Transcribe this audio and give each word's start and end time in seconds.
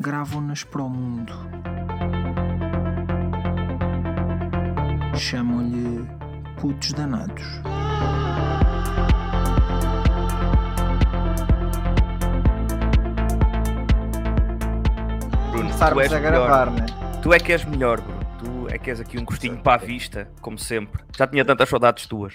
gravam-nas 0.00 0.64
para 0.64 0.82
o 0.82 0.88
mundo. 0.88 1.32
Chamam-lhe 5.16 6.06
putos 6.60 6.92
danados. 6.92 7.44
Bruno, 15.50 15.68
tu 15.70 15.78
Começarmos 15.78 16.02
és 16.04 16.12
a 16.12 16.20
melhor. 16.20 16.46
gravar, 16.46 16.70
né? 16.70 16.86
Tu 17.22 17.32
é 17.32 17.38
que 17.38 17.52
és 17.52 17.64
melhor, 17.64 18.00
Bruno. 18.00 18.18
Tu 18.38 18.68
é 18.74 18.78
que 18.78 18.90
és 18.90 19.00
aqui 19.00 19.18
um 19.18 19.24
gostinho 19.24 19.58
para 19.58 19.82
a 19.82 19.84
vista, 19.84 20.30
como 20.40 20.58
sempre. 20.58 21.02
Já 21.16 21.26
tinha 21.26 21.44
tantas 21.44 21.68
saudades 21.68 22.06
tuas. 22.06 22.34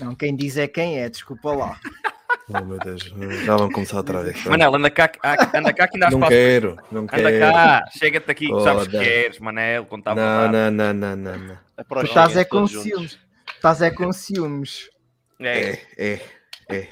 Não, 0.00 0.14
quem 0.14 0.34
diz 0.34 0.56
é 0.56 0.66
quem 0.66 0.98
é, 0.98 1.08
desculpa 1.08 1.52
lá. 1.52 1.78
Oh 2.52 2.64
meu 2.64 2.78
Deus, 2.78 3.02
já 3.44 3.56
vão 3.56 3.70
começar 3.70 3.98
outra 3.98 4.22
vez. 4.22 4.44
Manel, 4.44 4.74
anda 4.74 4.90
cá, 4.90 5.10
anda 5.54 5.72
cá 5.72 5.86
que 5.86 5.96
ainda 5.96 6.08
há 6.08 6.10
não 6.10 6.28
quero, 6.28 6.76
não 6.90 7.02
Anda 7.02 7.16
quero. 7.16 7.38
cá, 7.38 7.84
chega-te 7.96 8.30
aqui, 8.30 8.48
que 8.48 8.60
sabes 8.62 8.86
o 8.86 8.90
que 8.90 8.98
queres, 8.98 9.38
Manel, 9.38 9.86
contava 9.86 10.20
Não, 10.20 10.50
não, 10.50 10.70
não, 10.70 10.94
não, 10.94 11.16
não, 11.16 11.38
não. 11.38 11.58
É 11.76 11.84
Tu 11.84 12.04
estás 12.04 12.36
é 12.36 12.44
com 12.44 12.66
ciúmes. 12.66 13.18
Estás 13.54 13.82
é 13.82 13.90
com 13.90 14.12
ciúmes. 14.12 14.90
É, 15.38 15.70
É, 15.70 15.80
é, 15.96 16.20
é. 16.68 16.88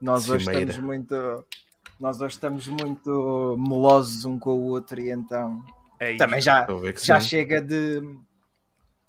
Nós 0.00 0.28
hoje 0.28 0.50
estamos 0.50 0.78
muito. 0.78 1.44
Nós 2.00 2.20
hoje 2.20 2.34
estamos 2.34 2.66
muito 2.66 3.56
melosos 3.58 4.24
um 4.24 4.38
com 4.38 4.50
o 4.50 4.68
outro 4.68 5.00
e 5.00 5.10
então. 5.10 5.62
é 6.00 6.10
isso. 6.12 6.18
Também 6.18 6.40
já, 6.40 6.66
já 7.02 7.20
chega 7.20 7.60
de. 7.60 8.02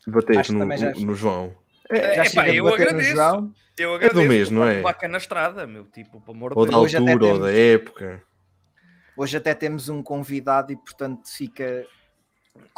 Bater 0.08 0.52
no, 0.52 0.66
no 1.06 1.16
João. 1.16 1.56
Já 1.92 1.98
É, 1.98 2.16
pá, 2.18 2.26
chega 2.26 2.52
de 2.52 2.58
eu 2.58 2.64
bater 2.66 2.94
no 2.94 3.00
agradeço. 3.00 3.54
Eu 3.78 3.90
do 3.90 3.96
agradeço. 3.96 4.28
mês, 4.30 4.50
não 4.50 4.66
é? 4.68 4.82
Vaca 4.82 5.08
na 5.08 5.18
estrada, 5.18 5.66
meu 5.68 5.86
tipo, 5.86 6.20
pelo 6.22 6.38
amor 6.38 6.54
Ou 6.56 6.66
da. 6.66 6.78
Hoje 6.78 6.98
até 6.98 7.12
altura, 7.12 7.26
ou 7.26 7.34
temos- 7.40 7.48
da 7.48 7.54
época. 7.58 8.24
Hoje 9.18 9.38
até 9.38 9.54
temos 9.54 9.88
um 9.90 10.02
convidado 10.04 10.72
e 10.74 10.78
portanto 10.78 11.28
fica. 11.30 11.86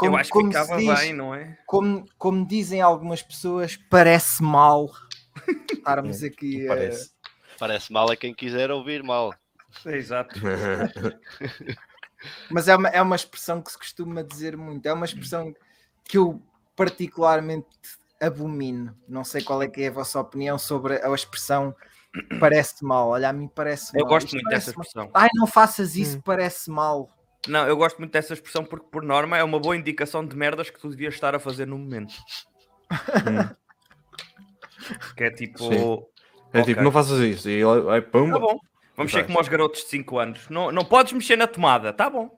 eu 0.04 0.16
acho 0.16 0.32
que 0.32 0.40
se 0.40 0.46
ficava 0.48 0.78
diz- 0.78 1.00
bem, 1.00 1.14
não 1.14 1.34
é? 1.34 1.58
como, 1.66 2.06
como 2.18 2.46
dizem 2.48 2.82
algumas 2.82 3.22
pessoas, 3.24 3.76
parece 3.90 4.42
mal 4.44 4.90
estarmos 5.72 6.22
aqui. 6.24 6.64
eh, 6.64 6.68
Parece. 6.68 7.12
Parece 7.60 7.92
mal 7.92 8.12
a 8.12 8.16
quem 8.16 8.34
quiser 8.36 8.70
ouvir 8.72 9.02
mal. 9.04 9.34
É, 9.86 9.98
Exato. 9.98 10.40
mas 12.50 12.68
é 12.68 12.76
uma, 12.76 12.90
é 12.90 13.02
uma 13.02 13.16
expressão 13.16 13.62
que 13.62 13.72
se 13.72 13.78
costuma 13.78 14.24
dizer 14.24 14.58
muito, 14.58 14.86
é 14.86 14.94
uma 14.94 15.06
expressão 15.06 15.54
que 16.04 16.18
eu 16.18 16.42
particularmente 16.76 17.68
abomino. 18.22 18.96
Não 19.08 19.24
sei 19.24 19.42
qual 19.44 19.62
é 19.62 19.68
que 19.68 19.82
é 19.84 19.88
a 19.88 19.92
vossa 19.92 20.20
opinião 20.20 20.58
sobre 20.58 20.96
a 21.04 21.14
expressão 21.14 21.76
parece 22.40 22.84
mal. 22.84 23.10
Olha, 23.10 23.30
a 23.30 23.34
mim 23.34 23.48
parece 23.48 23.94
mal. 23.94 24.02
Eu 24.04 24.08
gosto 24.08 24.26
Isto 24.28 24.36
muito 24.36 24.50
dessa 24.50 24.72
mal. 24.74 24.82
expressão. 24.84 25.12
Ai, 25.14 25.30
não 25.36 25.48
faças 25.48 25.96
isso, 25.96 26.22
parece 26.24 26.70
mal. 26.70 27.10
Não, 27.48 27.68
eu 27.68 27.78
gosto 27.78 27.98
muito 28.00 28.12
dessa 28.12 28.34
expressão 28.34 28.66
porque, 28.66 28.88
por 28.92 29.04
norma, 29.04 29.38
é 29.38 29.44
uma 29.44 29.60
boa 29.60 29.76
indicação 29.78 30.26
de 30.26 30.36
merdas 30.36 30.70
que 30.70 30.80
tu 30.80 30.90
devias 30.90 31.14
estar 31.14 31.34
a 31.36 31.40
fazer 31.40 31.66
no 31.66 31.78
momento. 31.78 32.14
que 35.16 35.24
é 35.24 35.32
tipo. 35.32 35.60
Sim. 35.60 36.04
É 36.54 36.60
Ok. 36.62 36.64
tipo, 36.64 36.82
não 36.82 36.92
faças 36.92 37.20
isso. 37.20 37.50
E 37.50 37.62
pumba. 38.12 38.34
Tá 38.34 38.40
bom. 38.40 38.60
Vamos 38.96 39.12
ser 39.12 39.26
como 39.26 39.38
aos 39.38 39.48
garotos 39.48 39.82
de 39.82 39.90
5 39.90 40.18
anos. 40.18 40.50
Não, 40.50 40.72
não 40.72 40.84
podes 40.84 41.14
mexer 41.14 41.36
na 41.36 41.46
tomada, 41.46 41.94
tá 41.94 42.10
bom. 42.10 42.37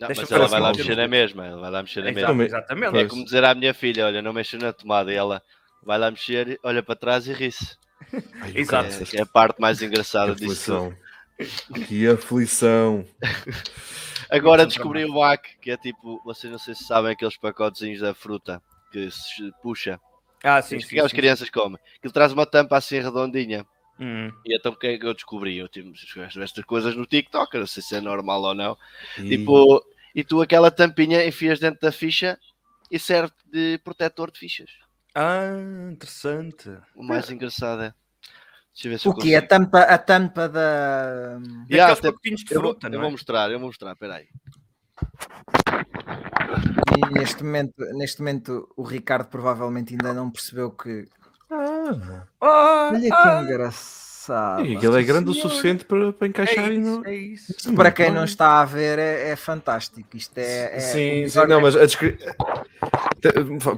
Não, 0.00 0.08
mas 0.08 0.30
ela 0.30 0.44
ver 0.44 0.50
vai 0.50 0.60
lá 0.60 0.72
mexer 0.72 0.96
na 0.96 1.08
mesma. 1.08 1.46
Ela 1.46 1.60
vai 1.60 1.70
lá 1.70 1.82
mexer 1.82 2.02
na 2.02 2.10
Exato, 2.10 2.34
mesma. 2.34 2.44
Exatamente. 2.58 2.96
É 2.98 3.04
como 3.06 3.24
dizer 3.24 3.44
à 3.44 3.54
minha 3.54 3.72
filha: 3.74 4.06
olha, 4.06 4.20
não 4.22 4.32
mexa 4.32 4.58
na 4.58 4.72
tomada. 4.72 5.12
E 5.12 5.16
ela 5.16 5.42
vai 5.82 5.98
lá 5.98 6.10
mexer, 6.10 6.58
olha 6.62 6.82
para 6.82 6.96
trás 6.96 7.26
e 7.26 7.32
ri-se. 7.32 7.76
Exato. 8.54 8.88
É, 9.14 9.18
é 9.18 9.22
a 9.22 9.26
parte 9.26 9.60
mais 9.60 9.78
Que 9.78 9.86
engraçada 9.86 10.34
disso. 10.34 10.64
tudo. 10.64 10.96
aflição. 11.38 11.84
Que 11.86 12.08
aflição. 12.08 13.04
Agora 14.30 14.62
São 14.62 14.68
descobri 14.68 15.04
o 15.04 15.12
bac, 15.14 15.48
que 15.60 15.70
é 15.70 15.76
tipo, 15.76 16.20
vocês 16.24 16.50
não 16.50 16.58
sei 16.58 16.74
se 16.74 16.84
sabem 16.84 17.12
aqueles 17.12 17.36
pacotezinhos 17.36 18.00
da 18.00 18.14
fruta 18.14 18.60
que 18.90 19.10
se 19.10 19.52
puxa. 19.62 20.00
Ah, 20.42 20.60
sim, 20.60 20.80
Sim, 20.80 20.88
sim. 20.88 21.00
as 21.00 21.10
sim. 21.10 21.16
crianças 21.16 21.50
comem. 21.50 21.78
Aquilo 21.98 22.12
traz 22.12 22.32
uma 22.32 22.44
tampa 22.46 22.76
assim 22.76 23.00
redondinha. 23.00 23.64
Hum. 23.98 24.32
E 24.44 24.56
então 24.56 24.72
o 24.72 24.76
que 24.76 24.86
é 24.88 24.98
que 24.98 25.06
eu 25.06 25.14
descobri? 25.14 25.56
Eu 25.56 25.68
tive 25.68 25.92
estas 26.20 26.64
coisas 26.64 26.96
no 26.96 27.06
TikTok, 27.06 27.54
eu 27.54 27.60
não 27.60 27.66
sei 27.66 27.82
se 27.82 27.94
é 27.94 28.00
normal 28.00 28.42
ou 28.42 28.54
não. 28.54 28.76
E- 29.18 29.28
Tipo, 29.28 29.84
e 30.14 30.24
tu 30.24 30.40
aquela 30.42 30.70
tampinha 30.70 31.24
enfias 31.26 31.58
dentro 31.60 31.80
da 31.80 31.92
ficha 31.92 32.38
e 32.90 32.98
serve 32.98 33.32
de 33.52 33.78
protetor 33.84 34.30
de 34.30 34.38
fichas. 34.38 34.70
Ah, 35.14 35.46
interessante. 35.92 36.68
O 36.94 37.02
mais 37.04 37.30
engraçado 37.30 37.82
é. 37.82 37.94
Deixa 38.74 38.88
eu 38.88 38.90
ver 38.90 38.98
se 38.98 39.06
eu 39.06 39.12
O 39.12 39.14
que? 39.14 39.36
A 39.36 39.46
tampa, 39.46 39.82
a 39.82 39.96
tampa 39.98 40.48
da. 40.48 41.38
Yeah, 41.70 41.92
Aqueles 41.92 41.98
até- 42.00 42.08
pacotinhos 42.10 42.40
de 42.44 42.52
Eu 42.54 42.60
vou, 42.60 42.70
fruta, 42.72 42.86
eu 42.88 42.90
não 42.90 42.98
vou 42.98 43.08
é? 43.08 43.12
mostrar, 43.12 43.50
eu 43.52 43.58
vou 43.60 43.68
mostrar, 43.68 43.94
peraí. 43.94 44.26
E 46.98 47.14
neste 47.14 47.42
momento, 47.44 47.74
neste 47.94 48.18
momento 48.20 48.68
o 48.76 48.82
Ricardo 48.82 49.28
provavelmente 49.28 49.92
ainda 49.94 50.12
não 50.12 50.30
percebeu 50.30 50.70
que. 50.72 51.08
Ah, 52.40 52.90
Olha 52.92 53.00
que 53.00 53.12
ah, 53.12 53.42
engraçado. 53.42 54.13
E 54.64 54.76
aquilo 54.76 54.96
é 54.96 55.02
grande 55.02 55.30
o 55.30 55.34
suficiente 55.34 55.84
para, 55.84 56.12
para 56.12 56.28
encaixar 56.28 56.64
é 56.70 56.72
isso, 56.74 57.02
é 57.06 57.14
isso. 57.14 57.74
Para 57.74 57.90
quem 57.92 58.10
não 58.10 58.24
está 58.24 58.60
a 58.60 58.64
ver 58.64 58.98
é, 58.98 59.30
é 59.30 59.36
fantástico. 59.36 60.16
Isto 60.16 60.38
é. 60.38 60.76
é 60.76 60.80
Sim, 60.80 61.24
o 61.24 61.30
sim, 61.30 61.46
não, 61.46 61.60
mas 61.60 61.76
a 61.76 61.84
descrição. 61.84 62.32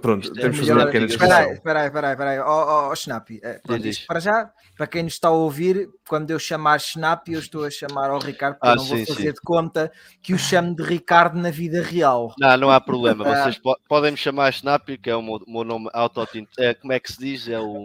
Pronto, 0.01 0.29
é 0.37 0.41
temos 0.41 0.57
de 0.57 0.61
fazer 0.61 0.73
uma 0.73 0.87
pequena 0.87 1.07
Espera 1.07 1.37
aí, 1.39 1.47
descrição. 1.47 1.53
espera 1.53 1.81
aí, 1.81 1.87
espera 1.87 2.07
aí, 2.09 2.13
espera 2.13 2.31
aí. 2.31 2.39
Ó, 2.41 2.89
ó, 2.91 2.95
Schnapp, 2.95 3.41
eh, 3.43 3.61
para 4.07 4.19
já, 4.21 4.51
para 4.77 4.87
quem 4.87 5.03
nos 5.05 5.13
está 5.13 5.29
a 5.29 5.33
ouvir, 5.33 5.89
quando 6.09 6.31
eu 6.31 6.39
chamar 6.39 6.81
Schnapp, 6.81 7.33
eu 7.33 7.39
estou 7.39 7.65
a 7.65 7.71
chamar 7.71 8.11
ao 8.11 8.19
Ricardo, 8.19 8.55
porque 8.57 8.67
Ah, 8.69 8.73
eu 8.73 8.77
não 8.77 8.85
vou 8.85 8.97
sim, 8.99 9.07
fazer 9.07 9.23
sim. 9.29 9.33
de 9.33 9.41
conta 9.41 9.93
que 10.21 10.35
o 10.35 10.39
chamo 10.39 10.75
de 10.75 10.83
Ricardo 10.83 11.39
na 11.39 11.51
vida 11.51 11.81
real. 11.83 12.35
Não, 12.39 12.57
não 12.57 12.71
há 12.71 12.81
problema. 12.81 13.25
Ah. 13.27 13.45
Vocês 13.45 13.59
po- 13.59 13.79
podem 13.89 14.11
me 14.11 14.17
chamar 14.17 14.51
Snap, 14.51 14.89
que 15.01 15.09
é 15.11 15.15
o 15.15 15.23
meu, 15.23 15.41
meu 15.47 15.65
nome 15.65 15.89
auto 15.93 16.27
é, 16.59 16.75
Como 16.75 16.93
é 16.93 16.99
que 16.99 17.13
se 17.13 17.19
diz? 17.19 17.49
É 17.49 17.59
o. 17.61 17.85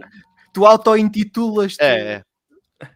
Tu 0.52 0.66
auto-intitulas-te. 0.66 1.82
É, 1.82 1.98
é. 2.14 2.22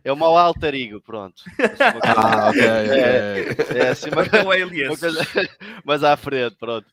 É 0.04 0.12
o 0.12 0.16
mau 0.16 0.36
alter 0.36 0.74
ego, 0.74 1.00
pronto. 1.00 1.42
Ah, 2.04 2.48
ok, 2.50 2.62
É, 2.62 3.56
é 3.74 3.88
assim 3.88 4.10
uma, 4.10 4.22
Mas 4.22 4.32
é 4.32 4.42
o 4.42 4.50
alias. 4.50 5.00
Mas 5.84 6.04
à 6.04 6.16
frente, 6.16 6.56
pronto. 6.56 6.86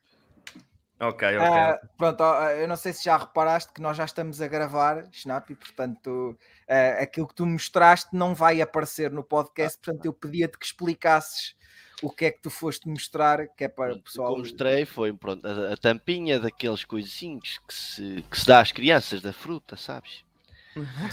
Ok, 0.99 1.27
ok. 1.27 1.39
Ah, 1.39 1.79
pronto, 1.97 2.21
ó, 2.21 2.49
eu 2.51 2.67
não 2.67 2.77
sei 2.77 2.93
se 2.93 3.03
já 3.03 3.17
reparaste 3.17 3.73
que 3.73 3.81
nós 3.81 3.97
já 3.97 4.05
estamos 4.05 4.39
a 4.41 4.47
gravar, 4.47 5.05
Snap, 5.11 5.49
e 5.49 5.55
portanto 5.55 6.37
ah, 6.69 7.01
aquilo 7.01 7.27
que 7.27 7.35
tu 7.35 7.45
mostraste 7.45 8.09
não 8.13 8.33
vai 8.33 8.61
aparecer 8.61 9.11
no 9.11 9.23
podcast, 9.23 9.77
portanto 9.79 10.05
eu 10.05 10.13
pedia-te 10.13 10.57
que 10.57 10.65
explicasses 10.65 11.55
o 12.01 12.09
que 12.09 12.25
é 12.25 12.31
que 12.31 12.41
tu 12.41 12.49
foste 12.49 12.87
mostrar, 12.87 13.47
que 13.47 13.63
é 13.63 13.67
para 13.67 13.85
o 13.85 13.87
Pronto, 13.87 13.99
O 13.99 14.03
que 14.03 14.09
pessoal. 14.09 14.31
eu 14.33 14.37
mostrei 14.39 14.85
foi 14.85 15.13
pronto, 15.13 15.45
a, 15.45 15.73
a 15.73 15.77
tampinha 15.77 16.39
daqueles 16.39 16.85
coisinhos 16.85 17.59
que 17.67 17.73
se, 17.73 18.25
que 18.29 18.39
se 18.39 18.45
dá 18.45 18.59
às 18.61 18.71
crianças 18.71 19.21
da 19.21 19.33
fruta, 19.33 19.75
sabes? 19.75 20.23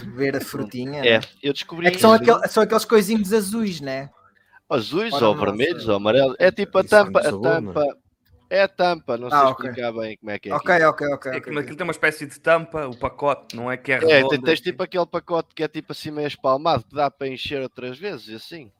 Ver 0.07 0.35
a 0.37 0.41
frutinha. 0.41 1.03
É, 1.03 1.19
né? 1.19 1.27
eu 1.41 1.53
descobri. 1.53 1.87
É 1.87 1.91
que 1.91 1.99
são, 1.99 2.13
aquel- 2.13 2.41
são 2.49 2.63
aqueles 2.63 2.85
coisinhos 2.85 3.31
azuis, 3.33 3.79
né? 3.81 4.09
azuis 4.69 5.13
Ora, 5.13 5.27
ou 5.27 5.35
vermelhos 5.37 5.83
sei. 5.83 5.89
ou 5.91 5.97
amarelos. 5.97 6.35
É 6.39 6.51
tipo 6.51 6.77
a 6.77 6.81
Isso 6.81 6.89
faz 6.89 7.05
tampa. 7.05 7.19
A 7.19 7.23
sabor, 7.23 7.61
não 7.61 7.71
é? 7.71 7.73
tampa. 7.73 7.97
É 8.49 8.61
a 8.63 8.67
tampa, 8.67 9.17
não 9.17 9.29
sei 9.29 9.39
Ah, 9.39 9.49
ok. 9.49 9.65
explicar 9.69 9.91
bem 9.93 10.17
como 10.17 10.29
é 10.31 10.37
que 10.39 10.49
é. 10.49 10.53
Ok, 10.53 10.75
aquilo. 10.75 10.89
ok, 10.89 11.07
ok. 11.13 11.31
É 11.31 11.39
que 11.39 11.49
aquilo 11.49 11.75
tem 11.77 11.83
uma 11.85 11.91
espécie 11.91 12.25
de 12.25 12.37
tampa, 12.39 12.85
o 12.87 12.97
pacote, 12.97 13.55
não 13.55 13.71
é 13.71 13.77
que 13.77 13.93
é 13.93 13.95
É, 13.95 13.99
redondo. 13.99 14.29
tem- 14.29 14.41
tens 14.41 14.59
tipo 14.61 14.83
aquele 14.83 15.05
pacote 15.05 15.55
que 15.55 15.63
é 15.63 15.67
tipo 15.69 15.93
assim 15.93 16.11
meio 16.11 16.27
espalmado, 16.27 16.83
que 16.83 16.93
dá 16.93 17.09
para 17.09 17.29
encher 17.29 17.61
outras 17.61 17.97
vezes, 17.97 18.27
e 18.27 18.35
assim. 18.35 18.71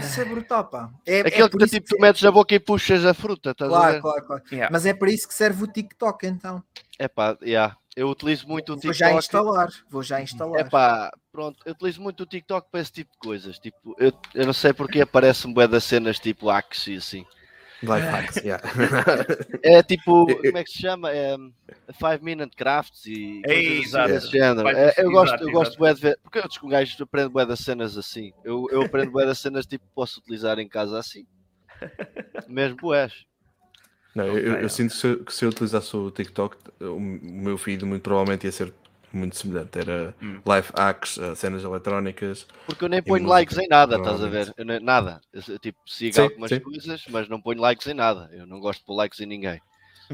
Isso 0.00 0.20
é 0.20 0.24
brutal, 0.24 0.64
pá. 0.64 0.90
É, 1.06 1.18
é 1.18 1.26
Aquele 1.28 1.48
por 1.50 1.58
que 1.60 1.66
tipo, 1.66 1.86
tu 1.86 2.00
metes 2.00 2.22
na 2.22 2.32
boca 2.32 2.52
e 2.54 2.58
puxas 2.58 3.04
a 3.04 3.14
fruta, 3.14 3.50
estás 3.50 3.70
a 3.70 3.74
Claro, 3.76 3.94
ver? 3.94 4.00
claro, 4.00 4.26
claro. 4.26 4.42
Yeah. 4.50 4.72
Mas 4.72 4.86
é 4.86 4.94
para 4.94 5.10
isso 5.12 5.28
que 5.28 5.34
serve 5.34 5.62
o 5.62 5.66
TikTok, 5.68 6.26
então. 6.26 6.62
É 6.98 7.06
pá, 7.06 7.36
yeah. 7.42 7.76
Eu 7.96 8.08
utilizo 8.08 8.46
muito 8.48 8.72
o 8.72 8.76
Vou 8.76 8.92
já 8.92 9.06
TikTok. 9.06 9.18
instalar. 9.18 9.68
Vou 9.88 10.02
já 10.02 10.22
instalar. 10.22 10.60
É 10.60 10.64
pá, 10.64 11.12
pronto, 11.30 11.58
eu 11.64 11.72
utilizo 11.72 12.00
muito 12.00 12.22
o 12.22 12.26
TikTok 12.26 12.68
para 12.70 12.80
esse 12.80 12.92
tipo 12.92 13.12
de 13.12 13.18
coisas. 13.18 13.58
Tipo, 13.58 13.94
eu, 13.98 14.12
eu 14.34 14.46
não 14.46 14.52
sei 14.52 14.72
porque 14.72 15.00
aparece-me 15.00 15.52
bué 15.54 15.68
das 15.68 15.84
cenas 15.84 16.18
tipo 16.18 16.48
Axie 16.50 16.94
e 16.94 16.96
assim. 16.96 17.26
Life 17.82 18.06
hacks, 18.06 18.36
yeah. 18.36 18.62
É 19.62 19.82
tipo, 19.82 20.24
como 20.38 20.56
é 20.56 20.62
que 20.62 20.70
se 20.70 20.78
chama? 20.80 21.10
É 21.10 21.36
5 21.36 22.24
Minute 22.24 22.56
Crafts 22.56 23.04
e 23.06 23.42
É, 23.44 23.52
assim 23.52 23.80
exato. 23.82 24.08
desse 24.12 24.30
género. 24.30 24.68
É, 24.68 24.94
eu 24.98 25.10
gosto, 25.10 25.34
exato, 25.34 25.44
eu 25.44 25.52
gosto 25.52 25.84
exato. 25.84 25.94
de 25.96 26.00
ver, 26.00 26.18
porque 26.22 26.38
eu 26.38 26.44
um 26.62 26.68
gajo 26.68 27.02
aprendo 27.02 27.30
bué 27.30 27.44
das 27.44 27.58
cenas 27.58 27.98
assim. 27.98 28.32
Eu, 28.44 28.68
eu 28.70 28.82
aprendo 28.82 29.10
bué 29.10 29.26
das 29.26 29.40
cenas 29.40 29.66
tipo, 29.66 29.84
posso 29.94 30.20
utilizar 30.20 30.60
em 30.60 30.68
casa 30.68 30.96
assim. 30.96 31.26
Mesmo 32.48 32.76
boés. 32.76 33.24
Não, 34.14 34.26
eu, 34.26 34.38
eu- 34.38 34.54
eu 34.60 34.68
sinto 34.68 34.90
que 34.92 34.96
se, 34.96 35.06
eu- 35.06 35.24
que 35.24 35.34
se 35.34 35.44
eu 35.44 35.48
utilizasse 35.48 35.96
o 35.96 36.10
TikTok, 36.10 36.56
o, 36.80 37.00
meu 37.00 37.56
feed 37.56 37.84
muito 37.84 38.02
provavelmente 38.02 38.44
ia 38.44 38.52
ser 38.52 38.72
muito 39.12 39.36
semelhante. 39.36 39.78
Era 39.78 40.14
Hum. 40.22 40.40
live 40.44 40.68
hacks, 40.76 41.18
eh, 41.18 41.34
cenas 41.34 41.62
eletrónicas. 41.64 42.46
Porque 42.66 42.84
eu 42.84 42.88
nem 42.88 43.02
ponho 43.02 43.26
likes 43.26 43.56
em 43.58 43.68
nada, 43.68 43.96
estás 43.96 44.22
a 44.22 44.28
ver? 44.28 44.52
Eu 44.56 44.64
nada. 44.80 45.20
Eu, 45.32 45.58
tipo, 45.58 45.78
sigo 45.86 46.14
Sim, 46.14 46.20
algumas 46.22 46.50
sim. 46.50 46.60
coisas, 46.60 47.04
mas 47.08 47.28
não 47.28 47.40
ponho 47.40 47.60
likes 47.60 47.86
em 47.86 47.94
nada. 47.94 48.28
Eu 48.32 48.46
não 48.46 48.60
gosto 48.60 48.80
de 48.80 48.86
pôr 48.86 48.94
likes 48.94 49.20
em 49.20 49.26
ninguém. 49.26 49.60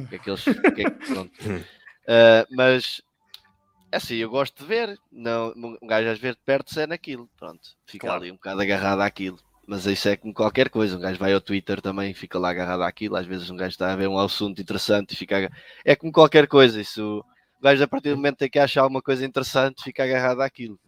Que 0.08 0.14
é 0.16 0.18
que 0.18 0.30
eles- 0.30 0.44
que 0.44 0.82
é 0.82 0.90
que- 0.90 0.90
pronto. 1.12 1.32
Hum. 1.46 1.62
Ah, 2.10 2.46
mas 2.50 3.02
é 3.92 3.96
assim, 3.98 4.16
eu 4.16 4.30
gosto 4.30 4.62
de 4.62 4.66
ver. 4.66 4.98
Não, 5.12 5.52
um 5.82 5.86
gajo 5.86 6.08
às 6.08 6.18
vezes 6.18 6.36
de 6.36 6.42
perto 6.44 6.78
é 6.80 6.86
naquilo. 6.86 7.28
Pronto, 7.38 7.60
fica 7.86 8.06
Claro. 8.06 8.22
ali 8.22 8.30
um 8.30 8.34
bocado 8.36 8.60
agarrado 8.62 9.00
àquilo. 9.02 9.38
Mas 9.70 9.84
isso 9.84 10.08
é 10.08 10.16
como 10.16 10.32
qualquer 10.32 10.70
coisa. 10.70 10.96
Um 10.96 11.00
gajo 11.00 11.18
vai 11.18 11.34
ao 11.34 11.42
Twitter 11.42 11.82
também, 11.82 12.14
fica 12.14 12.38
lá 12.38 12.48
agarrado 12.48 12.82
àquilo. 12.82 13.16
Às 13.16 13.26
vezes 13.26 13.50
um 13.50 13.56
gajo 13.56 13.68
está 13.68 13.92
a 13.92 13.96
ver 13.96 14.08
um 14.08 14.18
assunto 14.18 14.62
interessante 14.62 15.12
e 15.12 15.16
fica. 15.16 15.50
É 15.84 15.94
como 15.94 16.10
qualquer 16.10 16.48
coisa. 16.48 16.80
Isso, 16.80 17.22
o 17.58 17.62
gajo, 17.62 17.84
a 17.84 17.86
partir 17.86 18.08
do 18.08 18.16
momento 18.16 18.40
em 18.40 18.48
que 18.48 18.58
acha 18.58 18.80
alguma 18.80 19.02
coisa 19.02 19.26
interessante, 19.26 19.82
fica 19.82 20.04
agarrado 20.04 20.40
àquilo. 20.40 20.80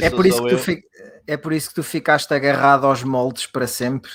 É 0.00 0.08
por, 0.10 0.24
isso 0.24 0.42
que 0.44 0.48
tu 0.50 0.58
fi- 0.58 0.82
é 1.26 1.36
por 1.36 1.52
isso 1.52 1.68
que 1.70 1.74
tu 1.74 1.82
ficaste 1.82 2.32
agarrado 2.32 2.86
aos 2.86 3.02
moldes 3.02 3.46
para 3.48 3.66
sempre. 3.66 4.12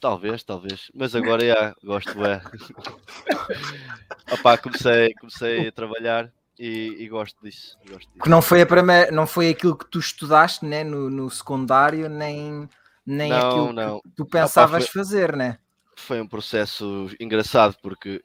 Talvez, 0.00 0.42
talvez. 0.42 0.90
Mas 0.92 1.14
agora 1.14 1.46
já 1.46 1.74
gosto 1.84 2.24
é. 2.24 2.42
Opá, 4.32 4.58
comecei, 4.58 5.14
comecei 5.14 5.68
a 5.68 5.72
trabalhar 5.72 6.32
e, 6.58 6.96
e 6.98 7.08
gosto 7.08 7.40
disso. 7.42 7.76
Gosto 7.88 8.08
disso. 8.08 8.22
Que 8.22 8.28
não 8.28 8.42
foi, 8.42 8.62
a 8.62 8.66
primeira, 8.66 9.10
não 9.10 9.26
foi 9.26 9.50
aquilo 9.50 9.76
que 9.76 9.86
tu 9.86 9.98
estudaste 9.98 10.64
né, 10.64 10.82
no, 10.84 11.08
no 11.10 11.30
secundário, 11.30 12.08
nem, 12.08 12.68
nem 13.06 13.30
Não, 13.30 13.38
aquilo 13.38 13.72
não. 13.72 14.00
que 14.00 14.10
tu 14.16 14.26
pensavas 14.26 14.88
foi- 14.88 15.02
fazer, 15.02 15.36
né? 15.36 15.58
Foi 15.96 16.20
um 16.20 16.26
processo 16.28 17.08
engraçado 17.18 17.76
porque 17.82 18.22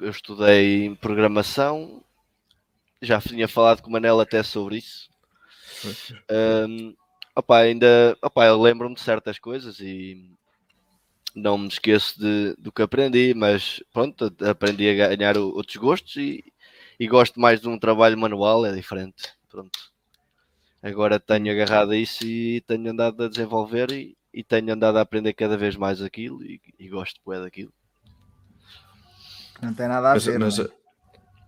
eu 0.00 0.10
estudei 0.10 0.94
programação, 1.00 2.02
já 3.02 3.20
tinha 3.20 3.48
falado 3.48 3.82
com 3.82 3.88
o 3.88 3.92
Manel 3.92 4.20
até 4.20 4.42
sobre 4.42 4.78
isso. 4.78 5.08
Um, 6.30 6.94
opá, 7.34 7.58
ainda 7.60 8.16
opá, 8.22 8.46
eu 8.46 8.60
lembro-me 8.60 8.94
de 8.94 9.00
certas 9.00 9.38
coisas 9.38 9.80
e 9.80 10.30
não 11.34 11.58
me 11.58 11.68
esqueço 11.68 12.18
de, 12.18 12.54
do 12.58 12.72
que 12.72 12.82
aprendi, 12.82 13.34
mas 13.34 13.82
pronto, 13.92 14.32
aprendi 14.48 14.88
a 14.88 15.08
ganhar 15.14 15.36
outros 15.36 15.76
gostos 15.76 16.16
e, 16.16 16.44
e 16.98 17.06
gosto 17.06 17.40
mais 17.40 17.60
de 17.60 17.68
um 17.68 17.78
trabalho 17.78 18.18
manual, 18.18 18.66
é 18.66 18.72
diferente. 18.72 19.32
Pronto. 19.48 19.78
Agora 20.82 21.18
tenho 21.18 21.50
agarrado 21.52 21.90
a 21.92 21.96
isso 21.96 22.24
e 22.24 22.60
tenho 22.62 22.90
andado 22.90 23.24
a 23.24 23.28
desenvolver 23.28 23.90
e, 23.90 24.16
e 24.32 24.44
tenho 24.44 24.72
andado 24.72 24.98
a 24.98 25.00
aprender 25.00 25.32
cada 25.34 25.56
vez 25.56 25.76
mais 25.76 26.00
aquilo 26.02 26.42
e, 26.44 26.60
e 26.78 26.88
gosto 26.88 27.20
bué 27.24 27.40
daquilo. 27.40 27.72
Não 29.60 29.74
tem 29.74 29.88
nada 29.88 30.10
a 30.10 30.14
Mas, 30.14 30.24
ver. 30.24 30.38
mas, 30.38 30.58
né? 30.58 30.68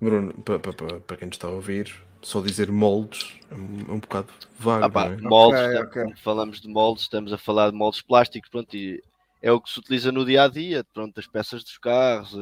Bruno, 0.00 0.32
para 0.42 1.16
quem 1.16 1.26
nos 1.28 1.36
está 1.36 1.46
a 1.46 1.50
ouvir, 1.50 1.94
só 2.22 2.40
dizer 2.40 2.70
moldes 2.72 3.38
é 3.50 3.54
um, 3.54 3.80
é 3.88 3.92
um 3.92 4.00
bocado 4.00 4.32
vago. 4.58 4.84
Ah 4.84 4.88
pá, 4.88 5.08
não 5.08 5.12
é? 5.12 5.16
moldes, 5.20 5.60
Ok, 5.60 5.72
tam- 5.74 5.86
ok. 5.86 6.02
quando 6.02 6.18
falamos 6.18 6.60
de 6.60 6.68
moldes, 6.68 7.02
estamos 7.04 7.32
a 7.32 7.38
falar 7.38 7.70
de 7.70 7.76
moldes 7.76 8.02
plásticos, 8.02 8.50
pronto, 8.50 8.74
e 8.76 9.02
é 9.42 9.52
o 9.52 9.60
que 9.60 9.70
se 9.70 9.78
utiliza 9.78 10.10
no 10.10 10.24
dia 10.24 10.44
a 10.44 10.48
dia, 10.48 10.84
pronto, 10.92 11.18
as 11.20 11.26
peças 11.26 11.62
dos 11.62 11.78
carros, 11.78 12.34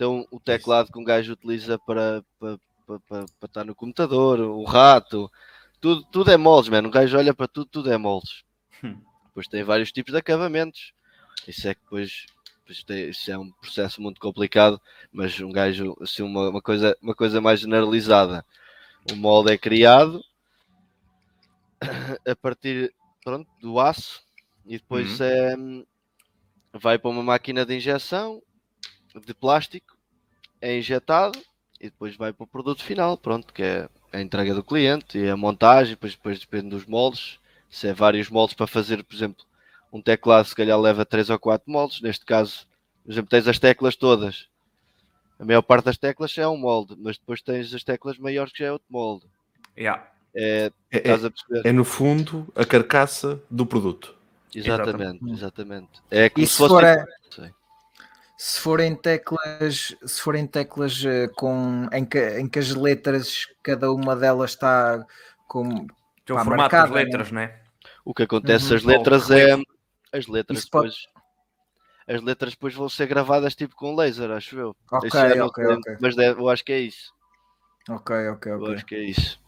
então 0.00 0.26
o 0.30 0.40
teclado 0.40 0.90
que 0.90 0.98
um 0.98 1.04
gajo 1.04 1.34
utiliza 1.34 1.78
para, 1.78 2.24
para, 2.38 2.58
para, 2.86 3.00
para- 3.00 3.26
para 3.38 3.46
estar 3.46 3.64
no 3.66 3.74
computador, 3.74 4.40
o 4.40 4.64
rato, 4.64 5.30
tudo, 5.78 6.02
tudo 6.10 6.30
é 6.30 6.38
moldes, 6.38 6.70
mano. 6.70 6.88
Um 6.88 6.90
gajo 6.90 7.18
olha 7.18 7.34
para 7.34 7.46
tudo, 7.46 7.66
tudo 7.66 7.92
é 7.92 7.98
moldes. 7.98 8.42
Hum. 8.82 8.96
Depois 9.26 9.46
tem 9.46 9.62
vários 9.62 9.92
tipos 9.92 10.12
de 10.12 10.18
acabamentos. 10.18 10.94
Isso 11.46 11.68
é 11.68 11.74
que 11.74 11.82
depois, 11.82 12.24
isso 13.10 13.30
é 13.30 13.36
um 13.36 13.50
processo 13.60 14.00
muito 14.00 14.18
complicado, 14.18 14.80
mas 15.12 15.38
um 15.38 15.52
gajo, 15.52 15.94
assim, 16.00 16.22
uma, 16.22 16.48
uma, 16.48 16.62
coisa, 16.62 16.96
uma 17.02 17.14
coisa 17.14 17.38
mais 17.38 17.60
generalizada. 17.60 18.42
O 19.12 19.14
molde 19.16 19.52
é 19.52 19.58
criado 19.58 20.24
a 22.26 22.36
partir 22.36 22.90
pronto, 23.22 23.46
do 23.60 23.78
aço 23.78 24.22
e 24.64 24.78
depois 24.78 25.20
Uhum. 25.20 25.26
é, 25.26 25.56
vai 26.72 26.98
para 26.98 27.10
uma 27.10 27.22
máquina 27.22 27.66
de 27.66 27.76
injeção 27.76 28.40
de 29.24 29.34
plástico, 29.34 29.96
é 30.60 30.76
injetado 30.78 31.38
e 31.80 31.84
depois 31.84 32.16
vai 32.16 32.32
para 32.32 32.44
o 32.44 32.46
produto 32.46 32.84
final, 32.84 33.16
pronto, 33.16 33.52
que 33.52 33.62
é 33.62 33.88
a 34.12 34.20
entrega 34.20 34.54
do 34.54 34.62
cliente 34.62 35.18
e 35.18 35.28
a 35.28 35.36
montagem, 35.36 35.94
depois, 35.94 36.12
depois 36.14 36.38
depende 36.38 36.68
dos 36.70 36.84
moldes, 36.86 37.38
se 37.70 37.88
é 37.88 37.92
vários 37.94 38.28
moldes 38.28 38.54
para 38.54 38.66
fazer, 38.66 39.02
por 39.02 39.14
exemplo, 39.14 39.44
um 39.92 40.00
teclado 40.02 40.46
se 40.46 40.54
calhar 40.54 40.78
leva 40.80 41.04
3 41.06 41.30
ou 41.30 41.38
4 41.38 41.70
moldes, 41.70 42.00
neste 42.00 42.24
caso, 42.24 42.66
por 43.04 43.12
exemplo, 43.12 43.30
tens 43.30 43.48
as 43.48 43.58
teclas 43.58 43.96
todas, 43.96 44.48
a 45.38 45.44
maior 45.44 45.62
parte 45.62 45.86
das 45.86 45.96
teclas 45.96 46.36
é 46.36 46.46
um 46.46 46.56
molde, 46.56 46.94
mas 46.98 47.16
depois 47.16 47.40
tens 47.40 47.72
as 47.72 47.82
teclas 47.82 48.18
maiores 48.18 48.52
que 48.52 48.58
já 48.58 48.66
é 48.66 48.72
outro 48.72 48.86
molde. 48.90 49.24
Yeah. 49.76 50.06
É, 50.34 50.70
É, 50.92 51.10
é- 51.10 51.18
é, 51.64 51.72
no 51.72 51.84
fundo 51.84 52.46
a 52.54 52.64
carcaça 52.64 53.42
do 53.50 53.64
produto. 53.64 54.14
Exatamente, 54.54 55.24
exatamente. 55.30 55.88
É 56.10 56.28
como 56.28 56.44
E 56.44 56.46
se 56.46 56.52
se 56.52 56.58
fosse. 56.58 56.74
for, 56.74 56.84
a-. 56.84 57.06
se 58.42 58.58
forem 58.58 58.94
teclas, 58.96 59.94
se 60.02 60.22
forem 60.22 60.46
teclas 60.46 61.04
eh, 61.04 61.28
com, 61.36 61.86
em, 61.92 62.06
que, 62.06 62.38
em 62.40 62.48
que 62.48 62.58
as 62.58 62.70
letras, 62.74 63.46
cada 63.62 63.92
uma 63.92 64.16
delas 64.16 64.52
está 64.52 65.04
com. 65.46 65.86
Que 66.24 66.32
é 66.32 66.34
o 66.34 66.38
Pá, 66.38 66.44
formato 66.44 66.56
marcado, 66.74 66.94
das 66.94 67.04
letras, 67.04 67.30
não 67.30 67.42
é? 67.42 67.60
O 68.02 68.14
que 68.14 68.22
acontece, 68.22 68.70
Uhum. 68.70 68.76
as 68.76 68.82
letras 68.82 69.30
é. 69.30 69.62
As 70.10 70.26
letras 70.26 70.58
Isso 70.60 70.70
pode- 70.70 70.88
depois. 70.88 71.06
As 72.08 72.22
letras 72.22 72.52
depois 72.52 72.74
vão 72.74 72.88
ser 72.88 73.06
gravadas 73.06 73.54
tipo 73.54 73.76
com 73.76 73.94
laser, 73.94 74.30
acho 74.30 74.58
eu. 74.58 74.74
Ok, 74.90 75.10
não 75.36 75.46
ok, 75.46 75.64
sei, 75.64 75.74
ok. 75.76 75.96
Mas 76.00 76.16
deve- 76.16 76.40
eu 76.40 76.48
acho 76.48 76.64
que 76.64 76.72
é 76.72 76.78
isso. 76.80 77.12
Ok, 77.90 78.16
ok, 78.30 78.52
Eu 78.52 78.56
ok. 78.62 78.74
acho 78.74 78.86
que 78.86 78.94
é 78.94 79.02
isso. 79.02 79.38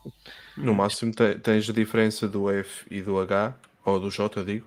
No 0.54 0.74
máximo 0.74 1.12
te- 1.12 1.36
tens 1.36 1.68
a 1.70 1.72
diferença 1.72 2.28
do 2.28 2.50
F 2.50 2.84
e 2.90 3.00
do 3.00 3.18
H, 3.18 3.54
ou 3.86 3.98
do 3.98 4.10
J, 4.10 4.38
eu 4.38 4.44
digo, 4.44 4.66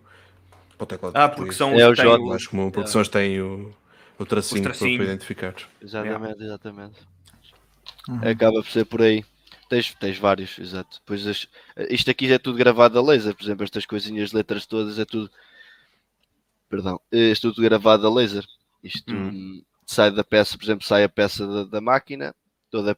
para 0.80 0.84
o 0.84 0.88
teclado 0.88 1.16
Ah, 1.16 1.30
porque 1.30 1.52
são 1.54 1.74
É 1.80 1.86
os 1.88 1.92
o 1.92 1.96
que 1.96 2.02
têm 2.02 2.06
J. 2.12 2.18
o- 2.24 2.26
mais 2.26 2.48
comum, 2.48 2.72
porque 2.72 2.90
só 2.90 2.98
eles 3.00 3.10
têm 3.10 3.40
o, 3.40 3.72
o 4.18 4.26
tracinho 4.26 4.62
para, 4.62 4.72
para 4.72 4.80
tracinhos. 4.80 5.04
identificar. 5.06 5.56
Exatamente, 5.82 6.44
exatamente. 6.44 7.00
Uhum. 8.08 8.28
Acaba 8.30 8.62
por 8.62 8.70
ser 8.70 8.86
por 8.86 9.02
aí. 9.02 9.24
Tens, 9.68 9.94
tens 9.96 10.18
vários, 10.18 10.60
exato. 10.60 11.00
Depois 11.00 11.26
as- 11.26 11.48
isto 11.90 12.12
aqui 12.12 12.32
é 12.32 12.38
tudo 12.38 12.58
gravado 12.58 13.00
a 13.00 13.02
laser, 13.02 13.36
por 13.36 13.44
exemplo, 13.44 13.64
estas 13.64 13.86
coisinhas, 13.86 14.32
letras 14.32 14.66
todas, 14.66 15.00
é 15.00 15.06
tudo. 15.06 15.30
Perdão, 16.70 17.00
é 17.12 17.34
tudo 17.36 17.62
gravado 17.62 18.06
a 18.08 18.14
laser. 18.14 18.46
Isto 18.84 19.14
Hum. 19.14 19.30
hum, 19.30 19.64
sai 19.86 20.12
da 20.12 20.24
peça, 20.24 20.58
por 20.58 20.64
exemplo, 20.64 20.86
sai 20.86 21.04
a 21.04 21.10
peça 21.10 21.48
da, 21.48 21.64
da 21.64 21.82
máquina, 21.82 22.34
toda. 22.70 22.98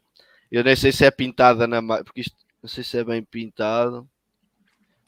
Eu 0.52 0.64
nem 0.64 0.76
sei 0.76 0.92
se 0.92 1.06
é 1.06 1.12
pintada 1.12 1.68
na 1.68 1.82
máquina, 1.82 2.04
porque 2.06 2.22
isto 2.22 2.36
não 2.62 2.70
sei 2.70 2.84
se 2.84 2.98
é 2.98 3.04
bem 3.04 3.24
pintado. 3.24 4.10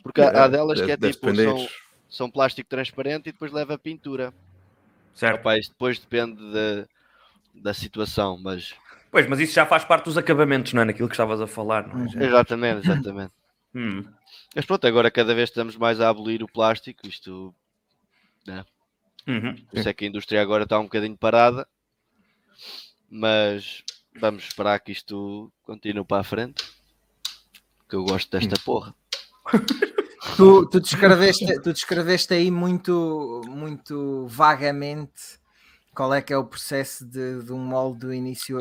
Porque 0.03 0.22
há, 0.22 0.45
há 0.45 0.48
delas 0.48 0.79
que 0.81 0.91
é 0.91 0.98
tipo, 0.98 1.36
são, 1.36 1.67
são 2.10 2.31
plástico 2.31 2.69
transparente 2.69 3.29
e 3.29 3.31
depois 3.31 3.51
leva 3.51 3.77
pintura. 3.77 4.33
Certo. 5.19 5.41
Opa, 5.41 5.57
isto 5.57 5.71
depois 5.71 5.99
depende 5.99 6.41
da, 6.53 6.88
da 7.53 7.73
situação, 7.73 8.39
mas 8.41 8.73
Pois, 9.11 9.27
mas 9.27 9.39
isso 9.41 9.53
já 9.53 9.65
faz 9.65 9.83
parte 9.83 10.05
dos 10.05 10.17
acabamentos, 10.17 10.71
não 10.71 10.81
é? 10.81 10.85
Naquilo 10.85 11.09
que 11.09 11.13
estavas 11.13 11.41
a 11.41 11.47
falar, 11.47 11.85
não 11.88 12.05
é? 12.05 12.07
Uhum. 12.07 12.21
Exatamente, 12.21 12.88
exatamente. 12.88 13.33
Hum. 13.75 14.03
Mas 14.55 14.65
pronto, 14.65 14.88
agora 14.88 15.11
cada 15.11 15.35
vez 15.35 15.49
estamos 15.49 15.75
mais 15.75 16.01
a 16.01 16.09
abolir 16.09 16.41
o 16.41 16.47
plástico, 16.47 17.05
isto, 17.07 17.53
Uhum. 19.27 19.55
por 19.55 19.77
isso 19.77 19.88
é 19.88 19.93
que 19.93 20.05
a 20.05 20.07
indústria 20.07 20.41
agora 20.41 20.63
está 20.63 20.79
um 20.79 20.85
bocadinho 20.85 21.15
parada, 21.15 21.67
mas 23.07 23.83
vamos 24.19 24.45
esperar 24.45 24.79
que 24.79 24.91
isto 24.91 25.53
continue 25.61 26.03
para 26.03 26.21
a 26.21 26.23
frente, 26.23 26.65
que 27.88 27.95
eu 27.95 28.03
gosto 28.03 28.31
desta 28.31 28.59
porra. 28.65 28.95
Tu, 30.39 30.65
tu, 30.67 30.79
descreveste, 30.79 31.62
tu 31.62 31.74
descreveste 31.74 32.34
aí 32.34 32.50
muito, 32.50 33.41
muito 33.48 34.25
vagamente 34.27 35.38
qual 35.93 36.13
é 36.13 36.22
que 36.22 36.31
é 36.31 36.38
o 36.38 36.46
processo 36.46 37.05
de, 37.05 37.43
de 37.43 37.51
um 37.51 37.58
molde 37.58 38.00
do 38.00 38.13
início, 38.13 38.58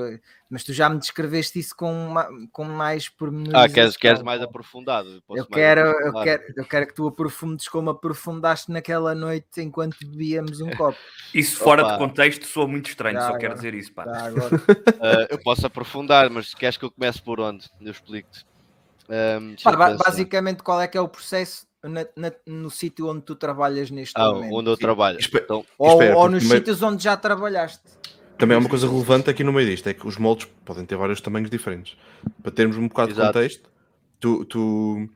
mas 0.51 0.65
tu 0.65 0.73
já 0.73 0.89
me 0.89 0.99
descreveste 0.99 1.61
isso 1.61 1.77
com, 1.77 1.93
ma- 2.09 2.29
com 2.51 2.65
mais 2.65 3.09
pormenores. 3.09 3.55
Ah, 3.55 3.69
queres, 3.73 3.97
queres 3.97 4.23
mais 4.23 4.43
aprofundado? 4.43 5.23
Posso 5.25 5.43
Eu 5.43 5.47
mais 5.49 5.55
quero, 5.63 5.81
eu, 5.81 6.13
quero, 6.21 6.43
eu 6.57 6.65
quero 6.65 6.87
que 6.89 6.95
tu 6.95 7.07
aprofundes 7.07 7.69
como 7.69 7.91
aprofundaste 7.91 8.73
naquela 8.73 9.15
noite 9.15 9.61
enquanto 9.61 9.97
bebíamos 10.01 10.61
um 10.61 10.71
copo. 10.71 10.99
Isso 11.33 11.59
fora 11.59 11.83
Opa. 11.83 11.93
de 11.93 11.99
contexto 11.99 12.45
soa 12.45 12.67
muito 12.67 12.89
estranho, 12.89 13.15
Já 13.15 13.21
só 13.21 13.27
agora. 13.29 13.41
quero 13.41 13.55
dizer 13.55 13.75
isso, 13.75 13.93
pá. 13.93 14.05
Tá, 14.05 14.19
agora. 14.27 14.61
Ah, 15.01 15.27
eu 15.31 15.39
posso 15.45 15.65
aprofundar, 15.65 16.29
mas 16.29 16.53
queres 16.55 16.77
que 16.77 16.85
eu 16.85 16.91
comece 16.91 17.23
por 17.23 17.39
onde? 17.39 17.65
Eu 17.81 17.93
explico-te. 17.93 18.45
Pá, 19.63 19.77
pensar. 19.77 19.97
basicamente, 19.97 20.63
qual 20.65 20.81
é 20.81 20.89
que 20.89 20.99
é 20.99 21.01
o 21.01 21.09
processo 21.09 21.68
na- 21.83 22.07
na- 22.17 22.33
no 22.47 22.71
sítio 22.71 23.09
onde 23.09 23.23
tu 23.23 23.35
trabalhas 23.35 23.91
neste 23.91 24.15
Ah, 24.17 24.33
momento? 24.33 24.55
onde 24.55 24.71
eu 24.71 24.77
trabalho. 24.77 25.19
Espe- 25.19 25.39
Então, 25.39 25.65
Ou, 25.79 25.93
Espera, 25.93 26.17
ou 26.17 26.29
nos 26.29 26.39
primeiro- 26.41 26.65
sítios 26.65 26.83
onde 26.83 27.03
já 27.05 27.17
trabalhaste. 27.17 27.83
Também 28.37 28.57
há 28.57 28.61
uma 28.61 28.69
coisa 28.69 28.89
relevante 28.89 29.29
aqui 29.31 29.43
no 29.45 29.53
meio 29.53 29.69
disto, 29.69 29.87
é 29.89 29.95
que 29.95 30.07
os 30.07 30.17
moldes 30.17 30.47
podem 30.65 30.85
ter 30.87 30.97
vários 30.97 31.21
tamanhos 31.21 31.51
diferentes. 31.51 31.97
Para 32.43 32.53
termos 32.53 32.77
um 32.77 32.89
bocado 32.89 33.11
Exato. 33.13 33.27
de 33.27 33.33
contexto, 33.33 33.71
tu, 34.21 34.45
tu 34.45 35.09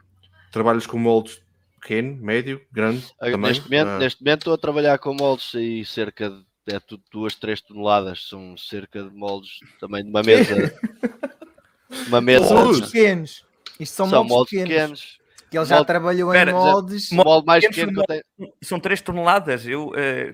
trabalhas 0.50 0.86
com 0.86 0.98
moldes 0.98 1.40
pequeno, 1.80 2.16
médio, 2.16 2.60
grande? 2.72 3.04
Ah, 3.20 3.30
também? 3.30 3.50
Neste 3.50 3.64
momento, 3.64 3.88
Ah, 3.88 3.98
neste 3.98 4.22
momento 4.24 4.38
estou 4.40 4.54
a 4.54 4.58
trabalhar 4.58 4.98
com 4.98 5.14
moldes 5.14 5.54
e 5.54 5.84
cerca 5.84 6.30
de 6.30 6.44
é, 6.68 6.78
tudo 6.78 7.02
duas, 7.12 7.34
três 7.34 7.60
toneladas. 7.60 8.28
São 8.28 8.56
cerca 8.56 9.02
de 9.02 9.10
moldes 9.10 9.50
também 9.80 10.02
de 10.04 10.10
uma 10.10 10.22
mesa. 10.22 10.54
uma 12.08 12.20
mesa. 12.20 12.46
São 12.46 12.64
moldes 12.64 12.80
pequenos. 12.90 13.44
Isto 13.80 13.94
são, 13.94 14.08
São 14.08 14.24
moldes, 14.24 14.32
moldes 14.32 14.50
pequenos. 14.50 15.00
pequenos. 15.00 15.21
Que 15.52 15.58
ele 15.58 15.66
já 15.66 15.74
Molde- 15.76 15.86
trabalhou 15.86 16.34
em 16.34 16.38
já- 16.46 16.50
moldes. 16.50 17.12
O 17.12 17.14
molde 17.16 17.46
mais 17.46 17.66
pequenos 17.66 17.92
pequeno 17.94 18.06
que 18.06 18.12
eu 18.12 18.22
tenho. 18.38 18.54
São 18.62 18.80
3 18.80 19.02
toneladas. 19.02 19.66
Eu, 19.68 19.92
eh, 19.94 20.32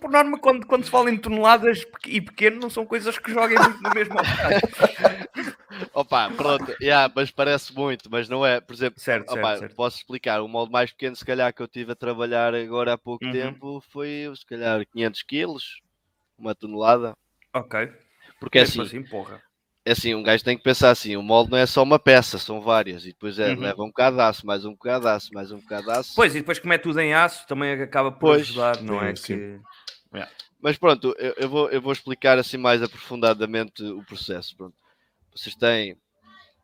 por 0.00 0.10
norma, 0.10 0.38
quando, 0.40 0.66
quando 0.66 0.82
se 0.84 0.90
fala 0.90 1.08
em 1.08 1.16
toneladas 1.16 1.84
e 2.04 2.20
pequeno, 2.20 2.58
não 2.60 2.68
são 2.68 2.84
coisas 2.84 3.16
que 3.16 3.30
joguem 3.32 3.56
muito 3.56 3.80
no 3.80 3.90
mesmo. 3.94 4.14
Opa, 5.94 6.30
pronto, 6.30 6.74
yeah, 6.82 7.12
mas 7.14 7.30
parece 7.30 7.72
muito, 7.74 8.10
mas 8.10 8.28
não 8.28 8.44
é. 8.44 8.60
Por 8.60 8.74
exemplo, 8.74 8.98
Certo, 9.00 9.30
certo, 9.30 9.38
opa, 9.38 9.56
certo. 9.58 9.76
posso 9.76 9.98
explicar. 9.98 10.40
O 10.42 10.48
molde 10.48 10.72
mais 10.72 10.90
pequeno, 10.90 11.14
se 11.14 11.24
calhar, 11.24 11.52
que 11.54 11.62
eu 11.62 11.68
tive 11.68 11.92
a 11.92 11.96
trabalhar 11.96 12.52
agora 12.54 12.94
há 12.94 12.98
pouco 12.98 13.24
Uhum. 13.24 13.30
tempo 13.32 13.80
foi, 13.90 14.28
se 14.34 14.44
calhar, 14.46 14.84
500 14.92 15.22
quilos, 15.22 15.80
uma 16.36 16.54
tonelada. 16.56 17.16
Ok. 17.54 17.88
Porque 18.40 18.58
é 18.58 18.62
Mesmo 18.62 18.82
assim, 18.82 19.02
porra. 19.04 19.40
É 19.86 19.92
assim, 19.92 20.14
um 20.16 20.22
gajo 20.22 20.42
tem 20.44 20.58
que 20.58 20.64
pensar 20.64 20.90
assim: 20.90 21.16
o 21.16 21.22
molde 21.22 21.52
não 21.52 21.58
é 21.58 21.64
só 21.64 21.82
uma 21.82 21.98
peça, 21.98 22.38
são 22.38 22.60
várias. 22.60 23.04
E 23.04 23.08
depois 23.08 23.38
é, 23.38 23.52
Uhum. 23.54 23.60
leva 23.60 23.82
um 23.84 23.86
bocado 23.88 24.16
de 24.16 24.22
aço, 24.22 24.44
mais 24.44 24.64
um 24.64 24.72
bocado 24.72 25.04
de 25.04 25.10
aço, 25.10 25.32
mais 25.32 25.52
um 25.52 25.60
bocado 25.60 25.86
de 25.86 25.92
aço. 25.92 26.12
Pois, 26.16 26.34
e 26.34 26.40
depois 26.40 26.58
como 26.58 26.72
é 26.72 26.78
tudo 26.78 27.00
em 27.00 27.14
aço, 27.14 27.46
também 27.46 27.80
acaba 27.80 28.10
por 28.10 28.18
Pois. 28.18 28.42
ajudar, 28.42 28.82
não 28.82 29.00
é? 29.02 29.14
sim. 29.14 29.36
Que... 29.36 29.60
Mas 30.60 30.76
pronto, 30.76 31.14
eu, 31.18 31.34
eu 31.36 31.48
vou, 31.48 31.70
eu 31.70 31.80
vou 31.80 31.92
explicar 31.92 32.38
assim 32.38 32.56
mais 32.56 32.82
aprofundadamente 32.82 33.84
o 33.84 34.02
processo. 34.02 34.56
Pronto. 34.56 34.74
Vocês 35.34 35.54
têm. 35.54 35.96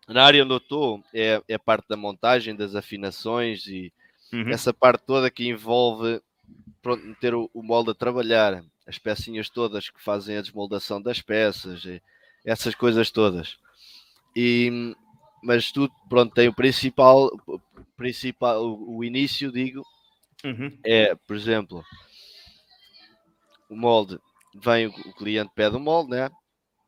Na 0.08 0.24
área 0.24 0.42
onde 0.42 0.52
eu 0.52 0.58
estou 0.58 1.00
é, 1.14 1.40
é 1.48 1.54
a 1.54 1.58
parte 1.58 1.86
da 1.88 1.96
montagem, 1.96 2.56
das 2.56 2.74
afinações 2.74 3.66
e 3.66 3.92
Uhum. 4.32 4.48
essa 4.48 4.72
parte 4.72 5.04
toda 5.06 5.30
que 5.30 5.46
envolve 5.46 6.18
pronto, 6.80 7.04
meter 7.06 7.34
o, 7.34 7.50
o 7.52 7.62
molde 7.62 7.90
a 7.90 7.94
trabalhar, 7.94 8.64
as 8.86 8.98
pecinhas 8.98 9.50
todas 9.50 9.90
que 9.90 10.02
fazem 10.02 10.38
a 10.38 10.40
desmoldação 10.40 11.02
das 11.02 11.20
peças, 11.20 11.84
e 11.84 12.02
essas 12.44 12.74
coisas 12.74 13.10
todas. 13.10 13.58
E, 14.34 14.94
mas 15.42 15.70
tudo 15.70 15.92
pronto, 16.08 16.34
tem 16.34 16.48
o 16.48 16.54
principal, 16.54 17.30
o 17.46 17.60
principal 17.96 18.64
o, 18.64 19.04
início, 19.04 19.52
digo, 19.52 19.82
Uhum. 20.44 20.76
é, 20.84 21.14
por 21.14 21.36
exemplo, 21.36 21.84
o 23.68 23.76
molde, 23.76 24.18
vem 24.54 24.86
o, 24.86 25.14
cliente 25.14 25.52
pede 25.54 25.76
o 25.76 25.80
molde, 25.80 26.10
né? 26.10 26.30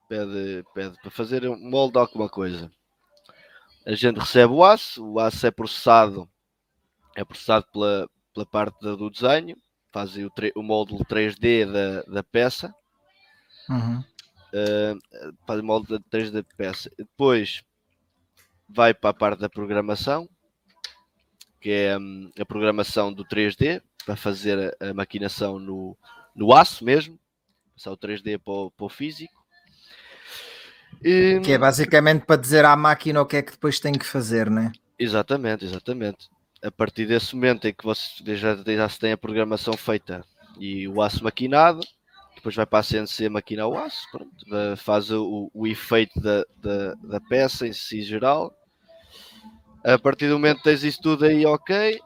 Pede, 0.09 0.65
pede 0.75 1.01
para 1.01 1.11
fazer 1.11 1.49
um 1.49 1.57
molde 1.57 1.93
de 1.93 1.99
alguma 1.99 2.29
coisa. 2.29 2.71
A 3.87 3.95
gente 3.95 4.19
recebe 4.19 4.53
o 4.53 4.65
aço, 4.65 5.05
o 5.07 5.21
aço 5.21 5.47
é 5.47 5.51
processado, 5.51 6.29
é 7.15 7.25
processado 7.25 7.67
pela, 7.73 8.09
pela 8.33 8.47
parte 8.47 8.79
do 8.81 9.11
desenho, 9.11 9.57
fazem 9.93 10.25
o, 10.25 10.33
o 10.57 10.63
módulo 10.63 11.05
3D 11.05 11.71
da, 11.71 12.03
da 12.03 12.23
peça, 12.23 12.75
Uhum. 13.69 14.05
Uh, 14.55 15.37
faz 15.47 15.61
o 15.61 15.81
da 15.81 15.99
3D 15.99 16.31
da 16.31 16.45
peça. 16.57 16.91
Depois 16.97 17.63
vai 18.69 18.95
para 18.95 19.11
a 19.11 19.15
parte 19.15 19.41
da 19.41 19.49
programação, 19.49 20.29
que 21.61 21.71
é 21.71 21.99
hum, 21.99 22.31
a 22.39 22.45
programação 22.45 23.13
do 23.13 23.25
3D, 23.25 23.83
para 24.05 24.17
fazer 24.17 24.77
a, 24.81 24.91
a 24.91 24.95
maquinação 24.95 25.59
no, 25.59 25.97
no 26.35 26.53
aço 26.53 26.85
mesmo, 26.85 27.19
passar 27.75 27.93
o 27.93 27.97
3D 27.97 28.39
para 28.39 28.53
o, 28.53 28.71
para 28.71 28.87
o 28.87 28.89
físico. 28.89 29.45
E- 31.03 31.41
Que 31.43 31.53
é 31.53 31.59
basicamente 31.59 32.25
para 32.25 32.41
dizer 32.41 32.65
à 32.65 32.77
máquina 32.77 33.21
o 33.21 33.27
que 33.27 33.37
é 33.37 33.43
que 33.43 33.53
depois 33.53 33.81
tem 33.81 33.93
que 33.93 34.07
fazer, 34.07 34.51
né? 34.51 34.73
Exatamente, 34.99 35.65
exatamente. 35.65 36.29
A 36.63 36.71
partir 36.71 37.07
desse 37.07 37.35
momento 37.35 37.67
em 37.67 37.75
que 37.75 37.85
você 37.85 38.37
já, 38.37 38.57
já 38.57 38.89
se 38.89 38.99
tem 38.99 39.13
a 39.13 39.19
programação 39.19 39.77
feita 39.77 40.25
e 40.59 40.89
o 40.89 41.03
aço 41.03 41.23
maquinado, 41.23 41.81
depois 42.45 42.55
vai 42.55 42.67
para 42.67 42.81
a 42.81 42.83
CNC 42.83 43.31
maquinar 43.31 43.67
o 43.67 43.79
aço, 43.79 44.07
pronto, 44.13 44.31
faz 44.77 45.11
o, 45.11 45.51
o 45.55 45.67
efeito 45.67 46.21
da, 46.21 46.45
da, 46.59 46.95
da 46.95 47.21
peça 47.21 47.67
em 47.67 47.73
si 47.73 48.03
geral. 48.03 48.55
A 49.83 49.99
partir 49.99 50.29
do 50.29 50.35
momento 50.35 50.59
que 50.59 50.65
tens 50.65 50.85
isso 50.85 51.01
tudo 51.01 51.25
aí 51.25 51.47
ok. 51.47 51.99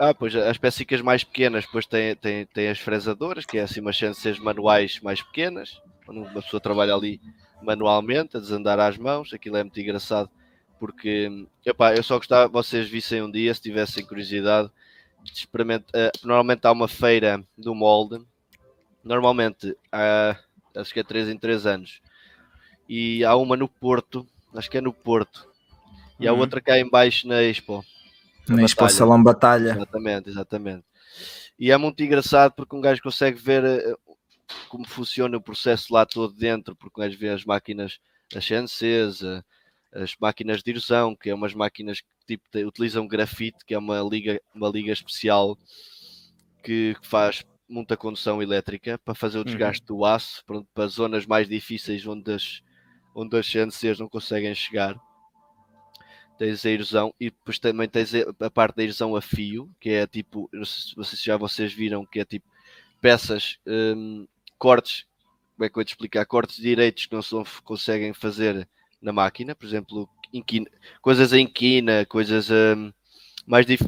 Ah, 0.00 0.12
pois 0.12 0.34
as 0.34 0.58
peças 0.58 1.00
mais 1.00 1.22
pequenas, 1.22 1.64
depois 1.64 1.86
tem, 1.86 2.16
tem, 2.16 2.44
tem 2.46 2.68
as 2.68 2.80
fresadoras, 2.80 3.44
que 3.46 3.58
é 3.58 3.62
assim 3.62 3.80
umas 3.80 3.96
CNCs 3.96 4.40
manuais 4.40 4.98
mais 5.00 5.22
pequenas, 5.22 5.80
quando 6.04 6.22
uma 6.22 6.42
pessoa 6.42 6.60
trabalha 6.60 6.94
ali 6.94 7.20
manualmente, 7.62 8.36
a 8.36 8.40
desandar 8.40 8.80
às 8.80 8.98
mãos, 8.98 9.32
aquilo 9.32 9.58
é 9.58 9.62
muito 9.62 9.78
engraçado 9.78 10.28
porque 10.80 11.46
epá, 11.64 11.94
eu 11.94 12.02
só 12.02 12.16
gostava 12.16 12.48
que 12.48 12.54
vocês 12.54 12.88
vissem 12.88 13.22
um 13.22 13.30
dia, 13.30 13.52
se 13.54 13.60
tivessem 13.60 14.04
curiosidade, 14.04 14.70
de 15.22 15.32
experimentar. 15.32 15.90
eh, 15.94 16.10
normalmente 16.24 16.66
há 16.66 16.72
uma 16.72 16.88
feira 16.88 17.44
do 17.56 17.74
molde, 17.74 18.24
normalmente 19.04 19.76
há, 19.90 20.36
acho 20.76 20.92
que 20.92 21.00
é 21.00 21.04
3 21.04 21.28
em 21.28 21.36
3 21.38 21.66
anos, 21.66 22.00
e 22.88 23.24
há 23.24 23.36
uma 23.36 23.56
no 23.56 23.68
Porto, 23.68 24.26
acho 24.54 24.70
que 24.70 24.78
é 24.78 24.80
no 24.80 24.92
Porto, 24.92 25.48
e 26.18 26.26
há 26.28 26.32
Uhum. 26.32 26.40
outra 26.40 26.60
cá 26.60 26.78
em 26.78 26.88
baixo 26.88 27.26
na 27.26 27.42
Expo. 27.42 27.84
Na 28.48 28.56
Na 28.56 28.62
Expo 28.64 28.80
Batalha. 28.82 28.98
Salão 28.98 29.22
Batalha. 29.22 29.70
Exatamente, 29.72 30.28
exatamente. 30.28 30.84
E 31.58 31.70
é 31.70 31.76
muito 31.76 32.02
engraçado 32.02 32.52
porque 32.52 32.74
um 32.74 32.80
gajo 32.80 33.02
consegue 33.02 33.38
ver 33.38 33.64
eh, 33.64 33.94
como 34.68 34.86
funciona 34.86 35.36
o 35.36 35.40
processo 35.42 35.92
lá 35.92 36.04
todo 36.06 36.32
dentro, 36.34 36.74
porque 36.74 37.00
um 37.00 37.04
gajo 37.04 37.18
vê 37.18 37.28
as 37.28 37.44
máquinas, 37.44 37.98
as 38.34 38.44
CNCs, 38.44 39.22
eh, 39.22 39.42
as 39.92 40.14
máquinas 40.20 40.62
de 40.62 40.70
erosão, 40.70 41.14
que 41.14 41.30
é 41.30 41.34
umas 41.34 41.52
máquinas 41.54 42.00
que 42.00 42.06
tipo, 42.26 42.44
utilizam 42.66 43.06
grafite, 43.06 43.64
que 43.66 43.74
é 43.74 43.78
uma 43.78 44.00
liga, 44.00 44.40
uma 44.54 44.68
liga 44.68 44.92
especial 44.92 45.56
que 46.62 46.96
faz 47.02 47.44
muita 47.70 47.96
condução 47.96 48.42
elétrica 48.42 48.98
para 48.98 49.14
fazer 49.14 49.38
o 49.38 49.44
desgaste 49.44 49.86
do 49.86 50.04
aço 50.04 50.44
pronto, 50.44 50.68
para 50.74 50.86
zonas 50.86 51.24
mais 51.26 51.48
difíceis 51.48 52.06
onde 52.06 52.32
as, 52.32 52.62
onde 53.14 53.36
as 53.38 53.46
CNCs 53.46 53.98
não 53.98 54.08
conseguem 54.08 54.54
chegar 54.54 55.00
tens 56.40 56.64
a 56.64 56.70
erosão 56.70 57.14
e 57.20 57.26
depois 57.26 57.58
também 57.58 57.86
tens 57.86 58.12
a 58.14 58.50
parte 58.50 58.76
da 58.76 58.82
erosão 58.82 59.14
a 59.14 59.20
fio, 59.20 59.70
que 59.78 59.90
é 59.90 60.06
tipo, 60.06 60.48
não 60.50 60.64
sei 60.64 60.82
se 60.84 60.96
vocês 60.96 61.22
já 61.22 61.36
vocês 61.36 61.70
viram, 61.70 62.06
que 62.06 62.18
é 62.18 62.24
tipo 62.24 62.48
peças, 62.98 63.58
hum, 63.66 64.26
cortes, 64.58 65.04
como 65.54 65.66
é 65.66 65.68
que 65.68 65.72
eu 65.72 65.80
vou 65.80 65.84
te 65.84 65.88
explicar? 65.90 66.24
Cortes 66.24 66.56
direitos 66.56 67.04
que 67.04 67.14
não 67.14 67.20
se 67.20 67.34
conseguem 67.62 68.14
fazer 68.14 68.66
na 69.02 69.12
máquina, 69.12 69.54
por 69.54 69.66
exemplo, 69.66 70.08
inquina- 70.32 70.70
coisas 71.02 71.34
em 71.34 71.46
quina, 71.46 72.06
coisas 72.06 72.48
hum, 72.50 72.90
mais 73.46 73.66
dif... 73.66 73.82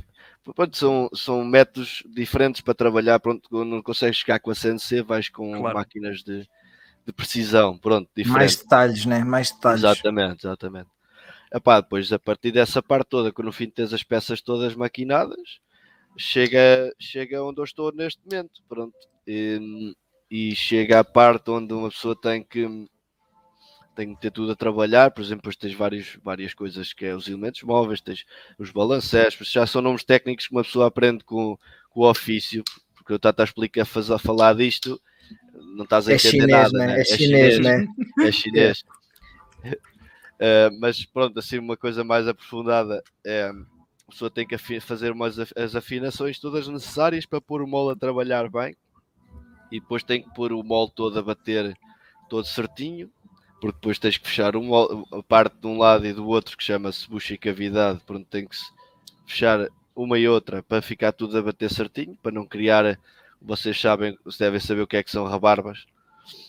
Pronto, 0.55 0.77
são, 0.77 1.09
são 1.15 1.45
métodos 1.45 2.03
diferentes 2.07 2.61
para 2.61 2.75
trabalhar. 2.75 3.21
Pronto, 3.21 3.49
quando 3.49 3.69
não 3.69 3.83
consegues 3.83 4.17
chegar 4.19 4.41
com 4.41 4.51
a 4.51 4.55
CNC, 4.55 5.03
vais 5.03 5.29
com 5.29 5.53
Claro. 5.53 5.77
máquinas 5.77 6.23
de, 6.23 6.49
de 7.07 7.13
precisão. 7.13 7.79
Pronto, 7.79 8.09
diferente. 8.17 8.39
Mais 8.39 8.57
detalhes, 8.57 9.07
né? 9.07 9.23
Mais 9.25 9.53
detalhes. 9.53 9.81
Exatamente, 9.85 10.47
exatamente. 10.47 10.89
Epá, 11.55 11.81
depois 11.81 12.13
a 12.13 12.19
partir 12.19 12.51
dessa 12.51 12.83
parte 12.83 13.09
toda, 13.09 13.31
quando 13.31 13.47
no 13.47 13.53
fim 13.53 13.69
tens 13.69 13.93
as 13.93 14.03
peças 14.03 14.41
todas 14.41 14.75
maquinadas, 14.75 15.61
chega, 16.17 16.93
chega 16.99 17.43
onde 17.45 17.61
eu 17.61 17.65
estou 17.65 17.93
neste 17.93 18.21
momento, 18.25 18.63
pronto. 18.69 18.97
E, 19.27 19.95
e 20.31 20.57
chega 20.57 20.99
à 21.01 21.05
parte 21.05 21.51
onde 21.51 21.73
uma 21.73 21.91
pessoa 21.91 22.19
tem 22.21 22.43
que 22.43 22.89
tem 23.95 24.15
que 24.15 24.21
ter 24.21 24.31
tudo 24.31 24.53
a 24.53 24.57
trabalhar, 24.57 25.11
por 25.11 25.23
exemplo, 25.23 25.43
depois 25.43 25.57
tens 25.57 25.75
vários, 25.75 26.19
várias 26.23 26.55
coisas 26.55 26.93
que 26.93 27.05
é 27.05 27.15
os 27.15 27.29
elementos 27.29 27.63
móveis, 27.63 28.01
tens 28.01 28.25
os 28.59 28.71
balancetes, 28.71 29.51
já 29.51 29.67
são 29.67 29.83
nomes 29.83 30.05
técnicos 30.05 30.47
que 30.47 30.55
uma 30.55 30.65
pessoa 30.65 30.87
aprende 30.87 31.25
com, 31.25 31.59
com 31.91 32.01
o 32.01 32.09
ofício, 32.09 32.65
porque 32.95 33.13
eu 33.13 33.17
estou 33.17 33.33
a 33.37 33.45
explicar, 33.45 33.83
a 33.83 34.19
falar 34.19 34.55
disto, 34.55 35.01
não 35.77 35.85
estás 35.85 36.09
a 36.09 36.13
É 36.13 36.15
entender 36.15 36.31
chinês, 36.31 36.51
nada, 36.51 36.79
né? 36.79 36.87
né? 36.87 37.01
É 37.01 37.05
chinês, 37.05 37.59
né? 37.59 37.87
é 38.21 38.33
chinês. 38.33 38.85
Uh, 39.65 40.73
mas 40.81 41.05
pronto, 41.05 41.39
assim 41.39 41.59
uma 41.59 41.77
coisa 41.77 42.03
mais 42.03 42.27
aprofundada 42.27 43.03
é 43.25 43.47
a 43.47 44.11
pessoa 44.11 44.31
tem 44.31 44.47
que 44.47 44.59
fazer 44.81 45.11
umas 45.11 45.39
as 45.57 45.75
afinações 45.75 46.39
todas 46.39 46.69
necessárias 46.69 47.25
para 47.25 47.41
pôr 47.41 47.63
o 47.63 47.67
molde 47.67 47.97
a 47.97 48.01
trabalhar 48.01 48.51
bem 48.51 48.77
e 49.71 49.81
depois 49.81 50.03
tem 50.03 50.23
que 50.23 50.29
pôr 50.35 50.53
o 50.53 50.63
molde 50.63 50.93
todo 50.95 51.19
a 51.19 51.23
bater 51.23 51.75
todo 52.29 52.47
certinho, 52.47 53.11
porque 53.63 53.77
depois 53.77 53.97
tens 53.97 54.19
que 54.19 54.27
fechar 54.29 54.57
um 54.57 54.65
molde- 54.65 55.05
a 55.13 55.23
parte 55.23 55.55
de 55.61 55.67
um 55.69 55.79
lado 55.79 56.05
e 56.05 56.13
do 56.13 56.27
outro 56.27 56.57
que 56.57 56.65
chama-se 56.65 57.09
bucha 57.09 57.33
e 57.35 57.39
cavidade, 57.39 58.01
pronto, 58.05 58.27
tem 58.29 58.45
que 58.45 58.57
se 58.57 58.65
fechar 59.25 59.69
uma 59.95 60.19
e 60.19 60.27
outra 60.27 60.65
para 60.65 60.83
ficar 60.83 61.13
tudo 61.13 61.39
a 61.39 61.43
bater 61.43 61.71
certinho, 61.71 62.19
para 62.21 62.33
não 62.33 62.45
criar, 62.45 62.99
vocês 63.41 63.81
sabem, 63.81 64.19
vocês 64.25 64.39
devem 64.39 64.59
saber 64.59 64.81
o 64.83 64.87
que 64.87 64.97
é 64.97 65.03
que 65.05 65.13
são 65.13 65.25
rabarbas. 65.27 65.85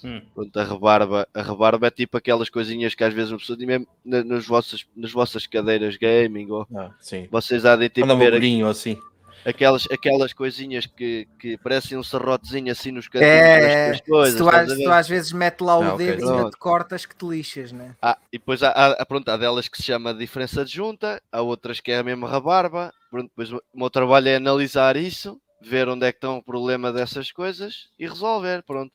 Hum. 0.04 0.22
Pronto, 0.34 0.60
a 0.60 0.64
rebarba, 0.64 1.28
a 1.34 1.42
rebarba 1.44 1.86
é 1.88 1.92
tipo 1.92 2.18
aquelas 2.18 2.50
coisinhas 2.50 2.96
que 2.96 3.04
às 3.04 3.14
vezes 3.14 3.32
uma 3.32 3.38
pessoa 3.38 3.58
tem 3.58 3.68
mesmo 3.68 3.88
na- 4.04 4.24
nas 4.24 4.46
vossas, 4.48 4.84
nas 4.96 5.12
vossas 5.12 5.46
cadeiras 5.46 5.96
gaming 5.98 6.50
ou 6.50 6.68
Ah, 6.76 6.90
sim. 7.00 7.28
vocês 7.30 7.64
há 7.64 7.76
de 7.76 7.90
tipo 7.90 8.06
Anda 8.06 8.16
um 8.16 8.68
assim. 8.68 8.98
Aquelas, 9.46 9.88
aquelas 9.92 10.34
coisinhas 10.34 10.86
que, 10.86 11.28
que 11.40 11.58
parecem 11.58 11.98
um 11.98 12.04
serrotezinho 12.04 12.72
assim 12.72 12.92
nos 12.92 13.08
cantos 13.08 13.28
É, 13.28 13.60
das 13.92 14.02
coisas. 14.02 14.38
se, 14.38 14.38
tu, 14.38 14.48
estás 14.48 14.72
às- 14.72 14.78
tu 14.78 14.90
às 14.92 15.08
vezes 15.08 15.32
mete 15.32 15.62
lá 15.62 15.78
o 15.78 15.84
Ah, 15.84 15.98
dedo 15.98 16.20
e 16.20 16.24
ainda 16.24 16.36
Pronto. 16.36 16.52
te 16.52 16.58
cortas 16.58 17.06
que 17.06 17.16
te 17.16 17.26
lixas, 17.26 17.72
né? 17.72 17.96
Ah, 18.02 18.18
e 18.32 18.38
depois 18.38 18.62
há, 18.64 18.70
há, 18.72 19.06
pronto, 19.06 19.30
há 19.30 19.38
delas 19.38 19.68
que 19.68 19.78
se 19.78 19.84
chama 19.84 20.14
diferença 20.14 20.66
de 20.66 20.72
junta, 20.74 21.22
há 21.32 21.42
outras 21.42 21.80
que 21.80 21.92
é 21.92 21.98
a 22.00 22.04
mesma 22.04 22.28
rabarba. 22.30 22.94
Pronto, 23.10 23.28
depois 23.30 23.52
o 23.52 23.58
o 23.74 23.80
meu 23.80 23.90
trabalho 23.90 24.28
é 24.30 24.36
analisar 24.36 24.98
isso, 24.98 25.40
ver 25.62 25.88
onde 25.88 26.06
é 26.06 26.12
que 26.12 26.18
estão 26.18 26.38
o 26.38 26.44
problema 26.44 26.92
dessas 26.92 27.32
coisas 27.32 27.90
e 27.98 28.08
resolver. 28.08 28.64
Pronto, 28.64 28.94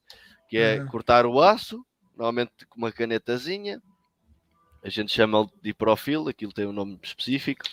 que 0.49 0.59
é 0.59 0.81
Uhum. 0.81 0.87
cortar 0.89 1.27
o 1.27 1.41
aço, 1.43 1.85
normalmente 2.17 2.53
com 2.69 2.79
uma 2.79 2.93
canetazinha. 2.93 3.81
A 4.83 4.89
gente 4.89 5.13
chama 5.13 5.49
de 5.63 5.75
profil, 5.75 6.29
aquilo 6.29 6.53
tem 6.53 6.67
um 6.67 6.73
nome 6.73 6.99
específico, 7.03 7.65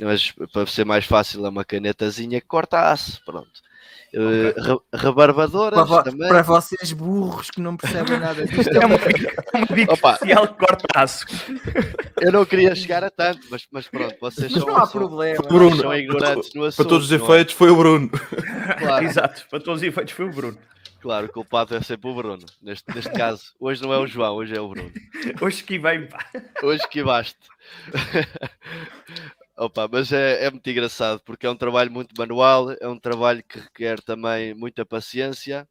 mas 0.00 0.32
para 0.52 0.66
ser 0.66 0.84
mais 0.84 1.04
fácil 1.04 1.44
é 1.44 1.48
uma 1.48 1.64
canetazinha 1.64 2.40
que 2.40 2.46
corta 2.46 2.90
aço. 2.90 3.20
Pronto. 3.24 3.66
Eh, 4.14 4.54
re- 4.56 4.78
rebarbadoras 4.94 5.86
Para, 5.86 6.02
também. 6.04 6.28
para 6.30 6.40
vocês 6.40 6.92
burros 6.94 7.50
que 7.50 7.60
não 7.60 7.76
percebem 7.76 8.18
nada 8.18 8.46
disto, 8.46 8.70
é 8.72 8.82
É 8.82 8.86
uma- 8.86 8.96
um 8.96 9.74
bico 9.74 9.92
Opa. 9.92 10.12
especial 10.14 10.48
que 10.48 10.54
corta 10.66 10.86
aço. 10.94 11.26
Eu 12.18 12.32
não 12.32 12.46
queria 12.46 12.74
chegar 12.74 13.04
a 13.04 13.10
tanto, 13.10 13.46
mas, 13.50 13.66
mas 13.70 13.86
pronto, 13.86 14.16
vocês 14.18 14.50
mas 14.50 14.62
são, 14.62 14.72
não 14.72 14.78
há 14.78 14.86
são- 14.86 14.92
problema. 15.00 15.42
Bruno, 15.46 15.76
são 15.76 15.94
ignorantes 15.94 16.54
no 16.54 16.64
assunto. 16.64 16.76
Para 16.84 16.88
todos 16.88 17.04
os 17.04 17.10
não 17.10 17.18
é? 17.18 17.30
efeitos, 17.34 17.54
foi 17.54 17.68
o 17.70 17.76
Bruno. 17.76 18.10
Claro, 18.78 19.04
Exato, 19.04 19.46
para 19.50 19.60
todos 19.60 19.82
os 19.82 19.86
efeitos 19.86 20.14
foi 20.14 20.24
o 20.24 20.30
Bruno. 20.30 20.58
claro, 21.02 21.26
o 21.26 21.28
culpado 21.32 21.74
é 21.76 21.82
sempre 21.82 22.08
o 22.10 22.14
Bruno. 22.14 22.46
Neste, 22.62 22.84
neste 22.94 23.12
caso, 23.12 23.42
hoje 23.60 23.82
não 23.82 23.92
é 23.92 23.98
o 23.98 24.06
João, 24.06 24.36
hoje 24.36 24.56
é 24.56 24.60
o 24.60 24.68
Bruno. 24.70 24.90
Hoje 25.42 25.62
que 25.62 25.78
vem, 25.78 26.06
pá. 26.06 26.24
Hoje 26.62 26.88
que 26.88 27.02
baste. 27.04 27.36
Opa, 29.58 29.88
mas 29.90 30.12
é, 30.12 30.44
é 30.44 30.50
muito 30.50 30.70
engraçado 30.70 31.20
porque 31.24 31.44
é 31.44 31.50
um 31.50 31.56
trabalho 31.56 31.90
muito 31.90 32.14
manual, 32.16 32.70
é 32.80 32.86
um 32.88 32.98
trabalho 32.98 33.42
que 33.42 33.58
requer 33.58 34.00
também 34.00 34.54
muita 34.54 34.86
paciência. 34.86 35.68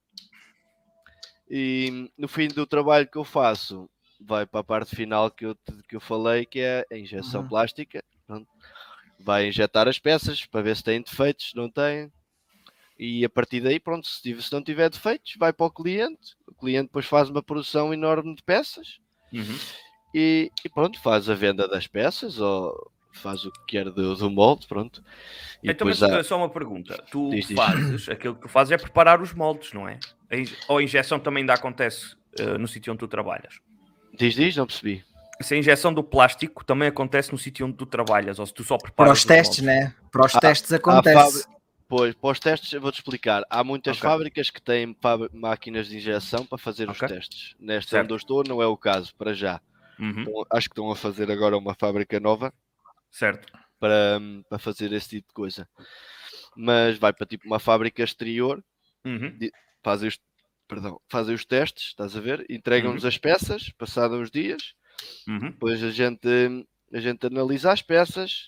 E 1.50 2.12
no 2.18 2.28
fim 2.28 2.50
do 2.50 2.68
trabalho 2.68 3.08
que 3.10 3.18
eu 3.18 3.24
faço, 3.24 3.90
vai 4.20 4.46
para 4.46 4.60
a 4.60 4.64
parte 4.64 4.94
final 4.94 5.32
que 5.32 5.46
eu, 5.46 5.56
que 5.88 5.96
eu 5.96 6.02
falei, 6.02 6.46
que 6.46 6.60
é 6.60 6.86
a 6.92 6.98
injeção 6.98 7.42
Uhum. 7.44 7.48
plástica. 7.48 8.04
Pronto. 8.28 8.46
Vai 9.22 9.48
injetar 9.48 9.88
as 9.88 9.98
peças 9.98 10.46
para 10.46 10.62
ver 10.62 10.76
se 10.76 10.84
têm 10.84 11.02
defeitos, 11.02 11.52
se 11.52 11.56
não 11.56 11.70
têm. 11.70 12.12
E 13.00 13.24
a 13.24 13.30
partir 13.30 13.62
daí, 13.62 13.80
pronto, 13.80 14.06
se, 14.06 14.22
tiver- 14.22 14.42
se 14.42 14.52
não 14.52 14.62
tiver 14.62 14.90
defeitos, 14.90 15.36
vai 15.38 15.54
para 15.54 15.66
o 15.66 15.72
cliente. 15.72 16.36
O 16.46 16.54
cliente 16.54 16.88
depois 16.88 17.06
faz 17.06 17.30
uma 17.30 17.42
produção 17.42 17.94
enorme 17.94 18.36
de 18.36 18.44
peças 18.44 19.00
Uhum. 19.32 19.58
e, 20.14 20.52
e 20.66 20.70
pronto, 20.70 21.00
faz 21.00 21.30
a 21.30 21.36
venda 21.36 21.68
das 21.70 21.88
peças 21.88 22.40
ou 22.40 22.92
faz 23.18 23.44
o 23.46 23.52
que 23.52 23.60
quer 23.68 23.86
do, 23.90 24.16
do 24.16 24.30
molde, 24.30 24.68
pronto. 24.68 25.04
E 25.64 25.70
Então, 25.72 25.88
mas 25.88 26.02
há- 26.02 26.24
só 26.24 26.38
uma 26.38 26.50
pergunta. 26.50 27.04
Tu 27.12 27.30
Diz, 27.30 27.48
diz. 27.48 27.56
fazes, 27.58 28.10
aquilo 28.10 28.36
que 28.36 28.42
tu 28.42 28.48
fazes 28.50 28.72
é 28.72 28.78
preparar 28.78 29.22
os 29.22 29.34
moldes, 29.34 29.74
não 29.74 29.88
é? 29.88 30.00
Ou 30.68 30.78
a 30.78 30.84
injeção 30.84 31.20
também 31.20 31.42
ainda 31.42 31.54
acontece 31.54 32.16
eh, 32.40 32.58
no 32.58 32.68
sítio 32.68 32.92
onde 32.94 33.00
tu 33.00 33.08
trabalhas? 33.08 33.56
Diz, 34.14 34.34
diz, 34.36 34.56
não 34.56 34.66
percebi. 34.68 35.04
Se 35.42 35.54
a 35.54 35.58
injeção 35.58 35.94
do 35.94 36.04
plástico 36.04 36.64
também 36.66 36.88
acontece 36.88 37.32
no 37.32 37.38
sítio 37.38 37.66
onde 37.66 37.76
tu 37.78 37.86
trabalhas, 37.86 38.40
ou 38.40 38.46
se 38.46 38.54
tu 38.54 38.64
só 38.64 38.76
Para 38.78 38.86
preparas 38.88 39.20
os 39.20 39.26
testes, 39.26 39.60
moldes. 39.62 39.84
né? 39.86 39.94
Para 40.12 40.26
os 40.26 40.36
Há- 40.36 40.40
testes 40.40 40.74
acontece. 40.74 41.46
Pois, 41.90 42.14
para 42.16 42.32
os 42.32 42.40
testes 42.40 42.74
eu 42.74 42.82
vou-te 42.82 42.96
explicar. 42.96 43.44
Há 43.50 43.64
muitas 43.64 43.98
Ok. 43.98 44.10
fábricas 44.10 44.50
que 44.50 44.62
têm 44.62 44.94
máquinas 45.32 45.88
de 45.88 45.96
injeção 45.98 46.46
para 46.46 46.58
fazer 46.58 46.90
Ok. 46.90 47.06
os 47.06 47.14
testes. 47.14 47.56
Nesta 47.60 47.92
Certo. 47.92 48.04
onde 48.04 48.14
eu 48.14 48.18
estou 48.18 48.44
não 48.46 48.62
é 48.62 48.66
o 48.68 48.76
caso, 48.76 49.14
para 49.16 49.34
já. 49.34 49.62
Uhum, 50.00 50.22
Então, 50.22 50.34
acho 50.52 50.68
que 50.70 50.74
estão 50.74 50.92
a 50.92 50.96
fazer 50.96 51.32
agora 51.32 51.58
uma 51.58 51.74
fábrica 51.74 52.20
nova 52.20 52.54
Certo. 53.18 53.52
para, 53.80 54.20
para 54.50 54.60
fazer 54.60 54.92
esse 54.94 55.10
tipo 55.10 55.28
de 55.30 55.34
coisa. 55.34 55.68
Mas 56.56 56.98
vai 56.98 57.12
para 57.14 57.26
tipo 57.26 57.46
uma 57.48 57.60
fábrica 57.60 58.04
exterior 58.04 58.64
Uhum. 59.06 59.38
fazem 59.84 60.10
os, 60.10 60.20
perdão, 60.68 61.00
fazem 61.10 61.34
os 61.34 61.46
testes, 61.46 61.88
estás 61.88 62.16
a 62.16 62.20
ver? 62.20 62.46
Entregam-nos 62.50 63.06
as 63.06 63.18
peças, 63.18 63.72
passados 63.78 64.20
uns 64.20 64.30
dias, 64.30 64.74
Uhum. 65.28 65.52
depois 65.52 65.82
a 65.84 65.90
gente, 65.92 66.28
a 66.94 67.00
gente 67.00 67.26
analisa 67.26 67.72
as 67.72 67.82
peças, 67.82 68.48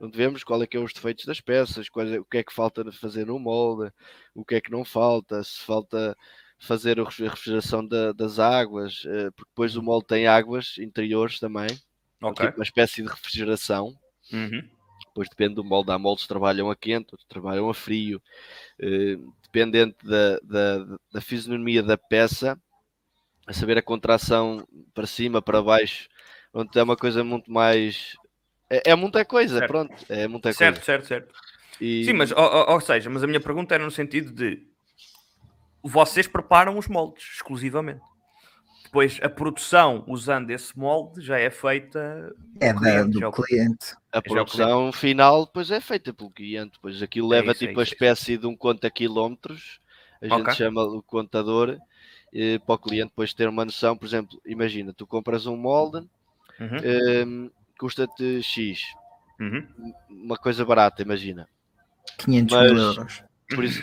onde 0.00 0.16
vemos 0.16 0.42
qual 0.42 0.60
é 0.62 0.66
que 0.66 0.76
é 0.76 0.80
os 0.80 0.92
defeitos 0.92 1.24
das 1.24 1.40
peças, 1.40 1.86
é- 1.96 2.18
o 2.18 2.24
que 2.24 2.38
é 2.38 2.42
que 2.42 2.52
falta 2.52 2.90
fazer 2.92 3.26
no 3.26 3.38
molde, 3.38 3.92
o 4.34 4.44
que 4.44 4.56
é 4.56 4.60
que 4.60 4.70
não 4.72 4.84
falta, 4.84 5.44
se 5.44 5.60
falta 5.60 6.16
fazer 6.58 6.98
a 6.98 7.04
refri- 7.04 7.28
refrigeração 7.28 7.86
da- 7.86 8.12
das 8.12 8.38
águas, 8.40 9.04
eh, 9.06 9.30
porque 9.30 9.50
depois 9.50 9.76
o 9.76 9.82
molde 9.82 10.06
tem 10.08 10.26
águas 10.26 10.76
interiores 10.78 11.38
também, 11.38 11.68
Ok. 12.22 12.46
tipo 12.46 12.58
uma 12.58 12.64
espécie 12.64 13.02
de 13.02 13.08
refrigeração. 13.08 13.94
Uhum. 14.32 14.62
Depois 15.08 15.28
depende 15.28 15.54
do 15.56 15.64
molde. 15.64 15.90
Há 15.90 15.98
moldes 15.98 16.24
que 16.24 16.28
trabalham 16.28 16.70
a 16.70 16.76
quente, 16.76 17.08
outros 17.12 17.28
trabalham 17.28 17.68
a 17.68 17.74
frio. 17.74 18.22
Eh, 18.80 19.16
dependente 19.42 19.96
da, 20.04 20.38
da, 20.42 20.98
da 21.12 21.20
fisionomia 21.20 21.82
da 21.82 21.98
peça, 21.98 22.58
a 23.46 23.52
saber 23.52 23.76
a 23.76 23.82
contração 23.82 24.66
para 24.94 25.06
cima, 25.06 25.42
para 25.42 25.60
baixo, 25.62 26.08
onde 26.54 26.78
é 26.78 26.82
uma 26.82 26.96
coisa 26.96 27.22
muito 27.22 27.50
mais. 27.52 28.16
É, 28.70 28.92
é 28.92 28.94
muita 28.94 29.22
coisa, 29.24 29.58
Certo. 29.58 29.70
pronto. 29.70 29.94
É 30.08 30.26
muita 30.26 30.52
Certo, 30.52 30.76
coisa. 30.76 30.84
certo, 30.86 31.06
certo. 31.06 31.34
E- 31.80 32.04
Sim, 32.04 32.14
mas, 32.14 32.30
ou- 32.32 32.70
ou 32.70 32.80
seja, 32.80 33.10
mas 33.10 33.22
a 33.22 33.26
minha 33.26 33.40
pergunta 33.40 33.74
era 33.74 33.84
no 33.84 33.90
sentido 33.90 34.32
de 34.32 34.66
vocês 35.82 36.26
preparam 36.26 36.78
os 36.78 36.86
moldes 36.88 37.24
exclusivamente. 37.34 38.00
Depois 38.92 39.18
a 39.22 39.28
produção 39.30 40.04
usando 40.06 40.50
esse 40.50 40.78
molde 40.78 41.22
já 41.22 41.38
é 41.38 41.48
feita 41.48 42.30
É 42.60 42.74
do 42.74 42.78
cliente, 42.78 43.10
do 43.20 43.24
é 43.26 43.32
cliente. 43.32 43.96
A 44.12 44.18
o 44.18 44.22
produção 44.22 44.92
final 44.92 45.46
depois 45.46 45.70
é 45.70 45.80
feita 45.80 46.12
pelo 46.12 46.30
cliente, 46.30 46.72
depois 46.72 47.02
aquilo 47.02 47.32
É 47.32 47.38
leva 47.38 47.52
isso, 47.52 47.64
é 47.64 47.68
tipo 47.68 47.80
a 47.80 47.82
isso, 47.84 47.90
é 47.90 47.94
espécie 47.94 48.36
de 48.36 48.46
um 48.46 48.54
conta 48.54 48.90
quilómetros, 48.90 49.80
a 50.20 50.26
gente 50.28 50.42
Ok. 50.42 50.54
chama 50.56 50.82
o 50.84 51.02
contador, 51.02 51.78
eh, 52.34 52.58
para 52.58 52.74
o 52.74 52.78
cliente 52.78 53.08
depois 53.08 53.32
ter 53.32 53.48
uma 53.48 53.64
noção, 53.64 53.96
por 53.96 54.04
exemplo, 54.04 54.38
imagina, 54.44 54.92
tu 54.92 55.06
compras 55.06 55.46
um 55.46 55.56
molde, 55.56 56.06
Uhum, 56.60 56.76
eh, 56.84 57.50
custa-te 57.80 58.42
X, 58.42 58.82
uhum. 59.40 59.66
uma 60.10 60.36
coisa 60.36 60.66
barata, 60.66 61.00
imagina. 61.00 61.48
500 62.18 62.54
Mas- 62.54 62.72
mil 62.72 62.82
euros. 62.82 63.22
Por 63.54 63.64
isso, 63.64 63.82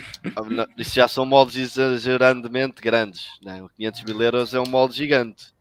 isso 0.76 0.94
já 0.94 1.08
são 1.08 1.24
moldes 1.24 1.56
exageradamente 1.56 2.80
grandes, 2.80 3.26
não 3.42 3.52
é? 3.52 3.68
500 3.76 4.02
mil 4.04 4.22
euros 4.22 4.54
é 4.54 4.60
um 4.60 4.66
molde 4.66 4.96
gigante, 4.96 5.52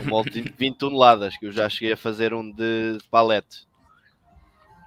um 0.00 0.08
molde 0.08 0.42
de 0.42 0.54
20 0.56 0.76
toneladas, 0.76 1.36
que 1.36 1.46
eu 1.46 1.52
já 1.52 1.68
cheguei 1.68 1.92
a 1.92 1.96
fazer 1.96 2.34
um 2.34 2.50
de, 2.50 2.98
palete, 3.10 3.66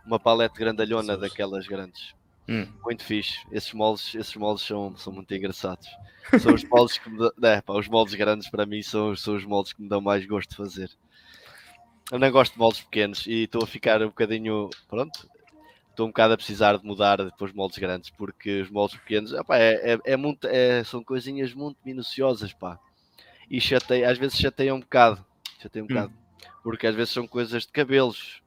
uma 0.05 0.19
palete 0.19 0.57
grandalhona 0.57 1.17
daquelas 1.17 1.67
grandes. 1.67 2.13
Hum. 2.47 2.67
Muito 2.83 3.03
fixe. 3.03 3.39
Esses 3.51 3.73
moldes, 3.73 4.13
esses 4.15 4.35
moldes 4.35 4.65
são, 4.65 4.95
são 4.97 5.13
muito 5.13 5.33
engraçados. 5.33 5.87
São 6.41 6.53
os 6.53 6.63
moldes 6.63 6.97
que 6.97 7.09
me 7.09 7.17
dão, 7.17 7.31
né, 7.37 7.61
pá, 7.61 7.73
os 7.73 7.87
moldes 7.87 8.15
grandes 8.15 8.49
para 8.49 8.65
mim 8.65 8.81
são, 8.81 9.15
são 9.15 9.35
os 9.35 9.45
moldes 9.45 9.73
que 9.73 9.81
me 9.81 9.89
dão 9.89 10.01
mais 10.01 10.25
gosto 10.25 10.49
de 10.49 10.55
fazer. 10.55 10.89
Eu 12.11 12.19
não 12.19 12.31
gosto 12.31 12.53
de 12.53 12.59
moldes 12.59 12.81
pequenos 12.81 13.25
e 13.27 13.43
estou 13.43 13.63
a 13.63 13.67
ficar 13.67 14.01
um 14.01 14.07
bocadinho, 14.07 14.69
pronto, 14.87 15.27
estou 15.93 16.07
um 16.07 16.09
bocado 16.09 16.33
a 16.33 16.37
precisar 16.37 16.77
de 16.77 16.85
mudar 16.85 17.19
os 17.21 17.53
moldes 17.53 17.77
grandes, 17.77 18.09
porque 18.09 18.61
os 18.61 18.69
moldes 18.69 18.97
pequenos, 18.97 19.31
epá, 19.31 19.57
é, 19.57 19.93
é, 19.93 19.99
é 20.05 20.17
muito, 20.17 20.47
é- 20.47 20.83
são 20.83 21.03
coisinhas 21.03 21.53
muito 21.53 21.77
minuciosas, 21.85 22.51
pá. 22.51 22.79
E 23.49 23.61
chateia, 23.61 24.09
às 24.09 24.17
vezes 24.17 24.37
chateia 24.37 24.73
um 24.73 24.79
bocado, 24.79 25.23
chateia 25.61 25.83
um 25.83 25.85
Hum. 25.85 25.89
bocado, 25.89 26.13
porque 26.63 26.87
às 26.87 26.95
vezes 26.95 27.13
são 27.13 27.27
coisas 27.27 27.63
de 27.63 27.71
cabelos 27.71 28.41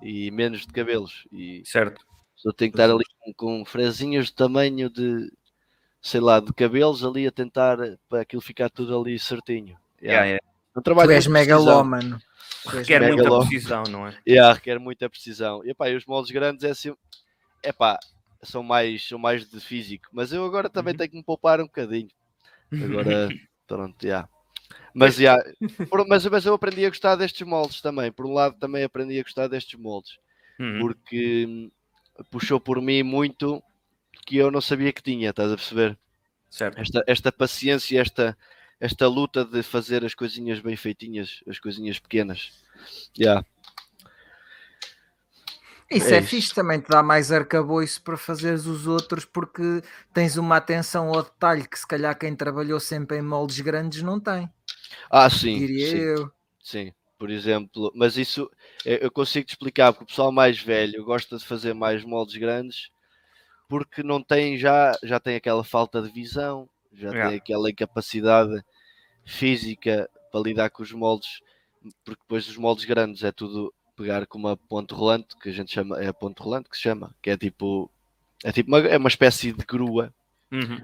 e 0.00 0.30
menos 0.30 0.60
de 0.60 0.68
cabelos 0.72 1.26
e 1.32 1.62
Certo. 1.64 2.04
eu 2.44 2.52
tenho 2.52 2.70
que 2.70 2.78
estar 2.80 2.92
ali 2.92 3.04
com, 3.20 3.32
com 3.34 3.64
frezinhas 3.64 4.26
de 4.26 4.34
tamanho 4.34 4.88
de, 4.90 5.32
sei 6.00 6.20
lá, 6.20 6.38
de 6.40 6.52
cabelos 6.52 7.04
ali 7.04 7.26
a 7.26 7.32
tentar 7.32 7.78
para 8.08 8.20
aquilo 8.20 8.42
ficar 8.42 8.70
tudo 8.70 8.98
ali 9.00 9.18
certinho. 9.18 9.76
Yeah, 10.00 10.24
Yeah. 10.24 10.24
yeah. 10.26 10.44
É 10.76 10.78
um 10.78 10.82
trabalho 10.82 11.08
Tu 11.08 11.12
és 11.12 11.24
de 11.24 11.30
precisão. 11.30 11.90
Requer 12.66 13.00
muita 13.00 13.16
Megaló. 13.16 13.38
precisão, 13.40 13.84
não 13.84 14.06
é? 14.06 14.14
Yeah, 14.26 14.54
requer 14.54 14.78
muita 14.78 15.08
precisão. 15.10 15.64
E, 15.64 15.70
epá, 15.70 15.90
e 15.90 15.96
os 15.96 16.06
moldes 16.06 16.30
grandes 16.30 16.64
é 16.64 16.70
assim, 16.70 16.94
epá, 17.62 17.98
são 18.42 18.62
mais, 18.62 19.06
são 19.06 19.18
mais 19.18 19.48
de 19.48 19.60
físico, 19.60 20.08
mas 20.12 20.32
eu 20.32 20.44
agora 20.44 20.68
também 20.68 20.92
Uhum. 20.92 20.98
tenho 20.98 21.10
que 21.10 21.16
me 21.16 21.24
poupar 21.24 21.60
um 21.60 21.64
bocadinho. 21.66 22.08
Agora, 22.72 23.28
pronto, 23.66 23.96
já. 24.06 24.28
Mas, 24.94 25.16
já, 25.16 25.36
por- 25.90 26.06
mas, 26.06 26.24
mas 26.26 26.46
eu 26.46 26.54
aprendi 26.54 26.84
a 26.86 26.88
gostar 26.88 27.16
destes 27.16 27.46
moldes 27.46 27.80
também. 27.80 28.10
Por 28.12 28.26
um 28.26 28.32
lado, 28.32 28.56
também 28.58 28.84
aprendi 28.84 29.18
a 29.18 29.22
gostar 29.22 29.48
destes 29.48 29.78
moldes. 29.78 30.18
Uhum. 30.58 30.78
porque 30.80 31.46
hum, 31.48 31.70
puxou 32.30 32.60
por 32.60 32.80
mim 32.80 33.02
muito 33.02 33.60
que 34.24 34.36
eu 34.36 34.50
não 34.52 34.60
sabia 34.60 34.92
que 34.92 35.02
tinha, 35.02 35.30
estás 35.30 35.50
a 35.52 35.56
perceber? 35.56 35.98
Certo. 36.48 36.80
Esta, 36.80 37.04
esta 37.06 37.32
paciência, 37.32 38.00
esta, 38.00 38.38
esta 38.84 39.06
luta 39.08 39.44
de 39.44 39.62
fazer 39.62 40.04
as 40.04 40.14
coisinhas 40.14 40.60
bem 40.60 40.76
feitinhas, 40.76 41.40
as 41.48 41.58
coisinhas 41.58 41.98
pequenas. 41.98 42.52
Yeah. 43.18 43.44
Isso 45.90 46.12
É 46.12 46.14
é, 46.14 46.20
isso. 46.20 46.22
fixe, 46.22 46.52
também 46.54 46.80
te 46.80 46.88
dá 46.88 47.02
mais 47.02 47.30
arcabouço 47.32 48.02
para 48.02 48.16
fazeres 48.18 48.66
os 48.66 48.86
outros 48.86 49.24
porque 49.24 49.82
tens 50.12 50.36
uma 50.36 50.56
atenção 50.56 51.08
ao 51.08 51.22
detalhe 51.22 51.66
que 51.68 51.78
se 51.78 51.86
calhar 51.86 52.18
quem 52.18 52.34
trabalhou 52.36 52.80
sempre 52.80 53.18
em 53.18 53.22
moldes 53.22 53.60
grandes 53.60 54.02
não 54.02 54.18
tem, 54.20 54.50
Ah, 55.10 55.28
sim, 55.30 55.66
diria 55.66 55.88
sim, 55.88 56.08
eu. 56.16 56.32
sim. 56.62 56.92
por 57.18 57.30
exemplo, 57.30 57.92
mas 57.96 58.16
isso 58.18 58.50
eu 58.84 58.98
eu 59.02 59.10
consigo 59.12 59.46
te 59.46 59.50
explicar 59.52 59.92
porque 59.92 60.04
o 60.04 60.08
pessoal 60.08 60.32
mais 60.32 60.58
velho 60.60 61.04
gosta 61.04 61.38
de 61.38 61.44
fazer 61.46 61.74
mais 61.74 62.04
moldes 62.04 62.36
grandes 62.36 62.90
porque 63.68 64.02
não 64.02 64.22
tem 64.22 64.58
já, 64.58 64.98
já 65.04 65.20
tem 65.20 65.36
aquela 65.36 65.64
falta 65.64 66.02
de 66.02 66.10
visão, 66.10 66.68
já 66.92 67.12
Yeah. 67.12 67.30
tem 67.30 67.36
aquela 67.36 67.70
incapacidade 67.70 68.62
física 69.24 70.08
para 70.30 70.40
lidar 70.40 70.70
com 70.70 70.82
os 70.82 70.92
moldes, 70.92 71.40
porque 72.04 72.20
depois 72.22 72.48
os 72.48 72.56
moldes 72.56 72.84
grandes 72.84 73.22
é 73.22 73.32
tudo 73.32 73.72
pegar 73.96 74.26
com 74.26 74.38
uma 74.38 74.56
ponte 74.56 74.92
rolante, 74.92 75.36
que 75.40 75.48
a 75.48 75.52
gente 75.52 75.72
chama, 75.72 76.00
é 76.00 76.08
a 76.08 76.14
ponte 76.14 76.42
rolante 76.42 76.68
que 76.68 76.76
se 76.76 76.82
chama, 76.82 77.14
que 77.22 77.30
é 77.30 77.36
tipo, 77.36 77.90
é 78.42 78.50
tipo 78.50 78.68
uma, 78.68 78.80
é 78.80 78.96
uma 78.96 79.08
espécie 79.08 79.52
de 79.52 79.64
grua 79.64 80.12
Uhum. 80.52 80.80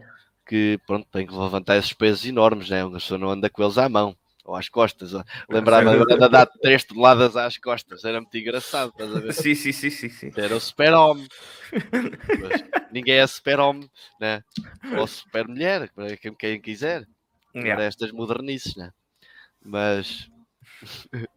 que 0.47 0.81
pronto, 0.85 1.07
tem 1.13 1.27
que 1.27 1.33
levantar 1.33 1.77
esses 1.77 1.93
pesos 1.93 2.25
enormes, 2.27 2.69
né? 2.69 2.85
Uma 2.85 2.95
pessoa 2.99 3.19
não 3.19 3.31
anda 3.31 3.49
com 3.49 3.63
eles 3.63 3.79
à 3.79 3.89
mão 3.89 4.17
ou 4.45 4.57
às 4.57 4.69
costas. 4.69 5.13
Lembrava 5.49 5.93
agora 5.93 6.19
de 6.19 6.29
dar 6.29 6.47
3 6.47 6.83
toneladas 6.83 7.37
às 7.37 7.57
costas, 7.57 8.05
era 8.05 8.21
muito 8.21 8.37
engraçado, 8.37 8.91
estás 8.91 9.15
a 9.15 9.21
ver? 9.21 9.33
Sim, 9.33 9.55
sim, 9.55 9.71
sim, 9.71 9.91
sim, 9.91 10.09
sim. 10.09 10.33
Era 10.37 10.57
o 10.57 10.61
super-homem. 10.61 11.29
Ninguém 12.91 13.19
é 13.19 13.27
super-homem, 13.27 13.89
né? 14.21 14.43
Ou 14.97 15.07
super-mulher, 15.07 15.91
para 15.95 16.17
quem, 16.17 16.35
quem 16.35 16.61
quiser. 16.61 17.07
Yeah. 17.55 17.75
Para 17.77 17.85
estas 17.85 18.13
modernices, 18.13 18.77
né? 18.77 18.93
Mas 19.63 20.29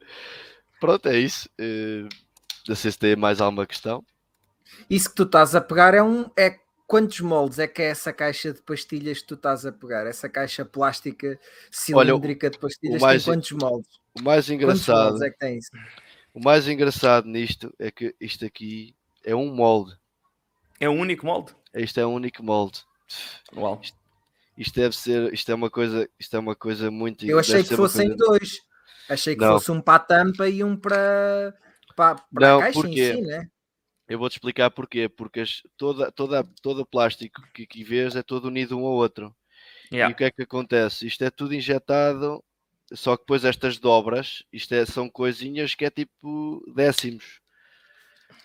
pronto, 0.80 1.08
é 1.08 1.18
isso. 1.18 1.50
Eh, 1.60 2.08
Não 2.68 2.76
sei 2.76 2.92
se 2.92 3.00
tem 3.00 3.16
mais 3.16 3.42
alguma 3.42 3.66
questão. 3.66 4.06
Isso 4.90 5.10
que 5.10 5.16
tu 5.16 5.24
estás 5.24 5.56
a 5.56 5.62
pegar 5.62 5.94
é 5.94 6.02
um. 6.04 6.30
É 6.38 6.60
quantos 6.88 7.20
moldes 7.22 7.60
é 7.60 7.68
que 7.68 7.82
é 7.82 7.86
essa 7.86 8.14
caixa 8.14 8.54
de 8.54 8.62
pastilhas 8.62 9.20
que 9.20 9.28
tu 9.28 9.34
estás 9.36 9.66
a 9.66 9.72
pegar? 9.72 10.06
Essa 10.08 10.30
caixa 10.30 10.64
plástica 10.64 11.40
cilíndrica 11.72 12.50
de 12.50 12.58
pastilhas 12.60 13.02
mais- 13.02 13.24
tem 13.24 13.34
quantos 13.34 13.52
moldes? 13.52 13.90
O 14.18 14.22
mais 14.22 14.46
Quantos 14.46 14.50
engraçado, 14.52 15.24
é 15.24 15.30
que 15.32 15.38
tem 15.40 15.58
isso? 15.58 15.72
o 16.34 16.40
mais 16.44 16.68
engraçado 16.68 17.28
nisto 17.28 17.74
é 17.80 17.90
que 17.92 18.16
isto 18.20 18.46
aqui 18.46 18.96
é 19.24 19.36
um 19.36 19.54
molde. 19.54 19.98
É 20.80 20.88
o 20.88 20.94
único 20.94 21.26
molde? 21.26 21.54
Isto 21.74 22.00
é 22.00 22.06
um 22.06 22.14
único 22.14 22.44
molde. 22.44 22.80
Uau. 23.56 23.80
Isto 23.82 23.98
deve 24.74 24.96
ser, 24.96 25.34
isto 25.34 25.52
é 25.52 25.56
uma 25.56 25.70
coisa, 25.70 26.10
isto 26.20 26.36
é 26.36 26.40
uma 26.40 26.56
coisa 26.56 26.92
muito 26.92 27.26
Eu 27.26 27.40
achei 27.40 27.64
que 27.64 27.76
fossem 27.76 28.10
coisa- 28.10 28.26
dois. 28.26 28.60
Achei 29.10 29.36
que 29.36 29.42
Não. 29.42 29.54
fosse 29.54 29.72
um 29.72 29.82
para 29.82 29.96
a 29.96 30.00
tampa 30.00 30.48
e 30.48 30.64
um 30.64 30.76
para, 30.78 31.54
para, 31.96 32.16
para 32.16 32.48
Não, 32.50 32.58
a 32.60 32.62
caixa 32.64 32.74
porquê? 32.82 33.12
em 33.12 33.16
si, 33.16 33.22
né? 33.22 33.48
Eu 34.08 34.20
vou-te 34.20 34.34
explicar 34.34 34.70
porquê. 34.72 35.10
Porque 35.10 35.42
as- 35.42 35.62
toda, 35.78 36.12
toda, 36.12 36.44
todo 36.62 36.82
o 36.82 36.86
plástico 36.86 37.42
que 37.54 37.64
aqui 37.64 37.84
vês 37.84 38.16
é 38.16 38.24
todo 38.24 38.46
unido 38.46 38.78
um 38.78 38.86
ao 38.86 38.94
outro. 38.94 39.36
E 39.92 39.96
Yeah. 39.96 40.14
o 40.14 40.18
que 40.18 40.24
é 40.24 40.32
que 40.32 40.42
acontece? 40.44 41.06
Isto 41.06 41.24
é 41.24 41.30
tudo 41.30 41.54
injetado, 41.54 42.44
só 42.94 43.16
que 43.18 43.24
depois 43.24 43.44
estas 43.46 43.78
dobras, 43.78 44.44
isto 44.52 44.74
é, 44.74 44.86
são 44.86 45.10
coisinhas 45.10 45.76
que 45.76 45.86
é 45.86 45.90
tipo 45.90 46.64
décimos. 46.76 47.42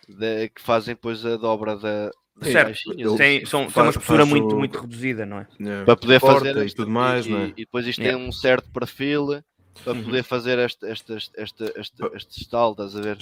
de- 0.09 0.49
que 0.49 0.63
fazem 0.63 0.95
depois 0.95 1.25
a 1.27 1.37
dobra 1.37 1.77
da, 1.77 2.11
Certo. 2.43 3.17
Tem, 3.17 3.45
são, 3.47 3.69
faz- 3.69 3.87
uma 3.87 3.91
espessura 3.91 4.19
faz 4.19 4.29
muito, 4.29 4.55
o- 4.55 4.59
muito 4.59 4.79
reduzida, 4.81 5.27
não 5.27 5.39
é? 5.39 5.47
Yeah. 5.61 5.85
para 5.85 5.97
poder 5.97 6.21
fazer 6.21 6.57
e 6.67 6.73
tudo 6.75 6.91
mais, 6.91 7.27
e, 7.27 7.31
não 7.31 7.39
é? 7.41 7.47
e 7.49 7.65
depois 7.65 7.87
isto 7.87 8.01
Yeah. 8.01 8.19
tem 8.19 8.29
um 8.29 8.33
certo 8.33 8.71
perfil 8.71 9.43
para 9.85 9.93
Uhum. 9.93 10.05
poder 10.05 10.23
fazer 10.23 10.59
este, 10.59 10.87
este, 10.87 11.13
este, 11.15 11.33
este, 11.37 11.73
este, 11.77 12.05
este 12.15 12.45
style, 12.45 12.71
estás 12.73 12.97
a 12.97 13.01
ver? 13.01 13.19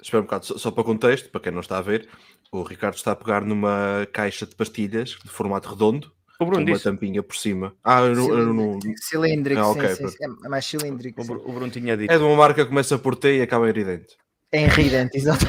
Espera 0.00 0.20
um 0.20 0.24
bocado, 0.24 0.46
só, 0.46 0.58
só 0.58 0.70
para 0.70 0.84
contexto, 0.84 1.28
para 1.30 1.40
quem 1.40 1.52
não 1.52 1.60
está 1.60 1.78
a 1.78 1.82
ver, 1.82 2.08
o 2.50 2.62
Ricardo 2.62 2.94
está 2.96 3.12
a 3.12 3.16
pegar 3.16 3.44
numa 3.44 4.06
caixa 4.12 4.44
de 4.46 4.54
pastilhas 4.54 5.10
de 5.10 5.28
formato 5.30 5.68
redondo, 5.70 6.12
O 6.34 6.38
com 6.44 6.46
Bruno 6.46 6.64
uma 6.66 6.72
disse. 6.72 6.84
tampinha 6.84 7.22
por 7.22 7.36
cima. 7.36 7.72
Ah, 7.84 8.00
eu 8.02 8.14
não- 8.16 8.28
eu 8.38 8.52
não- 8.54 8.78
Cilíndrico, 8.96 9.60
Ah, 9.60 9.64
sim, 9.64 9.70
ok, 9.78 9.88
sim, 9.94 10.08
sim. 10.08 10.16
É 10.44 10.48
mais 10.48 10.64
cilíndrico. 10.66 11.20
O 11.22 11.52
Bruno 11.52 11.70
tinha 11.70 11.96
dito. 11.96 12.10
é 12.12 12.18
de 12.18 12.22
uma 12.24 12.36
marca 12.36 12.62
que 12.64 12.68
começa 12.68 12.98
por 12.98 13.14
T 13.14 13.38
e 13.38 13.42
acaba 13.42 13.66
em 13.66 13.70
iridente. 13.70 14.16
É 14.52 14.60
em 14.60 14.68
ridente, 14.68 15.16
exato. 15.16 15.46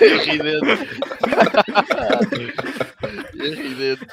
Ridente. 0.00 0.88
Ridente. 3.34 4.06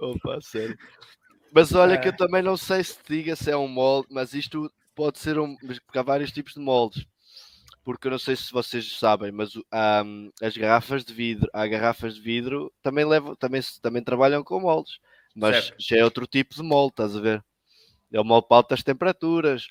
Opa, 0.00 0.40
sério. 0.40 0.76
Mas 1.54 1.72
olha 1.74 1.98
que 1.98 2.08
eu 2.08 2.16
também 2.16 2.42
não 2.42 2.56
sei 2.56 2.82
se 2.82 2.98
te 2.98 3.14
diga 3.16 3.36
se 3.36 3.50
é 3.50 3.56
um 3.56 3.68
molde, 3.68 4.08
mas 4.10 4.34
isto 4.34 4.70
pode 4.94 5.18
ser 5.18 5.38
um. 5.38 5.56
Porque 5.56 5.98
há 5.98 6.02
vários 6.02 6.32
tipos 6.32 6.54
de 6.54 6.60
moldes. 6.60 7.06
Porque 7.84 8.06
eu 8.06 8.12
não 8.12 8.18
sei 8.18 8.36
se 8.36 8.52
vocês 8.52 8.96
sabem, 8.98 9.32
mas 9.32 9.54
o- 9.56 9.64
hum, 10.04 10.30
as 10.40 10.56
garrafas 10.56 11.04
de 11.04 11.12
vidro, 11.12 11.50
há 11.52 11.66
garrafas 11.66 12.14
de 12.14 12.20
vidro 12.20 12.72
também 12.80 13.04
levam, 13.04 13.34
também, 13.34 13.60
também 13.82 14.02
trabalham 14.04 14.44
com 14.44 14.60
moldes, 14.60 14.98
mas 15.34 15.64
Certo. 15.66 15.76
já 15.80 15.96
é 15.96 16.04
outro 16.04 16.24
tipo 16.26 16.54
de 16.54 16.62
molde, 16.62 16.92
estás 16.92 17.16
a 17.16 17.20
ver? 17.20 17.44
É 18.12 18.20
um 18.20 18.24
molde 18.24 18.46
para 18.46 18.58
altas 18.58 18.84
temperaturas 18.84 19.66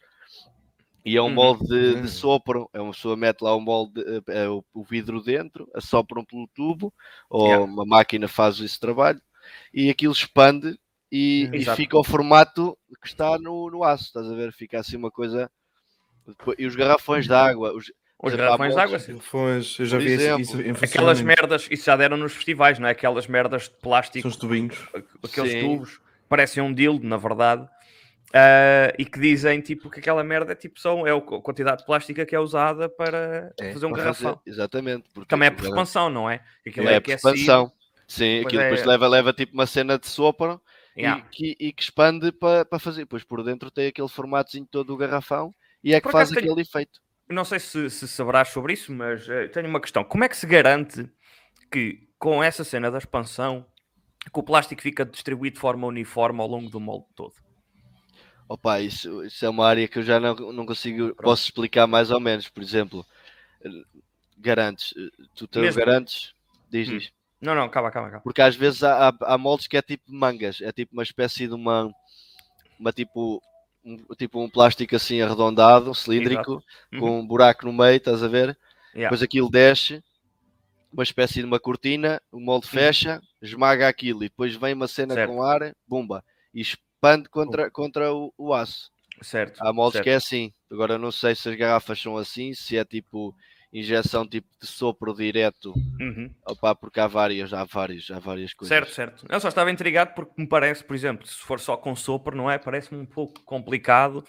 e 1.04 1.18
é 1.18 1.22
um 1.22 1.26
Uhum. 1.26 1.34
molde 1.34 1.68
de, 1.68 1.74
Uhum. 1.96 2.02
de 2.04 2.10
sopro. 2.10 2.70
É 2.74 2.80
uma 2.82 2.92
pessoa 2.94 3.16
mete 3.18 3.42
lá 3.42 3.56
um 3.56 3.60
molde, 3.62 4.04
é 4.28 4.48
o, 4.48 4.64
o 4.74 4.84
vidro 4.84 5.22
dentro, 5.22 5.68
assopram 5.74 6.24
pelo 6.26 6.48
tubo, 6.54 6.94
ou 7.30 7.46
Yeah. 7.48 7.66
uma 7.66 7.86
máquina 7.86 8.28
faz 8.28 8.60
esse 8.60 8.80
trabalho 8.80 9.22
e 9.74 9.90
aquilo 9.90 10.14
expande 10.14 10.78
e, 11.12 11.50
e 11.52 11.58
Exato. 11.58 11.76
fica 11.78 11.98
o 11.98 12.04
formato 12.04 12.78
que 13.02 13.08
está 13.08 13.38
no, 13.40 13.70
no 13.70 13.84
aço, 13.84 14.06
estás 14.06 14.30
a 14.32 14.36
ver? 14.36 14.54
Fica 14.54 14.80
assim 14.80 14.96
uma 14.98 15.12
coisa. 15.12 15.50
E 16.58 16.66
os 16.66 16.76
garrafões 16.76 17.26
de 17.26 17.34
água, 17.34 17.74
os, 17.76 17.92
Os 18.24 18.36
garrafões 18.36 18.74
de 18.76 18.80
água, 18.80 19.00
moldes- 19.00 19.74
sim. 19.76 19.82
Eu 19.82 19.86
já 19.88 19.98
Por 19.98 20.04
vi 20.06 20.14
isso- 20.14 20.22
exemplo, 20.24 20.42
isso 20.42 20.62
em 20.62 20.72
Aquelas 20.72 21.22
merdas, 21.22 21.68
isso 21.72 21.86
já 21.86 21.96
deram 21.98 22.16
nos 22.16 22.34
festivais, 22.34 22.78
não 22.78 22.88
é? 22.88 22.92
Aquelas 22.92 23.26
merdas 23.26 23.64
de 23.64 23.72
plástico, 23.82 24.22
São 24.22 24.30
os 24.30 24.38
tubinhos. 24.38 24.78
aqueles 25.24 25.52
Sim. 25.52 25.62
tubos, 25.62 26.00
parecem 26.30 26.62
um 26.62 26.72
dildo, 26.72 27.06
na 27.08 27.18
verdade. 27.18 27.68
Ah, 28.34 28.94
e 28.98 29.06
que 29.06 29.20
dizem 29.20 29.60
tipo 29.62 29.90
que 29.90 30.00
aquela 30.00 30.24
merda 30.24 30.54
é 30.54 30.56
tipo 30.56 30.80
só 30.80 31.06
é 31.08 31.12
a 31.12 31.22
quantidade 31.22 31.80
de 31.80 31.86
plástica 31.86 32.26
que 32.26 32.36
é 32.36 32.40
usada 32.40 32.88
para 32.90 33.54
É, 33.60 33.74
fazer 33.74 33.86
um 33.86 33.92
garrafão. 33.92 34.34
fazer- 34.36 34.42
exatamente. 34.50 35.10
Porque 35.14 35.28
Também 35.30 35.48
é 35.48 35.52
por 35.52 35.66
expansão, 35.66 36.10
não 36.10 36.30
é? 36.30 36.44
Aquilo 36.66 36.88
é, 36.90 36.96
é, 36.96 37.00
por 37.00 37.12
expansão. 37.12 37.72
Sim, 38.08 38.40
Pois 38.42 38.46
aquilo 38.48 38.62
é. 38.62 38.70
depois 38.70 38.86
leva, 38.86 39.08
leva 39.08 39.34
tipo 39.34 39.54
uma 39.54 39.66
cena 39.66 39.98
de 39.98 40.08
sopro 40.08 40.62
Yeah. 40.98 41.24
e, 41.26 41.30
que, 41.30 41.58
e 41.68 41.72
que 41.72 41.84
expande 41.84 42.34
para 42.34 42.66
para 42.66 42.78
fazer. 42.78 43.02
Depois 43.04 43.24
por 43.24 43.42
dentro 43.44 43.72
tem 43.72 43.88
aquele 43.88 44.10
formatozinho 44.10 44.68
todo 44.70 44.94
o 44.94 44.98
garrafão 44.98 45.54
e 45.82 45.94
é 45.94 46.02
que 46.02 46.04
Por 46.04 46.12
faz 46.12 46.30
acaso 46.30 46.36
tenho- 46.42 46.52
aquele 46.52 46.68
efeito. 46.68 47.00
Não 47.30 47.46
sei 47.46 47.60
se, 47.60 47.90
se 47.90 48.06
saberás 48.10 48.50
sobre 48.50 48.74
isso, 48.74 48.92
mas 48.92 49.28
eh, 49.30 49.48
tenho 49.48 49.70
uma 49.70 49.80
questão. 49.80 50.04
Como 50.04 50.26
é 50.26 50.28
que 50.28 50.36
se 50.36 50.46
garante 50.46 51.10
que 51.72 52.10
com 52.20 52.44
essa 52.44 52.66
cena 52.66 52.92
da 52.92 52.98
expansão 52.98 53.66
que 54.34 54.38
o 54.38 54.44
plástico 54.44 54.82
fica 54.82 55.06
distribuído 55.06 55.54
de 55.56 55.62
forma 55.62 55.88
uniforme 55.88 56.42
ao 56.42 56.48
longo 56.48 56.70
do 56.70 56.78
molde 56.82 57.06
todo? 57.16 57.34
Opa, 58.48 58.82
isso, 58.82 59.24
isso 59.24 59.46
é 59.46 59.50
uma 59.50 59.66
área 59.66 59.88
que 59.88 60.00
eu 60.00 60.04
já 60.04 60.20
não, 60.20 60.36
não 60.36 60.66
consigo, 60.66 61.16
posso 61.16 61.46
explicar 61.46 61.88
mais 61.88 62.12
ou 62.12 62.20
menos. 62.20 62.50
Por 62.50 62.62
exemplo, 62.62 63.06
garantes, 64.38 64.94
tu 65.36 65.48
te 65.48 65.60
Mesmo- 65.60 65.80
garantes, 65.80 66.34
diz, 66.70 66.90
Hum. 66.90 66.98
diz. 66.98 67.12
Não, 67.40 67.56
não, 67.56 67.68
calma, 67.70 67.90
calma, 67.92 68.10
calma. 68.10 68.24
Porque 68.24 68.42
às 68.42 68.56
vezes 68.56 68.84
há, 68.84 69.10
há, 69.10 69.14
há 69.22 69.38
moldes 69.38 69.68
que 69.68 69.76
é 69.78 69.82
tipo 69.82 70.04
mangas, 70.08 70.62
é 70.62 70.72
tipo 70.72 70.94
uma 70.94 71.02
espécie 71.04 71.48
de 71.48 71.54
uma, 71.54 71.92
uma 72.80 72.92
tipo, 72.92 73.42
um, 73.84 73.98
tipo 74.16 74.40
um 74.44 74.50
plástico 74.50 74.96
assim 74.96 75.22
arredondado, 75.22 75.96
cilíndrico, 75.96 76.64
Uhum. 76.94 77.00
com 77.00 77.20
um 77.20 77.26
buraco 77.26 77.66
no 77.66 77.74
meio, 77.74 77.98
estás 77.98 78.22
a 78.22 78.28
ver? 78.28 78.56
Yeah. 78.94 79.06
Depois 79.10 79.24
aquilo 79.24 79.50
desce, 79.50 80.04
uma 80.94 81.04
espécie 81.04 81.40
de 81.40 81.46
uma 81.46 81.60
cortina, 81.60 82.22
o 82.32 82.40
molde 82.40 82.68
Uhum. 82.68 82.72
fecha, 82.74 83.22
esmaga 83.42 83.88
aquilo 83.88 84.24
e 84.24 84.30
depois 84.30 84.56
vem 84.56 84.74
uma 84.74 84.88
cena 84.88 85.14
Certo. 85.16 85.32
com 85.32 85.42
ar, 85.42 85.74
bumba, 85.88 86.24
e 86.54 86.62
expande 87.02 87.28
contra, 87.30 87.72
contra 87.72 88.14
o, 88.14 88.32
o 88.38 88.54
aço. 88.54 88.92
Certo. 89.22 89.60
Há 89.62 89.74
moldes 89.74 89.94
certo. 89.94 90.04
que 90.04 90.10
é 90.12 90.16
assim. 90.16 90.54
Agora 90.72 90.98
não 90.98 91.12
sei 91.12 91.36
se 91.36 91.50
as 91.50 91.56
garrafas 91.56 92.00
são 92.00 92.18
assim, 92.18 92.54
se 92.54 92.78
é 92.78 92.86
tipo 92.86 93.36
injeção 93.74 94.28
tipo 94.28 94.48
de 94.60 94.68
sopro 94.68 95.14
direto. 95.14 95.74
Uhum. 96.00 96.30
Opá, 96.46 96.76
porque 96.76 97.00
há 97.00 97.08
várias, 97.08 97.54
há 97.54 97.64
várias, 97.64 98.10
há 98.12 98.20
várias 98.20 98.54
coisas. 98.54 98.76
Certo, 98.76 98.92
certo. 98.94 99.26
Eu 99.30 99.40
só 99.40 99.48
estava 99.48 99.72
intrigado 99.72 100.14
porque 100.14 100.34
me 100.38 100.48
parece, 100.48 100.84
por 100.84 100.96
exemplo, 100.96 101.26
se 101.26 101.38
for 101.38 101.60
só 101.60 101.78
com 101.78 101.96
sopro, 101.96 102.36
não 102.36 102.50
é? 102.50 102.58
Parece-me 102.58 103.00
um 103.00 103.06
pouco 103.06 103.42
complicado 103.44 104.24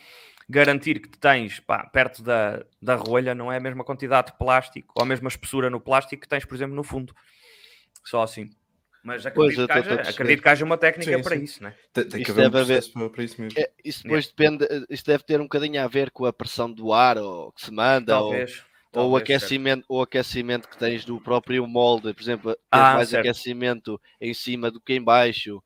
garantir 0.49 1.01
que 1.01 1.17
tens 1.17 1.61
pá, 1.61 1.85
perto 1.87 2.23
da, 2.23 2.65
da 2.81 2.95
rolha, 2.95 3.35
não 3.35 3.51
é 3.51 3.57
a 3.57 3.61
mesma 3.61 3.85
quantidade 3.85 4.33
de 4.33 4.39
plástico 4.39 4.93
ou 4.95 5.03
a 5.03 5.07
mesma 5.07 5.29
espessura 5.29 5.71
no 5.71 5.81
plástico 5.81 6.23
que 6.23 6.29
tens, 6.29 6.45
por 6.45 6.55
exemplo, 6.55 6.77
no 6.77 6.85
fundo. 6.85 7.15
Só 8.05 8.23
assim. 8.23 8.51
Mas 9.05 9.27
Pois, 9.35 9.59
acredito, 9.59 9.61
eu 9.61 9.67
que, 9.67 9.73
haja, 9.73 9.95
acredito 10.11 10.43
que 10.43 10.49
haja 10.49 10.65
uma 10.65 10.79
técnica 10.79 11.17
Sim, 11.17 11.23
para 11.23 11.37
sim. 11.37 11.45
isso, 11.45 11.63
né? 11.63 11.75
Tem, 11.93 12.05
tem 12.05 12.13
que 12.13 12.23
Isso 12.23 12.33
haver 12.33 12.43
um 12.43 12.47
haver- 12.47 12.67
processo 12.67 12.93
para, 13.11 13.25
isso 13.25 13.41
mesmo. 13.41 13.59
É, 13.61 13.71
isso 13.85 14.03
depois 14.05 14.27
depende, 14.29 14.67
isso 14.89 15.05
deve 15.05 15.25
ter 15.25 15.41
um 15.41 15.45
bocadinho 15.45 15.83
a 15.83 15.89
ver 15.89 16.11
com 16.11 16.25
a 16.25 16.33
pressão 16.33 16.71
do 16.71 16.93
ar 16.93 17.19
ou 17.19 17.53
que 17.53 17.65
se 17.65 17.71
manda, 17.73 18.19
ou, 18.21 18.31
Talvez. 18.31 18.53
ou 18.53 18.63
o 18.63 18.63
talvez, 18.93 19.13
certo. 19.13 19.19
aquecimento, 19.19 19.85
ou 19.89 19.99
o 19.99 20.03
aquecimento 20.03 20.69
que 20.69 20.79
tens 20.79 21.05
do 21.05 21.21
próprio 21.21 21.67
molde, 21.67 22.15
por 22.15 22.23
exemplo, 22.23 22.55
tens 22.55 22.61
Ah, 22.71 22.95
mais 22.95 23.09
certo. 23.11 23.27
aquecimento 23.27 24.01
em 24.21 24.33
cima 24.33 24.71
do 24.71 24.81
que 24.81 24.95
em 24.95 25.03
baixo. 25.03 25.63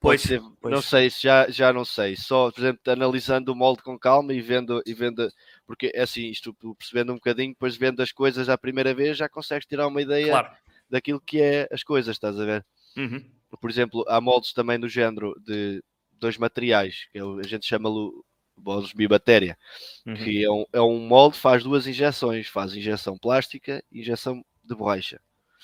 pode 0.00 0.20
Pois, 0.20 0.22
ser- 0.22 0.40
não 0.40 0.54
pois. 0.60 0.84
sei, 0.84 1.10
se 1.10 1.22
já, 1.24 1.48
já 1.50 1.72
não 1.72 1.84
sei. 1.84 2.16
Só, 2.16 2.50
por 2.50 2.60
exemplo, 2.60 2.80
analisando 2.86 3.52
o 3.52 3.56
molde 3.56 3.82
com 3.82 3.98
calma 3.98 4.32
e 4.32 4.40
vendo, 4.40 4.80
e 4.86 4.94
vendo 4.94 5.28
porque 5.66 5.90
é 5.94 6.02
assim, 6.02 6.28
isto 6.30 6.54
tu 6.54 6.74
percebendo 6.76 7.12
um 7.12 7.16
bocadinho, 7.16 7.50
depois 7.52 7.76
vendo 7.76 8.00
as 8.00 8.12
coisas 8.12 8.48
à 8.48 8.56
primeira 8.56 8.94
vez, 8.94 9.16
já 9.16 9.28
consegues 9.28 9.66
tirar 9.66 9.86
uma 9.88 10.00
ideia 10.00 10.30
Claro. 10.30 10.48
Daquilo 10.88 11.20
que 11.20 11.40
é 11.40 11.68
as 11.70 11.82
coisas, 11.82 12.16
estás 12.16 12.38
a 12.38 12.44
ver? 12.44 12.66
Uhum. 12.96 13.24
Por 13.60 13.70
exemplo, 13.70 14.04
há 14.08 14.20
moldes 14.20 14.52
também 14.52 14.78
do 14.78 14.88
género 14.88 15.34
de 15.40 15.82
dois 16.12 16.36
materiais, 16.36 17.06
que 17.12 17.18
é 17.18 17.22
a 17.22 17.46
gente 17.46 17.66
chama-lo 17.66 18.24
moldes 18.56 18.92
bibatéria, 18.92 19.58
Uhum. 20.06 20.14
que 20.14 20.44
é 20.44 20.50
um, 20.50 20.64
é 20.72 20.80
um 20.80 20.98
molde, 21.00 21.38
faz 21.38 21.62
duas 21.62 21.86
injeções, 21.86 22.46
faz 22.48 22.74
injeção 22.74 23.18
plástica 23.18 23.82
e 23.90 24.00
injeção 24.00 24.44
de 24.62 24.74
borracha. 24.74 25.20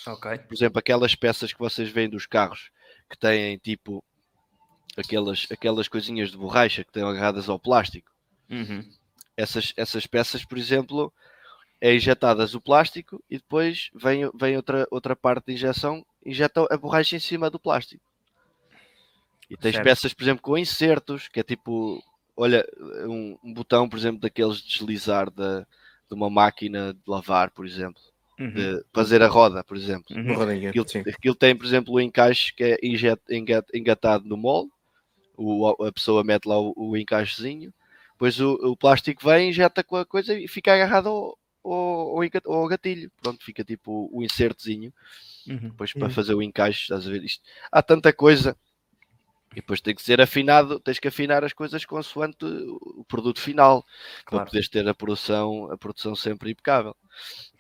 Ok. 0.07 0.39
Por 0.39 0.55
exemplo, 0.55 0.79
aquelas 0.79 1.15
peças 1.15 1.53
que 1.53 1.59
vocês 1.59 1.89
veem 1.91 2.09
dos 2.09 2.27
carros 2.27 2.71
que 3.09 3.19
têm 3.19 3.59
tipo 3.59 4.03
aquelas, 4.97 5.47
aquelas 5.51 5.89
coisinhas 5.89 6.31
de 6.31 6.37
borracha 6.37 6.83
que 6.83 6.91
estão 6.91 7.09
agarradas 7.09 7.49
ao 7.49 7.59
plástico. 7.59 8.11
Uhum. 8.49 8.89
Essas, 9.37 9.73
essas 9.77 10.07
peças, 10.07 10.45
por 10.45 10.59
exemplo, 10.59 11.13
é 11.81 11.95
injetadas 11.95 12.55
o 12.55 12.61
plástico 12.61 13.23
e 13.31 13.39
depois 13.39 13.91
vem, 13.95 14.31
vem 14.35 14.57
outra, 14.57 14.87
outra 14.91 15.17
parte 15.17 15.47
de 15.47 15.55
injeção, 15.55 16.05
injeta 16.25 16.67
a 16.71 16.77
borracha 16.77 17.17
em 17.17 17.21
cima 17.21 17.49
do 17.49 17.59
plástico. 17.59 18.05
E 19.49 19.57
tens 19.57 19.75
Certo. 19.75 19.85
peças, 19.85 20.15
por 20.15 20.23
exemplo, 20.23 20.43
com 20.43 20.59
insertos, 20.59 21.27
que 21.29 21.41
é 21.41 21.43
tipo, 21.43 22.03
olha, 22.37 22.65
um, 23.07 23.39
um 23.43 23.53
botão, 23.55 23.89
por 23.89 23.99
exemplo, 23.99 24.21
daqueles 24.21 24.59
de 24.59 24.69
deslizar 24.69 25.31
da, 25.31 25.61
de 25.61 26.15
uma 26.15 26.31
máquina 26.31 26.93
de 26.93 27.01
lavar, 27.07 27.51
por 27.51 27.67
exemplo, 27.67 28.01
Uhum. 28.39 28.55
de 28.55 28.85
fazer 28.91 29.23
a 29.23 29.29
roda, 29.29 29.63
por 29.63 29.77
exemplo. 29.77 30.17
Uhum. 30.17 30.69
Aquilo, 30.69 30.89
sim. 30.89 31.01
aquilo 31.01 31.35
tem, 31.35 31.55
por 31.55 31.67
exemplo, 31.67 31.93
o 31.93 32.01
encaixe 32.01 32.55
que 32.55 32.65
é 32.65 32.79
injet, 32.83 33.21
engat- 33.29 33.69
engatado 33.75 34.27
no 34.27 34.35
molde. 34.37 34.71
O, 35.37 35.67
a 35.85 35.93
pessoa 35.93 36.25
mete 36.25 36.47
lá 36.47 36.59
o, 36.59 36.73
o 36.75 36.97
encaixezinho. 36.97 37.73
Depois 38.13 38.41
o, 38.41 38.53
o 38.71 38.77
plástico 38.77 39.23
vem, 39.25 39.51
injeta 39.51 39.85
com 39.85 39.97
a 39.97 40.07
coisa 40.07 40.33
e 40.35 40.49
fica 40.49 40.73
agarrado 40.73 41.09
ao, 41.09 41.39
enga- 42.25 42.43
ao 42.47 42.67
gatilho. 42.69 43.11
Pronto, 43.21 43.45
fica 43.45 43.65
tipo 43.65 44.09
o 44.13 44.23
insertozinho. 44.23 44.93
Uhum. 45.47 45.71
Depois 45.71 45.93
para 45.93 46.05
Uhum. 46.09 46.11
fazer 46.11 46.35
o 46.35 46.43
encaixe, 46.43 46.83
estás 46.83 47.07
a 47.07 47.11
ver 47.11 47.23
isto. 47.25 47.43
Há 47.71 47.83
tanta 47.83 48.13
coisa. 48.13 48.57
E 49.53 49.57
depois 49.57 49.81
tem 49.81 49.93
que 49.97 50.03
ser 50.03 50.21
afinado, 50.21 50.79
tens 50.79 51.01
que 51.01 51.09
afinar 51.09 51.43
as 51.45 51.53
coisas 51.53 51.85
consoante 51.85 52.45
o 52.45 53.05
produto 53.09 53.41
final 53.41 53.83
para 53.83 54.25
Claro. 54.25 54.47
poderes 54.47 54.69
ter 54.69 54.87
a 54.89 54.95
produção, 54.95 55.69
a 55.73 55.77
produção 55.77 56.15
sempre 56.15 56.53
impecável. 56.53 56.95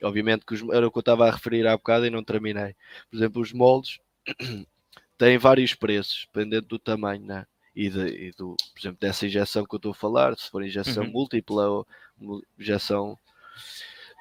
Obviamente 0.02 0.46
que 0.46 0.54
os, 0.54 0.62
era 0.72 0.86
o 0.86 0.90
que 0.92 0.98
eu 0.98 1.00
estava 1.00 1.26
a 1.26 1.32
referir 1.32 1.66
há 1.66 1.76
bocado 1.76 2.06
e 2.06 2.10
não 2.10 2.22
terminei. 2.22 2.76
Por 3.10 3.16
exemplo, 3.16 3.42
os 3.42 3.52
moldes 3.52 3.98
têm 5.18 5.36
vários 5.36 5.74
preços, 5.74 6.28
dependendo 6.32 6.68
do 6.68 6.78
tamanho, 6.78 7.24
né? 7.24 7.44
E, 7.74 7.90
de, 7.90 8.06
e 8.28 8.30
do, 8.32 8.54
por 8.72 8.78
exemplo, 8.80 8.98
dessa 9.00 9.26
injeção 9.26 9.64
que 9.64 9.74
eu 9.74 9.78
estou 9.78 9.90
a 9.92 9.94
falar, 9.94 10.36
se 10.38 10.48
for 10.48 10.64
injeção 10.64 11.04
Uhum. 11.04 11.10
múltipla 11.10 11.68
ou 11.68 11.86
injeção 12.58 13.18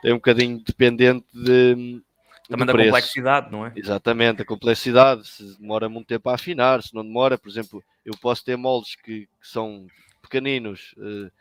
tem 0.02 0.12
um 0.14 0.18
bocadinho 0.18 0.62
dependente 0.64 1.26
de, 1.34 2.02
Também 2.48 2.66
da 2.66 2.72
preço. 2.74 2.92
complexidade, 2.92 3.52
não 3.52 3.66
é? 3.66 3.74
Exatamente, 3.76 4.42
a 4.42 4.46
complexidade, 4.46 5.28
se 5.28 5.58
demora 5.60 5.88
muito 5.90 6.08
tempo 6.08 6.30
a 6.30 6.36
afinar, 6.36 6.82
se 6.82 6.94
não 6.94 7.04
demora, 7.04 7.38
por 7.38 7.50
exemplo, 7.50 7.84
eu 8.06 8.14
posso 8.22 8.44
ter 8.44 8.56
moldes 8.58 8.96
que, 8.96 9.26
que 9.26 9.48
são 9.48 9.88
pequeninos, 10.22 10.94
eh, 10.98 11.32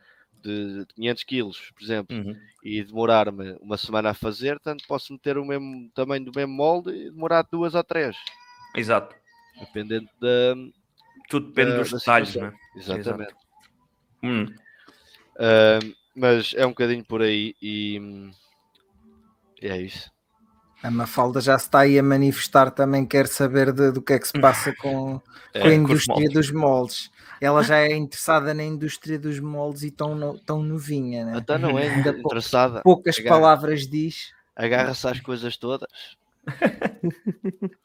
de 0.43 0.87
500 0.95 1.25
quilos, 1.25 1.71
por 1.73 1.83
exemplo, 1.83 2.17
Uhum. 2.17 2.37
e 2.63 2.83
demorar-me 2.85 3.57
uma 3.61 3.77
semana 3.77 4.11
a 4.11 4.15
fazer, 4.15 4.59
tanto 4.61 4.87
posso 4.87 5.13
meter 5.13 5.37
o 5.37 5.45
mesmo 5.45 5.91
tamanho 5.95 6.25
do 6.25 6.33
mesmo 6.35 6.53
molde 6.55 6.91
e 6.91 7.11
demorar 7.11 7.43
duas 7.51 7.75
ou 7.75 7.83
três, 7.83 8.17
Exato. 8.77 9.17
dependendo 9.59 10.09
da. 10.21 10.55
Tudo 11.29 11.49
depende 11.49 11.73
da- 11.73 11.79
dos 11.79 11.91
da 11.91 11.99
detalhes, 11.99 12.37
não 12.37 12.47
é? 12.47 12.53
Exatamente. 12.77 13.35
Hum. 14.23 14.47
Ah, 15.39 15.79
mas 16.15 16.55
é 16.55 16.65
um 16.67 16.71
bocadinho 16.71 17.05
por 17.05 17.23
aí 17.23 17.55
e. 17.61 18.01
É 19.63 19.77
isso. 19.81 20.11
A 20.83 20.91
Mafalda 20.91 21.41
já 21.41 21.59
se 21.59 21.65
está 21.67 21.81
aí 21.81 21.99
a 21.99 22.03
manifestar, 22.03 22.71
também 22.71 23.05
quer 23.05 23.27
saber 23.27 23.73
de- 23.73 23.91
do 23.91 24.01
que 24.01 24.13
é 24.13 24.19
que 24.19 24.29
se 24.29 24.41
passa 24.41 24.73
com, 24.77 25.21
É, 25.53 25.61
com 25.61 25.67
a 25.67 25.71
com 25.71 25.77
indústria 25.77 26.15
moldes. 26.21 26.33
dos 26.33 26.51
moldes. 26.53 27.11
Ela 27.41 27.63
já 27.65 27.79
é 27.79 27.91
interessada 27.97 28.55
na 28.55 28.63
indústria 28.63 29.19
dos 29.19 29.41
moldes 29.41 29.83
e 29.83 29.91
tão, 29.91 30.15
no- 30.15 30.39
tão 30.39 30.63
novinha, 30.63 31.25
né? 31.25 31.39
Até 31.39 31.59
não 31.59 31.77
é 31.79 31.89
Ainda 31.89 32.11
interessada. 32.11 32.81
poucas 32.83 33.19
Agarra. 33.19 33.35
palavras 33.37 33.89
diz. 33.89 34.33
Agarra-se 34.55 35.07
às 35.09 35.21
coisas 35.21 35.57
todas. 35.57 35.89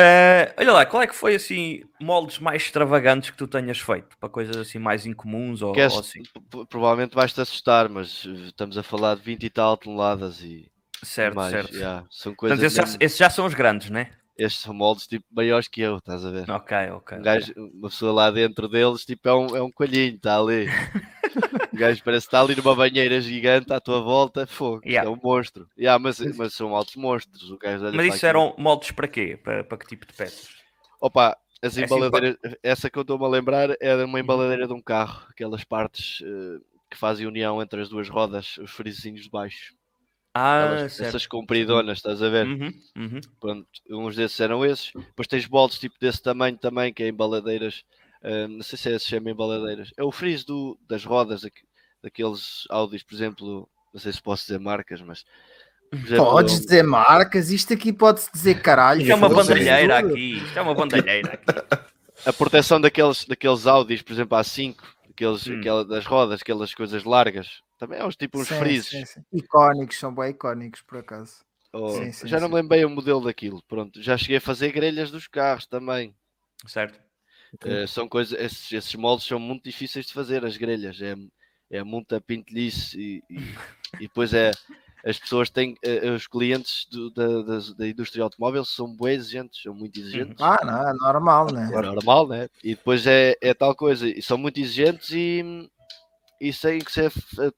Eh, 0.00 0.54
olha 0.56 0.72
lá, 0.72 0.86
qual 0.86 1.02
é 1.02 1.06
que 1.08 1.14
foi 1.14 1.34
assim 1.34 1.82
moldes 2.00 2.38
mais 2.38 2.62
extravagantes 2.62 3.30
que 3.30 3.36
tu 3.36 3.48
tenhas 3.48 3.80
feito? 3.80 4.16
Para 4.18 4.28
coisas 4.28 4.56
assim 4.56 4.78
mais 4.78 5.04
incomuns 5.06 5.60
ou, 5.60 5.74
Queres- 5.74 5.92
ou 5.94 5.98
assim? 6.00 6.22
provavelmente 6.68 7.14
vais-te 7.16 7.40
assustar, 7.40 7.88
mas 7.88 8.24
eh, 8.24 8.46
estamos 8.46 8.78
a 8.78 8.82
falar 8.82 9.16
de 9.16 9.22
20 9.22 9.44
e 9.44 9.50
tal 9.50 9.76
toneladas 9.76 10.40
e 10.40 10.70
Certo, 11.02 11.34
mais. 11.34 11.50
certo. 11.50 11.74
yeah, 11.74 12.04
São 12.10 12.34
coisas. 12.34 12.58
Portanto, 12.58 12.78
esses 12.80 12.92
já, 12.92 13.04
esses 13.06 13.18
já 13.18 13.30
são 13.30 13.46
os 13.46 13.54
grandes, 13.54 13.90
né? 13.90 14.10
Estes 14.36 14.62
são 14.62 14.72
moldes 14.72 15.06
tipo 15.08 15.24
maiores 15.32 15.66
que 15.66 15.80
eu, 15.80 15.96
estás 15.98 16.24
a 16.24 16.30
ver? 16.30 16.48
Ok, 16.48 16.72
ok. 16.92 17.18
Um 17.18 17.22
gajo, 17.22 17.52
uma 17.56 17.88
pessoa 17.88 18.12
lá 18.12 18.30
dentro 18.30 18.68
deles, 18.68 19.04
tipo, 19.04 19.28
é 19.28 19.34
um, 19.34 19.56
é 19.56 19.62
um 19.62 19.70
coelhinho, 19.72 20.14
está 20.14 20.38
ali. 20.38 20.66
o 21.72 21.76
gajo 21.76 22.02
parece 22.04 22.26
que 22.26 22.28
está 22.36 22.40
ali 22.40 22.54
numa 22.56 22.74
banheira 22.74 23.20
gigante 23.20 23.72
à 23.72 23.80
tua 23.80 24.00
volta, 24.00 24.46
fogo, 24.46 24.78
isto 24.78 24.88
Yeah. 24.88 25.08
é 25.08 25.12
um 25.12 25.18
monstro. 25.22 25.68
Yeah, 25.78 25.98
mas, 26.02 26.18
mas 26.36 26.54
são 26.54 26.74
altos 26.74 26.96
monstros. 26.96 27.50
O 27.50 27.58
gajo 27.58 27.84
Mas 27.92 28.14
isso 28.16 28.26
eram 28.26 28.54
moldes 28.58 28.90
para 28.90 29.08
quê? 29.08 29.36
Para, 29.42 29.62
para 29.64 29.78
que 29.78 29.86
tipo 29.86 30.06
de 30.06 30.12
peças? 30.12 30.48
Opa, 31.00 31.36
as 31.62 31.76
É 31.76 31.84
assim, 31.84 31.94
embaladeiras, 31.96 32.36
essa 32.62 32.90
que 32.90 32.98
eu 32.98 33.02
estou-me 33.02 33.24
a 33.24 33.28
lembrar 33.28 33.70
era 33.80 34.04
uma 34.04 34.20
embaladeira 34.20 34.66
de 34.66 34.72
um 34.72 34.80
carro, 34.82 35.26
aquelas 35.30 35.64
partes 35.64 36.20
eh, 36.24 36.60
que 36.90 36.96
fazem 36.96 37.26
união 37.26 37.60
entre 37.62 37.80
as 37.80 37.88
duas 37.88 38.08
rodas, 38.08 38.56
os 38.58 38.70
frisinhos 38.70 39.22
de 39.22 39.30
baixo. 39.30 39.74
Ah, 40.34 40.64
Aquelas- 40.64 40.92
certo. 40.92 41.08
essas 41.08 41.26
compridonas, 41.26 41.98
estás 41.98 42.22
a 42.22 42.28
ver? 42.28 42.46
Uhum, 42.46 42.72
uhum. 42.96 43.20
Pronto, 43.40 43.66
uns 43.90 44.14
desses 44.16 44.38
eram 44.40 44.64
esses. 44.64 44.92
Depois 44.94 45.26
tens 45.26 45.48
moldes 45.48 45.78
tipo 45.78 45.96
desse 46.00 46.22
tamanho 46.22 46.56
também, 46.56 46.92
que 46.92 47.02
é 47.02 47.08
embaladeiras. 47.08 47.82
Ah, 48.22 48.48
não 48.48 48.62
sei 48.62 48.78
se 48.78 48.92
é, 48.92 48.98
se 48.98 49.06
chama 49.06 49.30
embaladeiras. 49.30 49.90
É 49.96 50.02
o 50.04 50.12
friso 50.12 50.46
do, 50.46 50.78
das 50.88 51.04
rodas 51.04 51.42
daqu- 51.42 51.66
daqueles 52.02 52.64
Audis, 52.70 53.02
por 53.02 53.14
exemplo. 53.14 53.68
Não 53.92 54.00
sei 54.00 54.12
se 54.12 54.20
posso 54.22 54.42
dizer 54.44 54.58
marcas, 54.60 55.00
mas. 55.00 55.24
exemplo, 55.92 56.26
Podes 56.26 56.60
dizer 56.60 56.82
marcas, 56.84 57.50
isto 57.50 57.72
aqui 57.72 57.92
pode-se 57.92 58.30
dizer 58.32 58.60
caralho. 58.62 59.00
Isto 59.00 59.12
é 59.12 59.14
uma 59.14 59.28
bandalheira 59.28 59.98
aqui. 59.98 60.38
Isto 60.38 60.58
é 60.58 60.62
uma 60.62 60.74
bandalheira 60.74 61.32
aqui. 61.34 61.44
a 62.26 62.32
proteção 62.32 62.80
daqueles, 62.80 63.24
daqueles 63.24 63.66
Audis, 63.66 64.02
por 64.02 64.12
exemplo, 64.12 64.36
A5, 64.36 64.76
aqueles, 65.10 65.46
Hum. 65.48 65.58
aquela, 65.58 65.84
das 65.84 66.04
rodas, 66.06 66.40
aquelas 66.42 66.74
coisas 66.74 67.02
largas. 67.04 67.62
Também 67.78 67.98
é 68.00 68.04
uns 68.04 68.16
tipo 68.16 68.38
uns 68.40 68.48
Sim, 68.48 68.58
frisos. 68.58 68.90
sim, 68.90 69.04
sim. 69.06 69.20
Icónicos, 69.32 69.98
são 69.98 70.14
bem 70.14 70.30
icónicos 70.30 70.82
por 70.82 70.98
acaso. 70.98 71.36
ou- 71.72 71.90
Sim, 71.90 72.12
sim, 72.12 72.26
já 72.28 72.40
não 72.40 72.48
me 72.48 72.56
lembro 72.56 72.70
bem 72.70 72.84
o 72.84 72.90
modelo 72.90 73.22
daquilo. 73.24 73.62
Pronto, 73.68 74.02
já 74.02 74.16
cheguei 74.18 74.36
a 74.38 74.40
fazer 74.40 74.72
grelhas 74.72 75.10
dos 75.10 75.26
carros 75.28 75.66
também. 75.66 76.14
Certo. 76.66 76.98
Eh, 77.64 77.86
são 77.86 78.08
coisas, 78.08 78.38
esses, 78.38 78.72
esses 78.72 78.94
moldes 78.94 79.26
são 79.26 79.38
muito 79.38 79.64
difíceis 79.64 80.06
de 80.06 80.12
fazer, 80.12 80.44
as 80.44 80.56
grelhas. 80.56 81.00
É, 81.00 81.14
é 81.70 81.82
muita 81.82 82.20
pintelhice 82.20 82.98
e, 82.98 83.22
e, 83.30 83.38
e 83.98 84.02
depois 84.08 84.32
é. 84.32 84.52
As 85.04 85.16
pessoas 85.16 85.48
têm, 85.48 85.76
eh, 85.80 86.10
os 86.10 86.26
clientes 86.26 86.84
do- 86.90 87.08
da, 87.10 87.42
da, 87.42 87.58
da 87.78 87.88
indústria 87.88 88.24
automóvel 88.24 88.64
são 88.64 88.94
bem 88.96 89.14
exigentes, 89.14 89.62
são 89.62 89.72
muito 89.72 89.98
exigentes. 89.98 90.34
Ah, 90.40 90.58
não, 90.64 90.88
é 90.88 90.92
normal, 90.92 91.52
né? 91.52 91.70
É 91.72 91.80
normal, 91.80 92.26
né? 92.26 92.50
E 92.64 92.74
depois 92.74 93.06
é, 93.06 93.36
é 93.40 93.54
tal 93.54 93.76
coisa, 93.76 94.08
e 94.08 94.20
são 94.20 94.36
muito 94.36 94.58
exigentes 94.58 95.10
e, 95.12 95.70
e 96.40 96.52
têm 96.52 96.80
que 96.80 96.90
ser, 96.90 97.12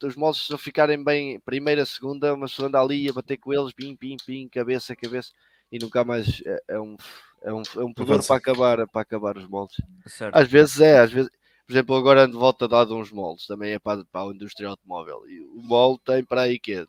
os 0.04 0.16
moldes 0.16 0.42
se 0.42 0.50
não 0.50 0.58
ficarem 0.58 1.02
bem 1.02 1.40
primeira, 1.40 1.84
segunda, 1.86 2.34
uma 2.34 2.46
segunda 2.46 2.78
ali 2.78 3.08
a 3.08 3.12
bater 3.12 3.38
com 3.38 3.54
eles, 3.54 3.72
pim, 3.72 3.96
pim, 3.96 4.16
pim, 4.24 4.46
cabeça, 4.48 4.94
cabeça, 4.94 5.32
e 5.72 5.78
nunca 5.78 6.04
mais 6.04 6.42
é, 6.44 6.62
é 6.68 6.80
um, 6.80 6.96
é 7.42 7.52
um, 7.52 7.62
é 7.76 7.80
um 7.80 7.92
pudor 7.92 8.24
para 8.24 8.36
acabar, 8.36 8.86
para 8.88 9.02
acabar 9.02 9.36
os 9.36 9.46
moldes. 9.48 9.76
certo. 10.06 10.34
Às 10.34 10.48
vezes 10.48 10.80
é, 10.80 11.00
às 11.00 11.12
vezes, 11.12 11.30
por 11.66 11.72
exemplo, 11.72 11.96
agora 11.96 12.22
ando 12.22 12.32
de 12.32 12.38
volta 12.38 12.68
dado 12.68 12.96
uns 12.96 13.10
moldes, 13.10 13.46
também 13.46 13.72
é 13.72 13.78
para, 13.78 14.04
para 14.04 14.28
a 14.28 14.34
indústria 14.34 14.68
automóvel, 14.68 15.28
e 15.28 15.40
o 15.40 15.62
molde 15.62 16.00
tem 16.04 16.24
para 16.24 16.42
aí 16.42 16.58
que 16.58 16.86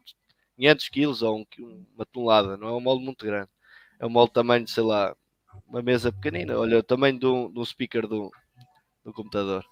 500 0.57 0.89
quilos 0.89 1.21
ou 1.21 1.39
um 1.39 1.45
uma 1.95 2.05
tonelada, 2.05 2.57
não 2.57 2.67
é 2.67 2.71
um 2.71 2.81
molde 2.81 3.03
muito 3.03 3.25
grande, 3.25 3.49
é 3.99 4.05
um 4.05 4.09
molde 4.09 4.33
tamanho 4.33 4.65
de, 4.65 4.71
sei 4.71 4.83
lá, 4.83 5.15
uma 5.67 5.81
mesa 5.81 6.11
pequenina, 6.11 6.57
olha, 6.57 6.79
o 6.79 6.83
tamanho 6.83 7.17
de 7.17 7.25
um, 7.25 7.51
de 7.51 7.59
um 7.59 7.65
speaker 7.65 8.07
do, 8.07 8.31
do 9.03 9.13
computador. 9.13 9.65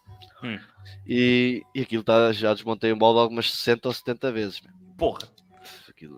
Hum. 0.43 0.59
E, 1.05 1.63
e 1.75 1.81
aquilo 1.81 2.03
tá, 2.03 2.31
já 2.31 2.53
desmontei 2.53 2.91
o 2.91 2.97
molde 2.97 3.19
algumas 3.19 3.51
60 3.51 3.87
ou 3.87 3.93
70 3.93 4.31
vezes. 4.31 4.61
Porra. 4.97 5.27
Aquilo. 5.99 6.17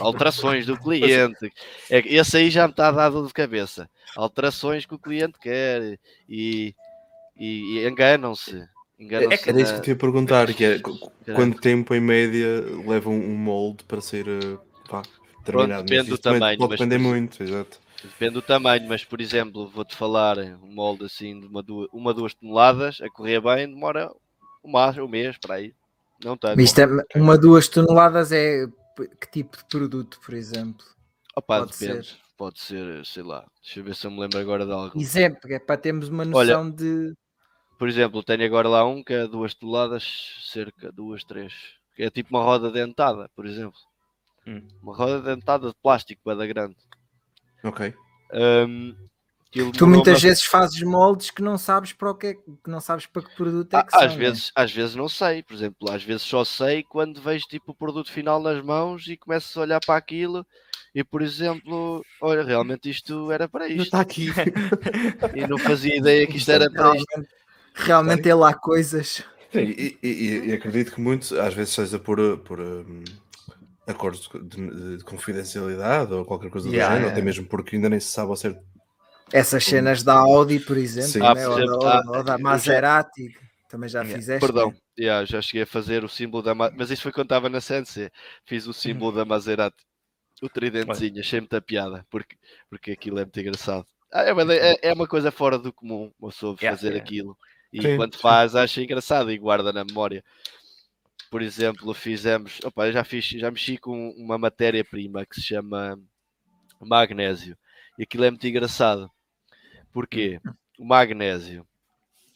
Alterações 0.00 0.64
do 0.64 0.78
cliente. 0.78 1.52
É, 1.90 2.02
que 2.02 2.14
esse 2.14 2.36
aí 2.36 2.50
já 2.50 2.66
me 2.66 2.72
está 2.72 2.90
dado 2.90 3.26
de 3.26 3.32
cabeça. 3.32 3.88
Alterações 4.16 4.84
que 4.86 4.94
o 4.94 4.98
cliente 4.98 5.38
quer 5.38 5.98
e, 6.28 6.74
e, 7.38 7.78
e 7.78 7.88
enganam-se. 7.88 8.66
Enganam-se 8.98 9.48
É 9.48 9.50
Era 9.50 9.60
isso 9.60 9.70
que 9.70 9.72
na- 9.72 9.78
eu 9.78 9.82
te 9.82 9.90
ia 9.90 9.96
perguntar, 9.96 10.52
que 10.54 10.64
é 10.64 10.78
quanto 11.34 11.60
tempo 11.60 11.94
em 11.94 12.00
média 12.00 12.46
leva 12.86 13.10
um 13.10 13.36
molde 13.36 13.84
para 13.84 14.00
ser 14.00 14.26
eh, 14.28 14.58
pá, 14.88 15.02
terminado? 15.44 15.82
Mas 15.82 15.90
depende 15.90 16.10
do 16.10 16.18
tamanho, 16.18 16.58
Pode 16.58 16.70
mas, 16.70 16.78
depender 16.80 16.98
por 16.98 17.08
muito, 17.08 17.42
exato. 17.42 17.80
Depende 18.02 18.34
do 18.34 18.42
tamanho, 18.42 18.88
mas 18.88 19.04
por 19.04 19.20
exemplo, 19.20 19.68
vou-te 19.68 19.96
falar 19.96 20.38
um 20.38 20.74
molde 20.74 21.04
assim 21.04 21.38
de 21.40 21.46
uma, 21.46 21.62
duas, 21.62 21.88
uma, 21.92 22.14
duas 22.14 22.34
toneladas 22.34 23.00
a 23.00 23.08
correr 23.10 23.40
bem, 23.40 23.68
demora 23.68 24.10
um, 24.64 24.72
mês, 24.72 24.98
um 24.98 25.08
mês 25.08 25.38
para 25.38 25.56
aí. 25.56 25.74
Não 26.22 26.36
tanto. 26.36 26.60
Isto 26.60 26.80
é 26.80 26.86
uma, 27.16 27.38
duas 27.38 27.68
toneladas 27.68 28.32
é 28.32 28.66
que 29.06 29.30
tipo 29.30 29.56
de 29.56 29.64
produto, 29.64 30.18
por 30.24 30.34
exemplo? 30.34 30.84
Opa, 31.36 31.60
pode 31.60 31.78
depende. 31.78 32.06
ser. 32.06 32.16
Pode 32.36 32.60
ser, 32.60 33.04
sei 33.04 33.22
lá. 33.22 33.44
Deixa 33.62 33.80
eu 33.80 33.84
ver 33.84 33.94
se 33.94 34.06
eu 34.06 34.10
me 34.10 34.20
lembro 34.20 34.38
agora 34.38 34.64
de 34.64 34.72
algo. 34.72 35.00
Exemplo, 35.00 35.40
é 35.52 35.58
para 35.58 35.76
termos 35.76 36.08
uma 36.08 36.22
Olha, 36.22 36.56
noção 36.56 36.70
de. 36.70 37.14
por 37.78 37.88
exemplo, 37.88 38.22
tenho 38.22 38.44
agora 38.44 38.68
lá 38.68 38.86
um 38.86 39.02
que 39.02 39.12
é 39.12 39.26
duas 39.26 39.54
toneladas, 39.54 40.04
cerca 40.44 40.92
duas, 40.92 41.24
três. 41.24 41.52
Que 41.96 42.04
é 42.04 42.10
tipo 42.10 42.36
uma 42.36 42.44
roda 42.44 42.70
dentada, 42.70 43.28
por 43.34 43.44
exemplo. 43.44 43.78
Hum. 44.46 44.66
Uma 44.80 44.96
roda 44.96 45.20
dentada 45.20 45.68
de 45.68 45.74
plástico, 45.82 46.22
bada 46.24 46.46
grande. 46.46 46.76
Ok. 47.64 47.92
Aquilo 48.30 49.08
Tu 49.50 49.86
muitas 49.86 50.14
uma- 50.14 50.20
vezes 50.20 50.44
fazes 50.44 50.82
moldes 50.82 51.30
que 51.30 51.40
não 51.42 51.56
sabes 51.56 51.92
para 51.92 52.10
o 52.10 52.14
que 52.14 52.26
é, 52.28 52.34
que 52.34 52.68
não 52.70 52.80
sabes 52.80 53.06
para 53.06 53.22
que 53.22 53.34
produto 53.34 53.72
é 53.74 53.78
Ah, 53.78 53.82
que 53.82 53.92
são. 53.92 54.02
às 54.02 54.12
né? 54.12 54.18
vezes, 54.18 54.52
às 54.54 54.72
vezes 54.72 54.94
não 54.94 55.08
sei, 55.08 55.42
por 55.42 55.54
exemplo, 55.54 55.90
às 55.90 56.02
vezes 56.02 56.22
só 56.22 56.44
sei 56.44 56.82
quando 56.82 57.20
vejo 57.20 57.46
tipo 57.46 57.72
o 57.72 57.74
produto 57.74 58.12
final 58.12 58.40
nas 58.42 58.62
mãos 58.62 59.06
e 59.06 59.16
começo 59.16 59.58
a 59.58 59.62
olhar 59.62 59.80
para 59.80 59.96
aquilo 59.96 60.46
e 60.94 61.02
por 61.02 61.22
exemplo, 61.22 62.04
olha, 62.20 62.42
realmente 62.42 62.90
isto 62.90 63.30
era 63.30 63.48
para 63.48 63.68
isto 63.68 63.84
Está 63.84 64.00
aqui. 64.00 64.30
e 65.34 65.46
não 65.46 65.58
fazia 65.58 65.96
ideia 65.96 66.26
que 66.26 66.36
isto 66.36 66.50
era 66.50 66.70
para 66.70 66.94
isto. 66.96 67.26
Realmente, 67.74 68.28
é 68.28 68.34
lá 68.34 68.52
coisas. 68.54 69.22
Sim, 69.52 69.60
e, 69.78 69.98
e- 70.02 70.48
e 70.48 70.52
acredito 70.52 70.92
que 70.94 71.00
muito, 71.00 71.38
às 71.40 71.54
vezes 71.54 71.72
seja 71.72 71.98
por, 71.98 72.18
por 72.38 72.60
hum, 72.60 73.02
acordos 73.86 74.28
de, 74.44 74.96
de 74.98 75.04
confidencialidade 75.04 76.12
ou 76.12 76.24
qualquer 76.24 76.50
coisa 76.50 76.68
Yeah, 76.70 76.88
do 76.88 76.94
género, 76.94 77.12
até 77.12 77.22
mesmo 77.22 77.46
porque 77.46 77.76
ainda 77.76 77.88
nem 77.88 77.98
se 78.00 78.08
sabe 78.08 78.30
ao 78.30 78.36
certo. 78.36 78.60
Essas 79.32 79.64
cenas 79.64 80.02
da 80.02 80.14
Audi, 80.14 80.58
por 80.60 80.76
exemplo, 80.76 81.08
Sim. 81.10 81.20
né? 81.20 81.44
Ah, 81.44 81.48
ou, 81.50 81.54
por 81.54 81.58
da- 81.58 81.64
exemplo, 81.64 81.82
ou- 81.82 81.88
ah, 81.88 82.02
ou 82.06 82.24
da 82.24 82.32
eu 82.34 82.38
já- 82.38 82.38
Maserati, 82.38 83.34
também 83.68 83.88
já 83.88 84.00
Yeah, 84.00 84.16
fizeste. 84.18 84.46
Perdão, 84.46 84.70
né? 84.70 84.76
yeah, 84.98 85.24
já 85.26 85.42
cheguei 85.42 85.62
a 85.62 85.66
fazer 85.66 86.04
o 86.04 86.08
símbolo 86.08 86.42
da 86.42 86.54
Ma- 86.54 86.72
mas 86.74 86.90
isso 86.90 87.02
foi 87.02 87.12
quando 87.12 87.26
estava 87.26 87.48
na 87.48 87.60
CNC, 87.60 88.10
fiz 88.46 88.66
o 88.66 88.72
símbolo 88.72 89.12
da 89.12 89.24
Maserati, 89.24 89.76
o 90.40 90.48
tridentezinho, 90.48 91.20
achei 91.20 91.40
muita 91.40 91.60
piada, 91.60 92.06
porque, 92.08 92.36
porque 92.70 92.92
aquilo 92.92 93.18
é 93.18 93.24
muito 93.24 93.38
engraçado. 93.40 93.86
Ah, 94.10 94.22
é, 94.22 94.32
uma- 94.32 94.54
é- 94.54 94.78
é 94.80 94.92
uma 94.94 95.06
coisa 95.06 95.30
fora 95.30 95.58
do 95.58 95.72
comum, 95.72 96.10
uma 96.18 96.30
pessoa 96.30 96.56
Yeah, 96.58 96.74
fazer 96.76 96.88
yeah. 96.92 97.04
aquilo. 97.04 97.36
E 97.70 97.82
Sim, 97.82 97.96
quando 97.96 98.14
sim. 98.14 98.22
faz, 98.22 98.56
acha 98.56 98.80
engraçado 98.82 99.30
e 99.30 99.36
guarda 99.36 99.72
na 99.74 99.84
memória. 99.84 100.24
Por 101.30 101.42
exemplo, 101.42 101.92
fizemos, 101.92 102.58
opa, 102.64 102.86
eu 102.86 102.92
já 102.92 103.04
fiz, 103.04 103.26
já 103.26 103.50
mexi 103.50 103.76
com 103.76 104.10
uma 104.16 104.38
matéria-prima 104.38 105.26
que 105.26 105.34
se 105.38 105.42
chama 105.42 106.00
magnésio. 106.80 107.58
E 107.98 108.04
aquilo 108.04 108.24
é 108.24 108.30
muito 108.30 108.46
engraçado. 108.46 109.10
Porquê? 109.98 110.40
O 110.78 110.84
magnésio. 110.84 111.66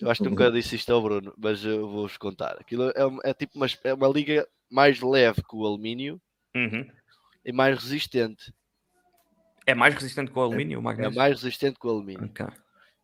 Eu 0.00 0.10
acho 0.10 0.20
que 0.20 0.28
nunca 0.28 0.50
disse 0.50 0.74
isto 0.74 0.92
ao 0.92 1.00
Bruno, 1.00 1.32
mas 1.38 1.64
eu 1.64 1.88
vou-vos 1.88 2.16
contar. 2.16 2.56
Aquilo 2.60 2.90
é, 2.90 3.30
é 3.30 3.32
tipo 3.32 3.56
uma, 3.56 3.66
é 3.84 3.94
uma 3.94 4.08
liga 4.08 4.48
mais 4.68 5.00
leve 5.00 5.40
que 5.48 5.54
o 5.54 5.64
alumínio 5.64 6.20
Uhum. 6.56 6.90
e 7.44 7.52
mais 7.52 7.78
resistente. 7.78 8.52
É 9.64 9.76
mais 9.76 9.94
resistente 9.94 10.32
que 10.32 10.38
o 10.38 10.42
alumínio, 10.42 10.80
o 10.80 10.82
É 10.82 10.84
magnésio? 10.84 11.16
mais 11.16 11.40
resistente 11.40 11.78
que 11.78 11.86
o 11.86 11.90
alumínio. 11.90 12.24
Ok. 12.24 12.46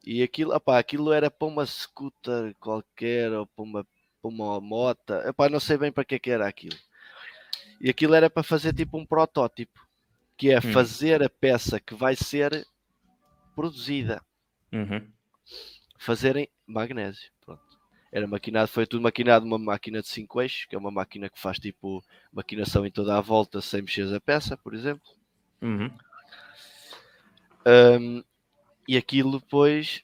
E 0.05 0.25
aquilo, 0.25 0.53
opá, 0.53 0.77
aquilo 0.77 1.13
era 1.13 1.31
para 1.31 1.47
uma 1.47 1.65
scooter 1.65 2.57
qualquer 2.59 3.33
ou 3.33 3.47
para 3.47 3.63
uma, 3.63 3.85
para 3.85 4.29
uma 4.29 4.61
moto. 4.61 5.13
Epá, 5.25 5.49
não 5.49 5.61
sei 5.61 5.79
bem 5.79 5.93
para 5.93 6.05
que 6.05 6.17
é 6.17 6.19
que 6.19 6.31
era 6.33 6.49
aquilo. 6.49 6.77
E 7.81 7.89
aquilo 7.89 8.15
era 8.15 8.29
para 8.29 8.43
fazer 8.43 8.75
tipo 8.75 8.99
um 8.99 9.07
protótipo, 9.07 9.79
que 10.37 10.51
é 10.51 10.59
Hum. 10.59 10.73
fazer 10.73 11.23
a 11.23 11.31
peça 11.31 11.79
que 11.79 11.95
vai 11.95 12.17
ser 12.17 12.67
produzida, 13.55 14.21
Uhum. 14.73 15.07
fazerem 15.99 16.49
magnésio. 16.67 17.31
Pronto. 17.45 17.63
Era 18.11 18.27
maquinado, 18.27 18.69
foi 18.69 18.87
tudo 18.87 19.03
maquinado 19.03 19.45
uma 19.45 19.59
máquina 19.59 20.01
de 20.01 20.09
5 20.09 20.41
eixos, 20.41 20.65
que 20.65 20.75
é 20.75 20.79
uma 20.79 20.91
máquina 20.91 21.29
que 21.29 21.39
faz 21.39 21.59
tipo 21.59 22.03
maquinação 22.33 22.87
em 22.87 22.91
toda 22.91 23.17
a 23.17 23.21
volta 23.21 23.61
sem 23.61 23.83
mexer 23.83 24.15
a 24.15 24.21
peça, 24.21 24.57
por 24.57 24.75
exemplo. 24.75 25.03
Uhum. 25.61 25.91
Um, 27.67 28.25
e 28.87 28.97
aquilo 28.97 29.39
depois, 29.39 30.03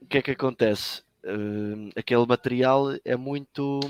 o 0.00 0.06
que 0.06 0.18
é 0.18 0.22
que 0.22 0.30
acontece? 0.30 1.02
Um, 1.24 1.90
aquele 1.96 2.26
material 2.26 2.88
é 3.04 3.16
muito 3.16 3.80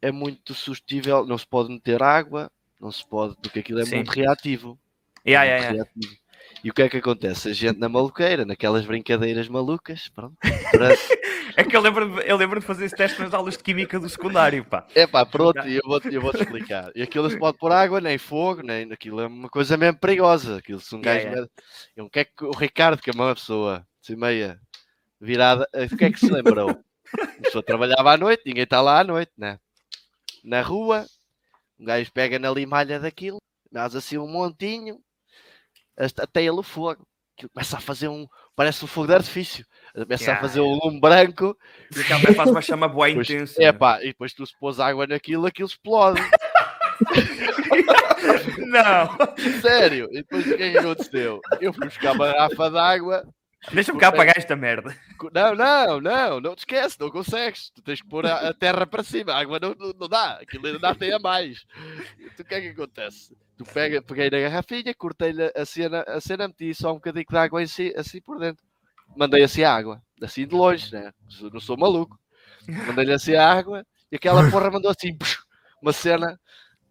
é 0.00 0.12
muito 0.12 0.54
suscetível, 0.54 1.26
não 1.26 1.36
se 1.36 1.46
pode 1.46 1.70
meter 1.70 2.02
água, 2.02 2.50
não 2.80 2.92
se 2.92 3.04
pode, 3.06 3.36
porque 3.42 3.58
aquilo 3.58 3.80
é 3.80 3.84
Sim. 3.84 3.96
muito 3.96 4.10
reativo. 4.10 4.78
Yeah, 5.26 5.50
muito 5.50 5.74
yeah, 5.74 5.90
yeah. 5.94 6.18
E 6.64 6.70
o 6.70 6.74
que 6.74 6.82
é 6.82 6.88
que 6.88 6.96
acontece? 6.96 7.48
A 7.48 7.52
gente 7.52 7.78
na 7.78 7.88
maluqueira, 7.88 8.44
naquelas 8.44 8.84
brincadeiras 8.84 9.48
malucas, 9.48 10.08
pronto. 10.08 10.36
É 11.56 11.64
que 11.64 11.74
eu 11.76 11.80
lembro, 11.80 12.08
de- 12.14 12.28
eu 12.30 12.36
lembro 12.36 12.60
de 12.60 12.66
fazer 12.66 12.84
esse 12.84 12.94
teste 12.94 13.20
nas 13.20 13.34
aulas 13.34 13.56
de 13.56 13.64
química 13.64 13.98
do 13.98 14.08
secundário, 14.08 14.64
pá. 14.64 14.86
Epá, 14.94 15.26
pronto, 15.26 15.58
e 15.66 15.74
eu 15.76 15.82
vou, 15.84 16.00
eu 16.04 16.20
vou 16.20 16.30
te 16.32 16.42
explicar. 16.42 16.92
E 16.94 17.02
aquilo 17.02 17.24
não 17.24 17.30
se 17.30 17.36
pode 17.38 17.58
pôr 17.58 17.72
água, 17.72 18.00
nem 18.00 18.16
fogo, 18.16 18.62
nem 18.62 18.92
aquilo 18.92 19.20
é 19.20 19.26
uma 19.26 19.48
coisa 19.48 19.76
mesmo 19.76 19.98
perigosa. 19.98 20.58
Aquilo 20.58 20.78
se 20.78 20.94
um 20.94 21.00
gajo. 21.00 21.26
yeah. 21.26 21.48
E 21.96 22.00
o 22.02 22.08
que 22.08 22.20
é 22.20 22.24
que 22.24 22.44
o 22.44 22.52
Ricardo, 22.52 23.02
que 23.02 23.10
é 23.10 23.12
uma 23.12 23.34
pessoa 23.34 23.84
assim 24.00 24.14
meia 24.14 24.60
virada, 25.20 25.68
eh, 25.72 25.86
o 25.86 25.96
que 25.96 26.04
é 26.04 26.12
que 26.12 26.20
se 26.20 26.30
lembrou? 26.30 26.70
A 27.18 27.42
pessoa 27.42 27.62
trabalhava 27.64 28.12
à 28.12 28.16
noite, 28.16 28.42
ninguém 28.46 28.62
está 28.64 28.80
lá 28.80 29.00
à 29.00 29.04
noite, 29.04 29.32
né? 29.36 29.58
Na 30.44 30.62
rua, 30.62 31.06
um 31.80 31.84
gajo 31.86 32.12
pega 32.12 32.38
na 32.38 32.50
limalha 32.52 33.00
daquilo, 33.00 33.38
faz 33.72 33.96
assim 33.96 34.16
um 34.16 34.28
montinho, 34.28 35.00
até 35.98 36.42
ele 36.42 36.50
o 36.50 36.62
fogo. 36.62 37.06
Aquilo 37.36 37.50
começa 37.52 37.76
a 37.76 37.80
fazer 37.80 38.08
um. 38.08 38.26
Parece 38.56 38.84
um 38.84 38.88
fogo 38.88 39.06
de 39.06 39.14
artifício. 39.14 39.64
Começa 39.94 40.24
Yeah, 40.24 40.38
a 40.38 40.42
fazer 40.42 40.60
um 40.60 40.78
lume 40.82 41.00
branco. 41.00 41.56
E 41.96 42.00
aquela 42.00 42.34
faz 42.34 42.50
uma 42.50 42.60
chama 42.60 42.88
boa 42.88 43.08
intensa. 43.10 43.62
É 43.62 43.72
pá, 43.72 44.02
e 44.02 44.08
depois 44.08 44.32
tu 44.32 44.44
se 44.46 44.58
pôs 44.58 44.80
água 44.80 45.06
naquilo, 45.06 45.46
aquilo 45.46 45.68
explode. 45.68 46.20
Não! 48.66 49.16
Sério. 49.60 50.08
E 50.10 50.16
depois 50.16 50.46
o 50.46 50.56
que 50.56 50.62
é 50.62 50.72
que 50.72 50.78
aconteceu? 50.78 51.40
Eu 51.60 51.72
fui 51.72 51.86
buscar 51.86 52.12
uma 52.12 52.32
garrafa 52.32 52.70
de 52.70 52.78
água. 52.78 53.24
Deixa-me 53.72 53.98
cá 53.98 54.08
apagar 54.08 54.38
esta 54.38 54.54
merda. 54.54 54.96
Não, 55.32 55.54
não, 55.54 56.00
não, 56.00 56.40
não 56.40 56.54
te 56.54 56.60
esquece, 56.60 56.96
não 57.00 57.10
consegues. 57.10 57.70
Tu 57.70 57.82
tens 57.82 58.00
que 58.00 58.08
pôr 58.08 58.24
a, 58.24 58.48
a 58.48 58.54
terra 58.54 58.86
para 58.86 59.02
cima, 59.02 59.32
a 59.32 59.40
água 59.40 59.58
não, 59.60 59.74
não, 59.74 59.92
não 59.98 60.08
dá, 60.08 60.34
aquilo 60.34 60.66
ainda 60.66 60.78
dá 60.78 60.90
até 60.90 61.12
a 61.12 61.18
mais. 61.18 61.66
Então 62.18 62.44
o 62.44 62.48
que 62.48 62.54
é 62.54 62.60
que 62.60 62.68
acontece? 62.68 63.36
Tu 63.56 63.64
pega, 63.64 64.00
peguei 64.00 64.30
na 64.30 64.38
garrafinha, 64.38 64.94
cortei-lhe 64.94 65.52
a 65.54 65.64
cena, 65.64 66.04
a 66.06 66.20
cena, 66.20 66.46
meti 66.46 66.72
só 66.72 66.92
um 66.92 66.94
bocadinho 66.94 67.26
de 67.28 67.36
água 67.36 67.62
em 67.62 67.66
si, 67.66 67.92
assim 67.96 68.20
por 68.20 68.38
dentro. 68.38 68.64
Mandei 69.16 69.42
assim 69.42 69.64
a 69.64 69.74
água, 69.74 70.00
assim 70.22 70.46
de 70.46 70.54
longe, 70.54 70.92
né? 70.92 71.12
Não 71.52 71.60
sou 71.60 71.76
maluco. 71.76 72.18
Mandei-lhe 72.86 73.12
assim 73.12 73.34
a 73.34 73.50
água 73.50 73.84
e 74.12 74.16
aquela 74.16 74.42
porra 74.50 74.70
mandou 74.70 74.90
assim 74.90 75.16
uma 75.82 75.92
cena, 75.92 76.38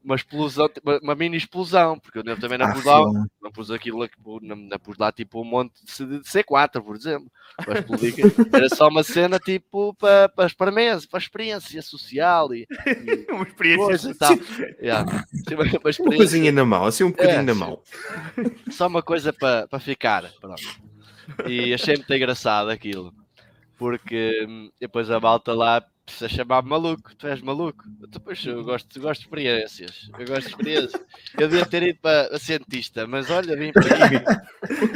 uma 0.07 0.15
explosão, 0.15 0.69
uma, 0.83 0.99
uma 0.99 1.15
mini 1.15 1.35
explosão, 1.35 1.99
porque 1.99 2.19
eu 2.19 2.23
nem- 2.23 2.37
também 2.37 2.57
não 2.57 2.65
Ah, 2.65 2.73
pus 2.73 2.85
lá, 2.85 3.01
não 3.41 3.51
pus 3.51 3.69
aquilo, 3.69 4.01
aqui, 4.03 4.15
não, 4.41 4.55
não 4.55 4.79
pus 4.79 4.97
lá 4.97 5.11
tipo 5.11 5.41
um 5.41 5.43
monte 5.43 5.73
de 5.83 5.91
C- 5.91 6.05
de 6.05 6.21
C4, 6.23 6.81
por 6.81 6.95
exemplo. 6.95 7.29
Para 7.57 7.73
explodir, 7.73 8.13
era 8.53 8.69
só 8.69 8.87
uma 8.87 9.03
cena 9.03 9.37
tipo 9.37 9.93
para, 9.95 10.29
para 10.29 10.45
experiência, 10.47 11.09
para 11.09 11.19
experiência 11.19 11.81
social 11.81 12.53
e, 12.53 12.65
e 13.03 13.25
Uma 13.31 13.43
experiência. 13.43 13.85
coisa 13.85 14.11
e 14.11 14.15
tal. 14.15 14.37
Yeah. 14.81 15.25
Sim, 15.47 15.55
uma, 15.55 15.63
uma 15.63 16.15
coisinha 16.17 16.51
na 16.53 16.63
mão, 16.65 16.85
assim 16.85 17.03
um 17.03 17.11
bocadinho 17.11 17.39
É, 17.39 17.43
na 17.43 17.53
sim. 17.53 17.59
mão. 17.59 17.81
só 18.71 18.87
uma 18.87 19.03
coisa 19.03 19.33
para, 19.33 19.67
para 19.67 19.79
ficar. 19.79 20.31
Pronto. 20.39 20.61
E 21.47 21.73
achei 21.73 21.95
muito 21.95 22.13
engraçado 22.13 22.69
aquilo. 22.69 23.13
Porque 23.77 24.45
hum, 24.47 24.71
depois 24.79 25.11
a 25.11 25.19
malta 25.19 25.53
lá 25.53 25.83
precisa 26.07 26.29
chamar-me 26.29 26.69
maluco. 26.69 27.13
Tu 27.15 27.27
és 27.27 27.41
maluco. 27.41 27.83
Depois 28.09 28.43
eu 28.45 28.63
gosto, 28.63 28.97
eu 28.97 29.01
gosto 29.03 29.19
de 29.21 29.25
experiências. 29.27 30.09
Eu 30.17 30.25
gosto 30.25 30.41
de 30.41 30.47
experiências. 30.49 31.01
Eu 31.37 31.47
devia 31.49 31.65
ter 31.65 31.83
ido 31.83 31.99
para 32.01 32.35
a 32.35 32.39
cientista, 32.39 33.05
mas 33.05 33.29
olha, 33.29 33.55
vim 33.55 33.71
para 33.73 34.05
aqui. 34.05 34.47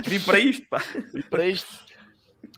Vim 0.10 0.20
para 0.22 0.40
isto, 0.40 0.66
pá. 0.70 0.82
E 1.14 1.22
para 1.24 1.48
isto. 1.48 1.70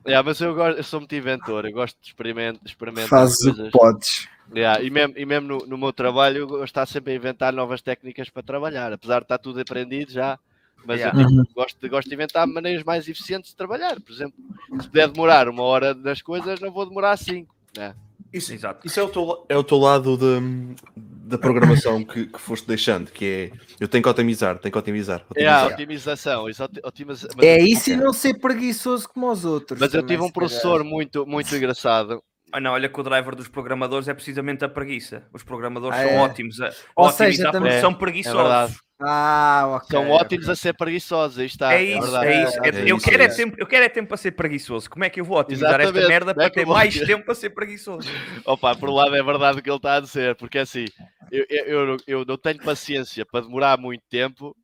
Yeah, 0.06 0.26
mas 0.26 0.40
eu, 0.42 0.54
gosto, 0.54 0.78
eu 0.78 0.84
sou 0.84 1.00
muito 1.00 1.16
inventor, 1.16 1.66
eu 1.66 1.72
gosto 1.72 1.98
de 2.02 2.08
experimentar, 2.08 2.62
experimentar 2.66 3.08
Fazes 3.10 3.46
o 3.46 3.54
que 3.54 3.72
podes. 3.72 4.28
Yeah, 4.54 4.82
e 4.84 4.90
mesmo, 4.90 5.14
e 5.18 5.26
mesmo 5.26 5.48
no, 5.48 5.58
no 5.66 5.78
meu 5.78 5.94
trabalho, 5.94 6.40
eu 6.40 6.48
gosto 6.48 6.60
de 6.60 6.66
estar 6.66 6.86
sempre 6.86 7.14
a 7.14 7.16
inventar 7.16 7.54
novas 7.54 7.82
técnicas 7.82 8.30
para 8.30 8.44
trabalhar, 8.44 8.92
apesar 8.94 9.20
de 9.20 9.26
estar 9.26 9.38
tudo 9.38 9.60
aprendido 9.62 10.12
já. 10.12 10.38
Mas 10.86 11.00
Yeah. 11.00 11.18
eu 11.22 11.26
tipo, 11.28 11.40
Uhum. 11.40 11.46
gosto, 11.56 11.80
de, 11.80 11.88
gosto 11.90 12.08
de 12.10 12.16
inventar 12.16 12.46
maneiras 12.46 12.84
mais 12.84 13.08
eficientes 13.08 13.52
de 13.52 13.56
trabalhar. 13.56 14.00
Por 14.02 14.12
exemplo, 14.12 14.36
se 14.82 14.88
puder 14.88 15.08
demorar 15.10 15.48
uma 15.48 15.64
hora 15.64 15.94
nas 15.94 16.22
coisas, 16.22 16.60
não 16.60 16.72
vou 16.72 16.86
demorar 16.86 17.16
cinco. 17.18 17.56
Né? 17.78 17.96
Isso, 18.34 18.52
Exato. 18.54 18.86
isso 18.88 19.00
é, 19.00 19.04
o 19.04 19.10
teu, 19.10 19.46
é 19.48 19.56
o 19.58 19.64
teu 19.64 19.78
lado 19.78 20.18
de- 20.18 20.76
da 20.96 21.38
programação 21.38 22.04
que, 22.04 22.26
que 22.26 22.40
foste 22.42 22.68
deixando, 22.68 23.12
que 23.12 23.26
é 23.26 23.52
eu 23.80 23.88
tenho 23.88 24.04
que 24.04 24.10
otimizar, 24.10 24.58
tenho 24.58 24.72
que 24.72 24.78
otimizar. 24.78 25.24
É 25.36 25.48
a 25.48 25.66
otimizar. 25.68 25.74
otimização. 25.74 26.46
Otimiza- 26.84 27.28
mas 27.38 27.46
É 27.46 27.60
isso 27.62 27.92
e 27.92 27.96
não 27.96 28.12
ser 28.12 28.34
preguiçoso 28.40 29.08
como 29.08 29.30
os 29.32 29.46
outros. 29.46 29.80
Mas 29.80 29.94
eu 29.94 30.04
tive 30.06 30.22
um 30.24 30.32
professor 30.32 30.84
muito, 30.84 31.26
muito 31.26 31.56
engraçado. 31.56 32.22
Ah, 32.56 32.60
não, 32.60 32.72
olha 32.74 32.88
que 32.88 33.00
o 33.00 33.04
driver 33.04 33.36
dos 33.36 33.48
programadores 33.48 34.08
é 34.08 34.14
precisamente 34.14 34.64
a 34.64 34.70
preguiça. 34.70 35.28
Os 35.34 35.42
programadores 35.44 35.98
Ah, 35.98 36.04
são 36.04 36.12
é? 36.12 36.18
ótimos 36.20 36.62
a, 36.62 36.72
Ou 36.96 37.10
seja, 37.10 37.44
porque 37.46 37.58
também- 37.58 37.82
são 37.82 37.92
É 37.92 37.96
preguiçosos. 37.96 38.38
verdade. 38.42 38.78
Ah, 39.02 39.64
ok. 39.78 39.88
São 39.90 40.10
ótimos 40.12 40.48
a 40.48 40.56
ser 40.56 40.74
preguiçosos. 40.74 41.40
Está. 41.44 41.74
É 41.74 41.82
isso, 41.84 42.02
verdade. 42.02 42.26
é 42.28 42.44
isso. 42.44 42.60
É- 42.64 42.70
É 42.70 42.92
eu, 42.92 42.98
isso, 42.98 43.10
quero 43.10 43.22
é 43.24 43.26
é 43.26 43.28
isso. 43.28 43.38
tempo, 43.38 43.56
eu 43.58 43.66
quero 43.66 43.86
é 43.86 43.90
tempo 43.90 44.08
para 44.08 44.18
ser 44.18 44.32
preguiçoso. 44.34 44.88
Como 44.88 45.04
é 45.04 45.10
que 45.10 45.20
eu 45.20 45.26
vou 45.26 45.40
otimizar 45.40 45.72
esta 45.72 45.84
Exatamente. 45.84 46.08
merda 46.08 46.34
Como 46.36 46.46
é 46.46 46.50
para 46.50 46.54
ter 46.64 46.66
mais 46.68 47.00
tempo 47.00 47.26
para 47.26 47.34
ser 47.36 47.50
preguiçoso? 47.50 48.08
Opa, 48.46 48.76
por 48.76 48.88
um 48.88 48.94
lado 48.94 49.16
é 49.16 49.24
verdade 49.24 49.58
o 49.58 49.62
que 49.64 49.70
ele 49.70 49.76
está 49.78 49.96
a 49.96 50.00
dizer, 50.00 50.36
porque 50.36 50.60
assim, 50.60 50.86
eu, 51.32 51.46
eu, 51.50 51.66
eu, 51.66 51.86
não- 51.88 51.98
eu 52.06 52.24
não 52.26 52.38
tenho 52.38 52.60
paciência 52.64 53.26
para 53.26 53.42
demorar 53.42 53.80
muito 53.80 54.04
tempo, 54.12 54.56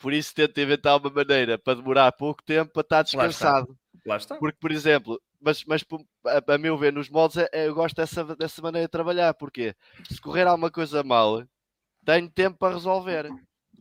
por 0.00 0.12
isso 0.12 0.34
tento 0.34 0.60
inventar 0.60 0.98
uma 0.98 1.08
maneira 1.10 1.56
para 1.56 1.74
demorar 1.74 2.10
pouco 2.10 2.42
tempo 2.42 2.72
para 2.72 2.80
estar 2.82 2.96
Lá 2.96 3.02
está. 3.02 3.26
descansado. 3.28 3.76
Lá 4.04 4.16
está. 4.16 4.34
Porque, 4.36 4.58
por 4.60 4.72
exemplo, 4.72 5.18
mas, 5.40 5.64
mas 5.66 5.82
a, 6.28 6.54
a 6.54 6.58
meu 6.58 6.76
ver, 6.76 6.92
nos 6.92 7.08
moldes, 7.08 7.36
é- 7.38 7.48
é- 7.52 7.68
eu 7.68 7.74
gosto 7.74 7.96
dessa, 7.96 8.24
dessa 8.36 8.60
maneira 8.62 8.86
de 8.86 8.90
trabalhar, 8.92 9.34
porque 9.34 9.74
se 10.08 10.20
correr 10.20 10.46
alguma 10.46 10.70
coisa 10.70 11.02
mal, 11.02 11.44
tenho 12.04 12.30
tempo 12.30 12.58
para 12.58 12.74
resolver. 12.74 13.30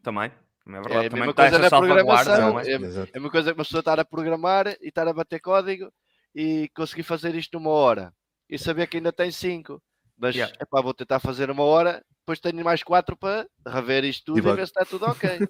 Também. 0.04 0.32
É 0.68 0.72
É 0.72 0.72
verdade. 0.82 1.06
a 1.06 1.10
também 1.10 1.20
mesma 1.20 1.34
coisa 1.34 1.60
na 1.60 1.70
salvaguarda, 1.70 2.32
programação. 2.32 2.54
não 2.54 2.60
é? 2.60 2.68
É, 2.72 3.10
é 3.14 3.20
uma 3.20 3.30
coisa 3.30 3.52
que 3.54 3.60
uma 3.60 3.64
pessoa 3.66 3.80
estar 3.82 4.00
a 4.00 4.06
programar 4.06 4.68
e 4.82 4.88
estar 4.88 5.08
a 5.08 5.14
bater 5.14 5.40
código 5.40 5.92
e 6.34 6.70
conseguir 6.76 7.04
fazer 7.04 7.36
isto 7.36 7.58
numa 7.60 7.70
hora 7.70 8.12
e 8.50 8.58
saber 8.58 8.88
que 8.88 8.98
ainda 8.98 9.14
tem 9.14 9.32
cinco. 9.32 9.82
Mas 10.18 10.36
Yeah. 10.36 10.56
epá, 10.62 10.82
vou 10.82 10.94
tentar 10.94 11.20
fazer 11.20 11.52
uma 11.52 11.64
hora, 11.64 12.04
depois 12.20 12.40
tenho 12.40 12.64
mais 12.64 12.82
quatro 12.82 13.16
para 13.18 13.46
rever 13.68 14.06
isto 14.06 14.26
tudo 14.34 14.48
E 14.48 14.52
e, 14.52 14.56
ver 14.56 14.66
se 14.66 14.72
está 14.72 14.86
tudo 14.86 15.06
ok. 15.06 15.42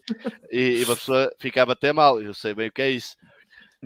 e, 0.51 0.59
e 0.81 0.83
uma 0.83 0.95
pessoa 0.95 1.31
fica 1.39 1.61
a 1.61 1.65
bater 1.65 1.93
mal, 1.93 2.21
eu 2.21 2.33
sei 2.33 2.53
bem 2.53 2.67
o 2.67 2.71
que 2.71 2.81
é 2.81 2.89
isso. 2.89 3.15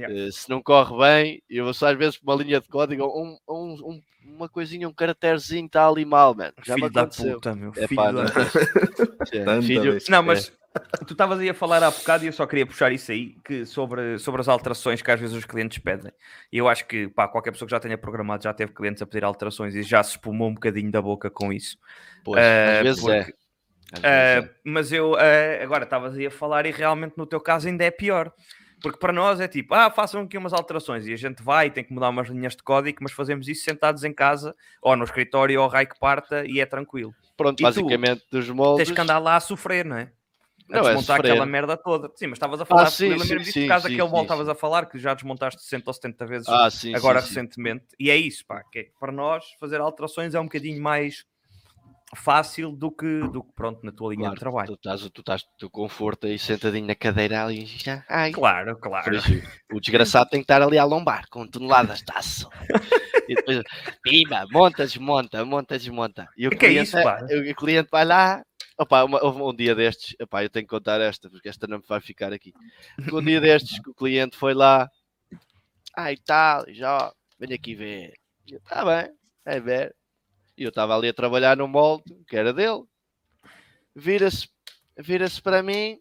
Yeah. 0.02 0.28
Eh, 0.28 0.32
se 0.32 0.50
não 0.50 0.62
corre 0.62 0.98
bem, 0.98 1.44
eu 1.50 1.66
vou 1.66 1.74
só 1.74 1.88
às 1.92 1.98
vezes 1.98 2.18
por 2.18 2.32
uma 2.34 2.44
linha 2.44 2.60
de 2.62 2.68
código, 2.68 3.04
um, 3.06 3.38
um- 3.50 3.92
um- 3.92 4.02
uma 4.36 4.48
coisinha, 4.50 4.88
um 4.88 4.94
caracterezinho 4.94 5.66
está 5.66 5.88
ali 5.88 6.06
mal, 6.06 6.36
mano. 6.36 6.54
Já 6.64 6.76
me 6.76 6.82
Filho 6.82 6.94
da 6.94 7.02
aconteceu. 7.02 7.34
puta, 7.36 7.56
meu. 7.56 7.72
É 7.76 7.88
filho 7.88 7.96
pá, 7.96 8.12
da 8.12 8.24
não. 8.24 9.58
É, 9.58 9.62
filho. 9.62 9.98
Não, 10.10 10.24
mas 10.24 10.52
tu 11.08 11.14
estavas 11.14 11.40
aí 11.40 11.50
a 11.50 11.54
falar 11.54 11.82
há 11.84 11.90
bocado 11.92 12.24
e 12.24 12.28
eu 12.28 12.34
só 12.34 12.46
queria 12.46 12.66
puxar 12.66 12.92
isso 12.92 13.12
aí 13.12 13.36
que 13.44 13.66
sobre, 13.66 14.18
sobre 14.20 14.42
as 14.42 14.48
alterações 14.48 15.02
que 15.02 15.12
às 15.12 15.20
vezes 15.20 15.36
os 15.36 15.46
clientes 15.46 15.78
pedem. 15.80 16.12
E 16.52 16.58
eu 16.58 16.68
acho 16.68 16.86
que 16.88 17.08
pá, 17.10 17.28
qualquer 17.28 17.52
pessoa 17.52 17.68
que 17.68 17.72
já 17.72 17.80
tenha 17.80 17.98
programado 17.98 18.44
já 18.44 18.54
teve 18.54 18.72
clientes 18.74 19.02
a 19.02 19.06
pedir 19.08 19.24
alterações 19.26 19.74
e 19.76 19.82
já 19.84 20.04
se 20.04 20.12
espumou 20.12 20.50
um 20.50 20.54
bocadinho 20.54 20.92
da 20.92 21.02
boca 21.02 21.30
com 21.30 21.52
isso. 21.52 21.78
pois, 22.24 22.40
Eh, 22.40 22.78
às 22.78 22.84
vezes 22.84 23.08
é. 23.08 23.18
porque- 23.24 23.34
Às 23.92 24.02
vezes 24.02 24.06
é. 24.06 24.40
Uh, 24.42 24.50
mas 24.66 24.92
eu 24.92 25.14
uh, 25.14 25.64
agora 25.64 25.84
estavas 25.84 26.16
aí 26.16 26.28
a 26.28 26.32
falar 26.32 26.66
e 26.68 26.72
realmente 26.72 27.18
no 27.18 27.26
teu 27.26 27.42
caso 27.42 27.68
ainda 27.68 27.84
é 27.84 27.90
pior. 27.90 28.32
Porque 28.82 28.98
para 28.98 29.12
nós 29.12 29.40
é 29.40 29.48
tipo, 29.48 29.74
ah, 29.74 29.92
façam 29.92 30.22
aqui 30.22 30.38
umas 30.38 30.54
alterações 30.54 31.06
e 31.06 31.14
a 31.14 31.18
gente 31.18 31.44
vai 31.44 31.68
e 31.68 31.72
tem 31.72 31.84
que 31.84 31.94
mudar 31.94 32.10
umas 32.10 32.30
linhas 32.30 32.56
de 32.56 32.64
código, 32.64 33.00
mas 33.02 33.12
fazemos 33.12 33.48
isso 33.48 33.64
sentados 33.64 34.04
em 34.04 34.14
casa 34.14 34.56
ou 34.82 34.96
no 34.96 35.04
escritório 35.04 35.62
ou 35.62 35.68
raio 35.68 35.88
que 35.88 36.00
parta 36.00 36.46
e 36.46 36.60
é 36.60 36.66
tranquilo. 36.66 37.14
Pronto, 37.36 37.60
e 37.60 37.64
tu? 37.64 37.64
basicamente 37.64 38.24
dos 38.32 38.50
moldes. 38.50 38.88
Tens 38.88 38.96
que 38.96 39.02
andar 39.02 39.20
lá 39.20 39.36
a 39.36 39.40
sofrer, 39.40 39.86
não 39.86 39.98
é? 39.98 40.12
A 40.72 40.76
Não, 40.76 40.80
é 40.80 40.82
desmontar 40.94 41.18
sofrer. 41.18 41.32
aquela 41.32 41.46
merda 41.46 41.76
toda. 41.76 42.12
Sim, 42.16 42.28
mas 42.28 42.38
estavas 42.38 42.62
a 42.62 42.66
falar, 42.66 42.92
sim, 42.92 43.06
eu 43.06 43.18
lembro-me 43.18 43.40
sim, 43.40 43.40
disso 43.40 43.54
sim, 43.54 43.62
por 43.62 43.70
causa 43.70 43.88
sim, 43.88 43.94
daquele 43.94 44.08
sim, 44.08 44.14
molde 44.14 44.26
estavas 44.26 44.46
sim. 44.46 44.52
a 44.52 44.56
falar, 44.56 44.86
que 44.86 45.00
já 45.00 45.14
desmontaste 45.14 45.62
60 45.64 45.90
ou 45.90 45.94
70 45.94 46.26
vezes 46.26 46.48
Ah, 46.48 46.70
sim, 46.70 46.94
agora 46.96 47.20
sim, 47.22 47.28
sim. 47.28 47.34
recentemente. 47.34 47.86
E 48.00 48.10
é 48.12 48.16
isso, 48.16 48.46
pá, 48.46 48.64
que 48.72 48.80
é- 48.80 48.88
para 49.00 49.12
nós 49.12 49.46
fazer 49.60 49.82
alterações 49.82 50.36
é 50.36 50.40
um 50.40 50.44
bocadinho 50.44 50.82
mais 50.82 51.26
fácil 52.16 52.72
do 52.72 52.92
que, 52.92 53.20
do 53.32 53.44
que 53.44 53.52
pronto, 53.54 53.84
na 53.84 53.92
tua 53.92 54.10
linha 54.10 54.22
Claro, 54.24 54.34
de 54.36 54.40
trabalho. 54.40 54.68
Tu 54.68 54.74
estás, 54.74 55.10
tu 55.12 55.22
estás 55.22 55.44
teu 55.58 55.70
conforto 55.70 56.28
aí 56.28 56.40
sentadinho 56.40 56.88
na 56.88 56.96
cadeira 56.96 57.44
ali. 57.44 57.66
Já, 57.66 58.04
ai, 58.10 58.32
Claro, 58.32 58.78
claro. 58.78 59.12
Pois, 59.12 59.24
o 59.72 59.80
desgraçado 59.80 60.30
tem 60.30 60.40
que 60.40 60.44
estar 60.46 60.62
ali 60.62 60.78
a 60.78 60.84
lombar 60.86 61.26
com 61.30 61.48
toneladas 61.48 62.00
de 62.00 62.12
aço. 62.14 62.50
E 63.28 63.36
depois, 63.36 63.62
pima, 64.02 64.46
monta, 64.52 64.86
desmonta, 64.86 65.46
monta, 65.46 65.78
desmonta. 65.78 66.28
E 66.36 66.48
o 66.48 66.50
Que 66.50 66.56
é 66.56 66.60
cliente, 66.60 66.84
isso, 66.88 67.04
pá? 67.04 67.20
o, 67.52 67.56
cliente 67.56 67.90
vai 67.92 68.06
lá. 68.06 68.42
Opa, 68.78 69.04
uma- 69.04 69.24
houve 69.24 69.42
um 69.42 69.54
dia 69.54 69.76
destes, 69.76 70.16
opá, 70.22 70.44
eu 70.44 70.50
tenho 70.50 70.66
que 70.66 70.70
contar 70.70 71.02
esta, 71.02 71.30
porque 71.30 71.50
esta 71.50 71.68
não 71.68 71.78
me 71.80 71.84
vai 71.88 72.00
ficar 72.02 72.32
aqui. 72.34 72.54
Um 73.12 73.22
dia 73.22 73.40
destes 73.42 73.78
que 73.80 73.90
o 73.90 73.94
cliente 73.94 74.38
foi 74.38 74.54
lá, 74.54 74.88
ai 75.98 76.16
tal, 76.26 76.64
já, 76.70 77.12
venho 77.38 77.54
aqui 77.56 77.76
ver. 77.76 78.14
E 78.48 78.54
eu, 78.54 78.62
tá 78.62 78.84
bem, 78.86 79.14
é 79.46 79.60
ver. 79.60 79.96
E 80.60 80.64
eu 80.64 80.70
estava 80.70 80.94
ali 80.94 81.08
a 81.08 81.14
trabalhar 81.14 81.56
no 81.56 81.70
molde, 81.70 82.14
que 82.28 82.36
era 82.36 82.52
dele. 82.52 82.84
Vira-se 83.96 84.50
vira-se 84.98 85.42
para 85.42 85.64
mim, 85.64 85.98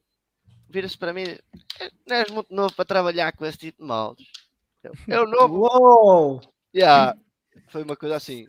vira-se 0.69 0.99
para 0.99 1.13
mim, 1.13 1.23
"Eh, 1.23 1.91
não 2.05 2.17
és 2.17 2.31
muito 2.33 2.53
novo 2.53 2.75
para 2.75 2.85
trabalhar 2.85 3.31
com 3.33 3.47
esse 3.47 3.57
tipo 3.57 3.81
de 3.81 3.87
moldes. 3.89 4.27
Eu, 4.83 4.93
eu 5.07 5.29
novo, 5.29 5.61
Uou! 5.61 6.41
Yeah, 6.75 7.17
foi 7.69 7.85
uma 7.85 7.95
coisa 7.97 8.17
assim. 8.17 8.49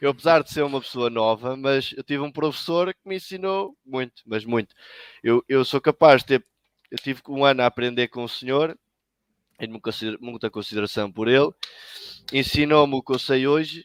eu, 0.00 0.10
apesar 0.10 0.42
de 0.42 0.50
ser 0.50 0.62
uma 0.62 0.80
pessoa 0.80 1.10
nova, 1.10 1.54
mas 1.58 1.92
eu 1.94 2.02
tive 2.02 2.22
um 2.22 2.32
professor 2.32 2.94
que 2.94 3.00
me 3.04 3.16
ensinou 3.16 3.76
muito, 3.84 4.22
mas 4.24 4.46
muito. 4.46 4.74
Eu, 5.22 5.44
eu 5.46 5.62
sou 5.62 5.80
capaz 5.80 6.22
de 6.22 6.38
ter. 6.38 6.46
Eu 6.90 6.96
tive 6.96 7.20
um 7.28 7.44
ano 7.44 7.60
a 7.62 7.66
aprender 7.66 8.08
com 8.08 8.24
o 8.24 8.28
senhor, 8.28 8.78
tenho 9.58 9.78
muita 10.20 10.50
consideração 10.50 11.12
por 11.12 11.28
ele. 11.28 11.50
Ensinou-me 12.32 12.94
o 12.94 13.02
que 13.02 13.12
eu 13.12 13.18
sei 13.18 13.46
hoje, 13.46 13.84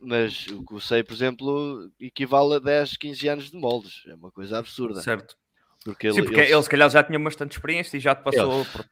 mas 0.00 0.46
o 0.48 0.64
que 0.64 0.74
eu 0.74 0.80
sei, 0.80 1.02
por 1.02 1.12
exemplo, 1.14 1.90
equivale 2.00 2.54
a 2.54 2.58
10, 2.58 2.96
15 2.96 3.28
anos 3.28 3.50
de 3.50 3.56
moldes. 3.56 4.02
É 4.06 4.14
uma 4.14 4.30
coisa 4.30 4.58
absurda. 4.58 5.00
Certo. 5.02 5.36
Porque 5.84 6.06
ele, 6.08 6.14
Sim, 6.14 6.22
porque 6.24 6.40
ele- 6.40 6.52
ele, 6.52 6.62
se 6.62 6.68
calhar 6.68 6.90
já 6.90 7.02
tinha 7.02 7.18
bastante 7.18 7.52
experiência 7.52 7.96
e 7.96 8.00
já 8.00 8.14
te 8.14 8.22
passou. 8.22 8.64
por- 8.66 8.84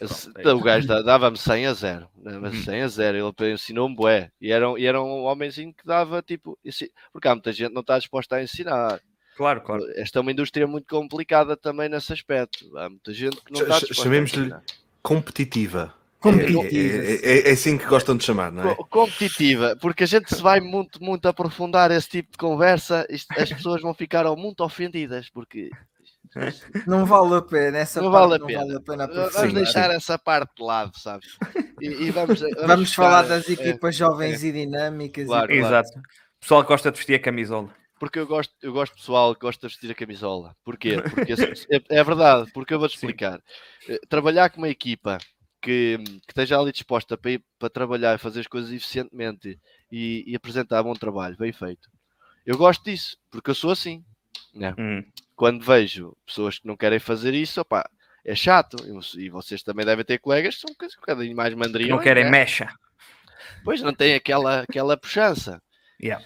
Esse- 0.00 0.32
Pronto, 0.32 0.48
é 0.48 0.54
o 0.54 0.60
gajo 0.62 0.86
dava-me 0.86 1.36
100 1.36 1.66
a 1.66 1.74
0. 1.74 2.08
Dava-me 2.16 2.56
Uhum. 2.56 2.62
100 2.64 2.80
a 2.82 2.88
0. 2.88 3.34
Ele 3.38 3.52
ensinou-me 3.52 3.94
bué. 3.94 4.30
E 4.40 4.50
era, 4.50 4.70
um- 4.70 4.78
e 4.78 4.86
era 4.86 5.02
um 5.02 5.24
homenzinho 5.24 5.74
que 5.74 5.84
dava 5.84 6.22
tipo. 6.22 6.58
Porque 7.12 7.28
há 7.28 7.34
muita 7.34 7.52
gente 7.52 7.68
que 7.68 7.74
não 7.74 7.82
está 7.82 7.98
disposta 7.98 8.36
a 8.36 8.42
ensinar. 8.42 8.98
Claro, 9.36 9.60
claro. 9.60 9.84
Esta 9.96 10.18
é 10.18 10.22
uma 10.22 10.32
indústria 10.32 10.66
muito 10.66 10.86
complicada 10.86 11.54
também 11.54 11.90
nesse 11.90 12.12
aspecto. 12.14 12.74
Há 12.78 12.88
muita 12.88 13.12
gente 13.12 13.36
que 13.42 13.52
não 13.52 13.60
está 13.60 13.78
disposta 13.78 14.02
chamemos-lhe-. 14.04 14.54
Competitiva. 15.02 15.94
Competitiva. 16.20 17.02
É, 17.02 17.12
é- 17.14 17.38
é- 17.38 17.48
é 17.48 17.52
assim 17.52 17.78
que 17.78 17.86
gostam 17.86 18.16
de 18.16 18.24
chamar, 18.24 18.52
não 18.52 18.68
é? 18.70 18.74
Co- 18.74 18.84
Competitiva, 18.86 19.76
porque 19.80 20.04
a 20.04 20.06
gente 20.06 20.34
se 20.34 20.42
vai 20.42 20.60
muito, 20.60 21.02
muito 21.02 21.26
aprofundar 21.26 21.90
esse 21.90 22.08
tipo 22.08 22.32
de 22.32 22.38
conversa, 22.38 23.06
isto- 23.08 23.32
as 23.38 23.50
pessoas 23.52 23.80
vão 23.80 23.94
ficar 23.94 24.24
muito 24.36 24.62
ofendidas, 24.62 25.28
porque 25.30 25.70
Não 26.86 27.04
vale 27.06 27.34
a 27.34 27.42
pena, 27.42 27.78
essa 27.78 28.00
Não 28.00 28.12
parte 28.12 28.28
vale 28.28 28.34
a 28.34 28.38
não 28.38 28.46
pena. 28.46 28.60
vale 28.60 28.76
a 28.76 28.80
pena 28.80 29.30
vamos 29.32 29.52
deixar 29.54 29.90
essa 29.90 30.16
parte 30.18 30.54
de 30.56 30.62
lado, 30.62 30.92
sabes? 30.96 31.26
E, 31.80 31.86
e 31.88 32.10
vamos, 32.10 32.38
vamos, 32.40 32.66
Vamos 32.66 32.90
ficar- 32.90 33.02
falar 33.02 33.22
das 33.22 33.48
é, 33.48 33.52
equipas 33.52 33.96
jovens 33.96 34.44
e 34.44 34.52
dinâmicas. 34.52 35.24
e- 35.24 35.26
Claro. 35.26 35.52
Exato. 35.52 35.88
O 35.98 36.40
pessoal 36.40 36.62
que 36.62 36.68
gosta 36.68 36.92
de 36.92 36.96
vestir 36.98 37.14
a 37.14 37.18
camisola. 37.18 37.74
Porque 37.98 38.18
eu 38.18 38.26
gosto, 38.26 38.54
eu 38.62 38.72
gosto 38.72 38.94
pessoal 38.94 39.34
que 39.34 39.40
gosta 39.40 39.66
de 39.66 39.72
vestir 39.74 39.90
a 39.90 39.94
camisola. 39.94 40.54
Porquê? 40.64 41.02
Porque 41.02 41.32
é, 41.32 41.98
é 41.98 42.04
verdade, 42.04 42.50
porque 42.54 42.74
eu 42.74 42.78
vou-te 42.78 42.92
Sim. 42.92 43.06
explicar. 43.06 43.40
Eh, 43.88 43.98
Trabalhar 44.08 44.50
com 44.50 44.58
uma 44.58 44.68
equipa 44.68 45.18
que, 45.60 45.98
que 46.26 46.30
esteja 46.30 46.58
ali 46.58 46.72
disposta 46.72 47.16
para, 47.16 47.32
ir, 47.32 47.44
para 47.58 47.68
trabalhar 47.70 48.14
e 48.14 48.18
fazer 48.18 48.40
as 48.40 48.46
coisas 48.46 48.70
eficientemente 48.72 49.58
e, 49.90 50.24
e 50.26 50.34
apresentar 50.36 50.82
bom 50.82 50.94
trabalho, 50.94 51.36
bem 51.36 51.52
feito. 51.52 51.88
Eu 52.46 52.56
gosto 52.56 52.84
disso, 52.84 53.16
porque 53.30 53.50
eu 53.50 53.54
sou 53.54 53.70
assim. 53.70 54.04
né? 54.54 54.74
Hum. 54.78 55.04
Quando 55.36 55.64
vejo 55.64 56.16
pessoas 56.26 56.58
que 56.58 56.66
não 56.66 56.76
querem 56.76 56.98
fazer 56.98 57.34
isso, 57.34 57.60
opá, 57.60 57.88
é 58.24 58.34
chato. 58.34 58.76
E 59.18 59.28
vocês 59.30 59.62
também 59.62 59.84
devem 59.86 60.04
ter 60.04 60.18
colegas 60.18 60.54
que 60.56 60.60
são 60.62 60.70
um 60.70 60.74
bocadinho- 60.74 60.98
um 60.98 61.00
bocadinho 61.00 61.36
mais 61.36 61.54
Que 61.54 61.58
mandriões. 61.60 61.90
não 61.90 61.98
querem 61.98 62.24
né? 62.24 62.30
mecha. 62.30 62.72
Pois 63.64 63.80
não 63.82 63.94
tem 63.94 64.14
aquela, 64.14 64.60
aquela 64.60 64.96
puxança. 64.96 65.62
Yeah. 66.02 66.24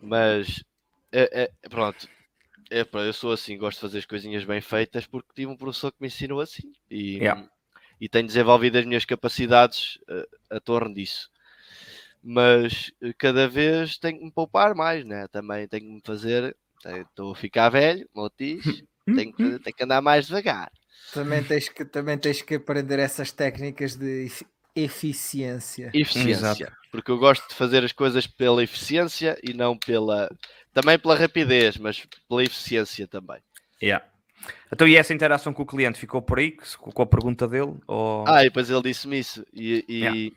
Mas 0.00 0.62
é, 1.12 1.44
é- 1.62 1.68
pronto. 1.68 2.08
É, 2.70 2.86
eu 2.92 3.12
sou 3.12 3.32
assim, 3.32 3.56
gosto 3.58 3.76
de 3.76 3.80
fazer 3.82 3.98
as 3.98 4.06
coisinhas 4.06 4.44
bem 4.44 4.60
feitas 4.60 5.06
porque 5.06 5.28
tive 5.34 5.50
um 5.50 5.56
professor 5.56 5.90
que 5.92 5.98
me 6.00 6.06
ensinou 6.08 6.40
assim 6.40 6.72
e, 6.90 7.16
Yeah. 7.18 7.46
E 8.00 8.08
tenho 8.08 8.26
desenvolvido 8.26 8.76
as 8.78 8.84
minhas 8.84 9.04
capacidades 9.04 9.98
eh, 10.08 10.26
a 10.50 10.60
torno 10.60 10.94
disso. 10.94 11.30
Mas 12.22 12.90
eh, 13.02 13.12
cada 13.16 13.46
vez 13.48 13.98
tenho 13.98 14.18
que 14.18 14.24
me 14.24 14.32
poupar 14.32 14.74
mais, 14.74 15.04
né? 15.04 15.26
Também 15.28 15.68
tenho 15.68 15.84
que 15.86 15.92
me 15.92 16.02
fazer. 16.04 16.56
tenho- 16.82 17.02
Estou 17.02 17.32
a 17.32 17.36
ficar 17.36 17.68
velho, 17.70 18.08
motis, 18.14 18.62
tenho, 19.06 19.32
que- 19.32 19.58
tenho 19.60 19.76
que 19.76 19.84
andar 19.84 20.00
mais 20.02 20.26
devagar. 20.26 20.70
Também, 21.12 21.42
tens 21.44 21.68
que, 21.68 21.84
também 21.84 22.16
tens 22.18 22.40
que 22.42 22.54
aprender 22.54 22.98
essas 22.98 23.30
técnicas 23.30 23.94
de 23.94 24.24
efi- 24.26 24.46
eficiência. 24.74 25.90
Eficiência. 25.92 26.72
Porque 26.90 27.10
eu 27.10 27.18
gosto 27.18 27.46
de 27.48 27.54
fazer 27.54 27.84
as 27.84 27.92
coisas 27.92 28.26
pela 28.26 28.62
eficiência 28.62 29.38
e 29.42 29.52
não 29.52 29.76
pela. 29.76 30.28
Também 30.72 30.98
pela 30.98 31.14
rapidez, 31.14 31.76
mas 31.76 32.04
pela 32.28 32.42
eficiência 32.42 33.06
também. 33.06 33.38
Yeah. 33.82 34.04
Então, 34.72 34.86
e 34.88 34.96
essa 34.96 35.14
interação 35.14 35.52
com 35.52 35.62
o 35.62 35.66
cliente 35.66 35.98
ficou 35.98 36.20
por 36.20 36.38
aí? 36.38 36.56
Com 36.78 37.02
a 37.02 37.06
pergunta 37.06 37.46
dele? 37.46 37.76
Ou... 37.86 38.24
Ah, 38.26 38.42
e 38.42 38.44
depois 38.46 38.70
ele 38.70 38.82
disse-me 38.82 39.18
isso. 39.18 39.44
E, 39.52 39.84
e... 39.88 39.98
Yeah. 40.00 40.36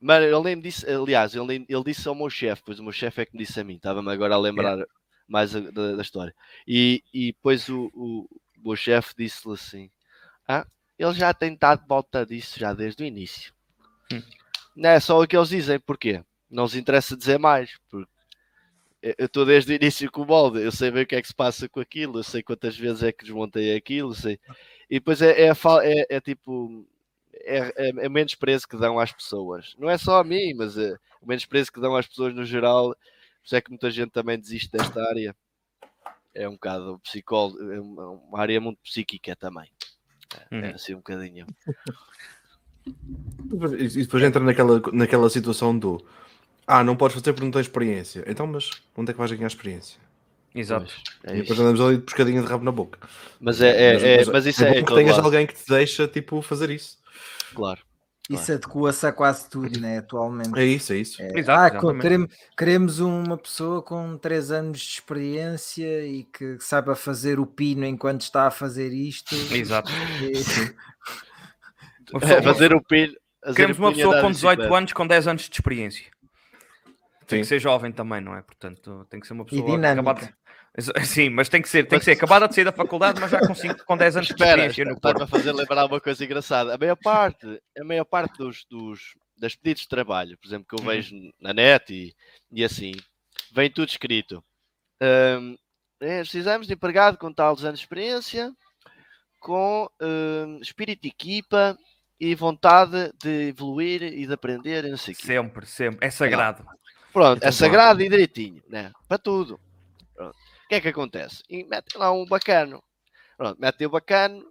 Mano, 0.00 0.26
ele 0.26 0.40
nem 0.42 0.56
me 0.56 0.62
disse, 0.62 0.86
aliás, 0.90 1.34
ele, 1.34 1.46
nem- 1.46 1.66
ele 1.68 1.84
disse 1.84 2.06
ao 2.06 2.14
meu 2.14 2.28
chefe, 2.28 2.62
pois 2.66 2.78
o 2.78 2.82
meu 2.82 2.92
chefe 2.92 3.22
é 3.22 3.26
que 3.26 3.32
me 3.36 3.44
disse 3.44 3.58
a 3.58 3.64
mim, 3.64 3.76
estava-me 3.76 4.10
agora 4.10 4.34
a 4.34 4.38
lembrar 4.38 4.78
mais 5.26 5.56
a- 5.56 5.60
da, 5.60 5.96
da 5.96 6.02
história. 6.02 6.34
E, 6.66 7.02
e 7.12 7.32
depois 7.32 7.68
o, 7.70 7.90
o, 7.94 8.28
o 8.62 8.68
meu 8.68 8.76
chefe 8.76 9.14
disse-lhe 9.16 9.54
assim: 9.54 9.90
Ah, 10.46 10.66
ele 10.98 11.14
já 11.14 11.32
tem 11.32 11.54
estado 11.54 11.82
de 11.82 11.88
volta 11.88 12.26
disso 12.26 12.58
já 12.58 12.74
desde 12.74 13.02
o 13.02 13.06
início. 13.06 13.54
Hum. 14.12 14.22
Não 14.76 14.90
é 14.90 15.00
só 15.00 15.18
o 15.22 15.26
que 15.26 15.36
eles 15.36 15.48
dizem, 15.48 15.80
porquê? 15.80 16.22
Não 16.50 16.64
os 16.64 16.74
interessa 16.74 17.16
dizer 17.16 17.38
mais, 17.38 17.70
porque 17.88 18.06
eu 19.18 19.26
estou 19.26 19.44
desde 19.44 19.72
o 19.72 19.76
início 19.76 20.10
com 20.10 20.22
o 20.22 20.26
molde, 20.26 20.60
eu 20.62 20.72
sei 20.72 20.90
bem 20.90 21.02
o 21.02 21.06
que 21.06 21.14
é 21.16 21.20
que 21.20 21.28
se 21.28 21.34
passa 21.34 21.68
com 21.68 21.78
aquilo, 21.80 22.18
eu 22.18 22.22
sei 22.24 22.42
quantas 22.42 22.76
vezes 22.76 23.02
é 23.02 23.12
que 23.12 23.24
desmontei 23.24 23.76
aquilo, 23.76 24.14
sei. 24.14 24.38
E 24.88 24.94
depois 24.94 25.20
é, 25.20 25.42
é, 25.42 25.48
é- 25.50 26.06
é 26.16 26.20
tipo 26.20 26.86
é, 27.34 27.58
é, 27.76 27.88
é 27.88 28.08
menos 28.08 28.34
preço 28.34 28.66
que 28.66 28.76
dão 28.76 28.98
às 28.98 29.12
pessoas. 29.12 29.74
Não 29.78 29.90
é 29.90 29.98
só 29.98 30.18
a 30.20 30.24
mim, 30.24 30.54
mas 30.54 30.78
é 30.78 30.96
o 31.20 31.26
menos 31.26 31.44
preço 31.44 31.70
que 31.72 31.80
dão 31.80 31.94
às 31.94 32.06
pessoas 32.06 32.34
no 32.34 32.44
geral. 32.44 32.90
Por 32.94 33.44
isso 33.46 33.56
é 33.56 33.60
que 33.60 33.70
muita 33.70 33.90
gente 33.90 34.10
também 34.10 34.38
desiste 34.38 34.70
desta 34.72 35.02
área. 35.02 35.36
É 36.34 36.48
um 36.48 36.52
bocado 36.52 36.98
psicólogo, 37.00 37.60
é 37.72 37.80
uma 37.80 38.40
área 38.40 38.60
muito 38.60 38.78
psíquica 38.82 39.36
também. 39.36 39.70
É, 40.50 40.56
é 40.56 40.68
Uhum. 40.70 40.74
assim 40.74 40.94
um 40.94 40.98
bocadinho. 40.98 41.46
E 43.78 43.88
depois 44.02 44.22
entra 44.22 44.42
naquela, 44.42 44.80
naquela 44.92 45.30
situação 45.30 45.78
do 45.78 46.04
ah, 46.66 46.82
não 46.84 46.96
podes 46.96 47.14
fazer 47.16 47.32
porque 47.32 47.44
não 47.44 47.50
tens 47.50 47.62
experiência. 47.62 48.24
Então, 48.26 48.46
mas 48.46 48.70
onde 48.96 49.10
é 49.10 49.12
que 49.12 49.18
vais 49.18 49.30
ganhar 49.32 49.46
experiência? 49.46 49.98
Exato. 50.54 50.92
É 51.24 51.36
e 51.36 51.40
depois 51.42 51.58
andamos 51.58 51.80
ali 51.80 51.96
de 51.96 52.02
pescadinha 52.04 52.40
de 52.40 52.46
rabo 52.46 52.64
na 52.64 52.70
boca. 52.72 52.98
Mas 53.40 53.60
é, 53.60 53.70
é, 53.96 54.22
é- 54.22 54.24
mas 54.26 54.46
isso 54.46 54.64
é, 54.64 54.78
em 54.78 54.84
que 54.84 54.94
tenhas 54.94 55.16
lado, 55.16 55.24
alguém 55.26 55.46
que 55.46 55.54
te 55.54 55.66
deixa 55.68 56.06
tipo, 56.06 56.40
fazer 56.42 56.70
isso. 56.70 56.98
claro. 57.54 57.80
Isso 58.30 58.50
adequa-se 58.52 59.06
a 59.06 59.12
quase 59.12 59.50
tudo, 59.50 59.78
né? 59.78 59.98
Atualmente. 59.98 60.58
É 60.58 60.64
isso, 60.64 60.94
é 60.94 60.96
isso. 60.96 61.20
É, 61.20 61.38
Exato, 61.38 61.90
ah, 61.90 61.98
queremos, 62.00 62.34
queremos 62.56 62.98
uma 62.98 63.36
pessoa 63.36 63.82
com 63.82 64.16
3 64.16 64.50
anos 64.50 64.80
de 64.80 64.92
experiência 64.92 66.06
e 66.06 66.24
que 66.24 66.56
saiba 66.58 66.96
fazer 66.96 67.38
o 67.38 67.44
pino 67.44 67.84
enquanto 67.84 68.22
está 68.22 68.46
a 68.46 68.50
fazer 68.50 68.94
isto. 68.94 69.34
Exato. 69.54 69.92
E- 70.22 70.32
É, 72.22 72.42
fazer 72.42 72.72
o 72.74 72.82
pilho. 72.82 73.14
fazer 73.42 73.56
Queremos 73.56 73.78
o 73.78 73.82
uma 73.82 73.92
pessoa 73.92 74.20
com 74.20 74.28
de 74.28 74.34
18 74.36 74.56
bicicleta. 74.58 74.78
anos 74.78 74.92
com 74.92 75.06
10 75.06 75.28
anos 75.28 75.42
de 75.42 75.54
experiência. 75.54 76.04
Tem 77.26 77.40
que 77.40 77.46
ser 77.46 77.58
jovem 77.60 77.90
também, 77.92 78.20
não 78.20 78.36
é? 78.36 78.42
Portanto, 78.42 79.06
tem 79.10 79.20
que 79.20 79.26
ser 79.26 79.32
uma 79.32 79.44
pessoa 79.44 79.78
acabada. 79.92 80.34
Sim, 81.04 81.30
mas 81.30 81.48
tem 81.48 81.62
que 81.62 81.68
ser, 81.68 81.84
tem 81.86 81.98
que 82.00 82.04
ser 82.04 82.12
acabada 82.12 82.48
de 82.48 82.54
sair 82.54 82.64
da 82.64 82.72
faculdade, 82.72 83.20
mas 83.20 83.30
já 83.30 83.38
com, 83.46 83.54
cinco, 83.54 83.84
com 83.84 83.96
10 83.96 84.16
anos 84.16 84.26
de 84.26 84.32
Espera, 84.34 84.50
experiência 84.66 84.84
no 84.84 84.96
está-me 84.96 85.14
corpo. 85.20 85.24
a 85.24 85.38
fazer 85.38 85.52
lembrar 85.52 85.86
uma 85.86 86.00
coisa 86.00 86.24
engraçada. 86.24 86.74
A 86.74 86.78
maior 86.78 86.96
parte, 86.96 87.62
a 87.78 87.84
maior 87.84 88.04
parte 88.04 88.36
dos, 88.38 88.64
dos 88.68 89.14
das 89.38 89.54
pedidos 89.54 89.82
de 89.82 89.88
trabalho, 89.88 90.36
por 90.38 90.48
exemplo, 90.48 90.66
que 90.68 90.74
eu 90.74 90.80
Uhum. 90.80 90.86
vejo 90.92 91.14
na 91.40 91.52
net 91.52 91.92
e, 91.94 92.12
e 92.50 92.64
assim, 92.64 92.92
vem 93.52 93.70
tudo 93.70 93.88
escrito. 93.88 94.42
Ahm, 95.00 95.54
é, 96.00 96.20
precisamos 96.20 96.66
de 96.66 96.74
empregado 96.74 97.18
com 97.18 97.32
tal 97.32 97.50
anos 97.60 97.78
de 97.78 97.84
experiência, 97.84 98.52
com 99.40 99.88
ahm, 100.00 100.58
espírito 100.60 101.02
de 101.02 101.08
equipa 101.08 101.78
e 102.18 102.34
vontade 102.34 103.12
de 103.22 103.48
evoluir 103.48 104.02
e 104.02 104.26
de 104.26 104.32
aprender 104.32 104.84
não 104.84 104.96
sei. 104.96 105.14
Sempre, 105.14 105.66
sempre. 105.66 106.04
É 106.06 106.10
sagrado. 106.10 106.64
Pronto, 107.14 107.44
é 107.44 107.52
sagrado 107.52 108.02
e 108.02 108.08
direitinho, 108.08 108.60
né? 108.68 108.90
Para 109.06 109.18
tudo. 109.18 109.60
Pronto. 110.16 110.34
O 110.34 110.68
que 110.68 110.74
é 110.74 110.80
que 110.80 110.88
acontece? 110.88 111.44
E 111.48 111.62
mete 111.62 111.96
lá 111.96 112.10
um 112.10 112.26
bacano. 112.26 112.82
Pronto, 113.36 113.60
mete 113.60 113.86
o 113.86 113.90
bacano, 113.90 114.44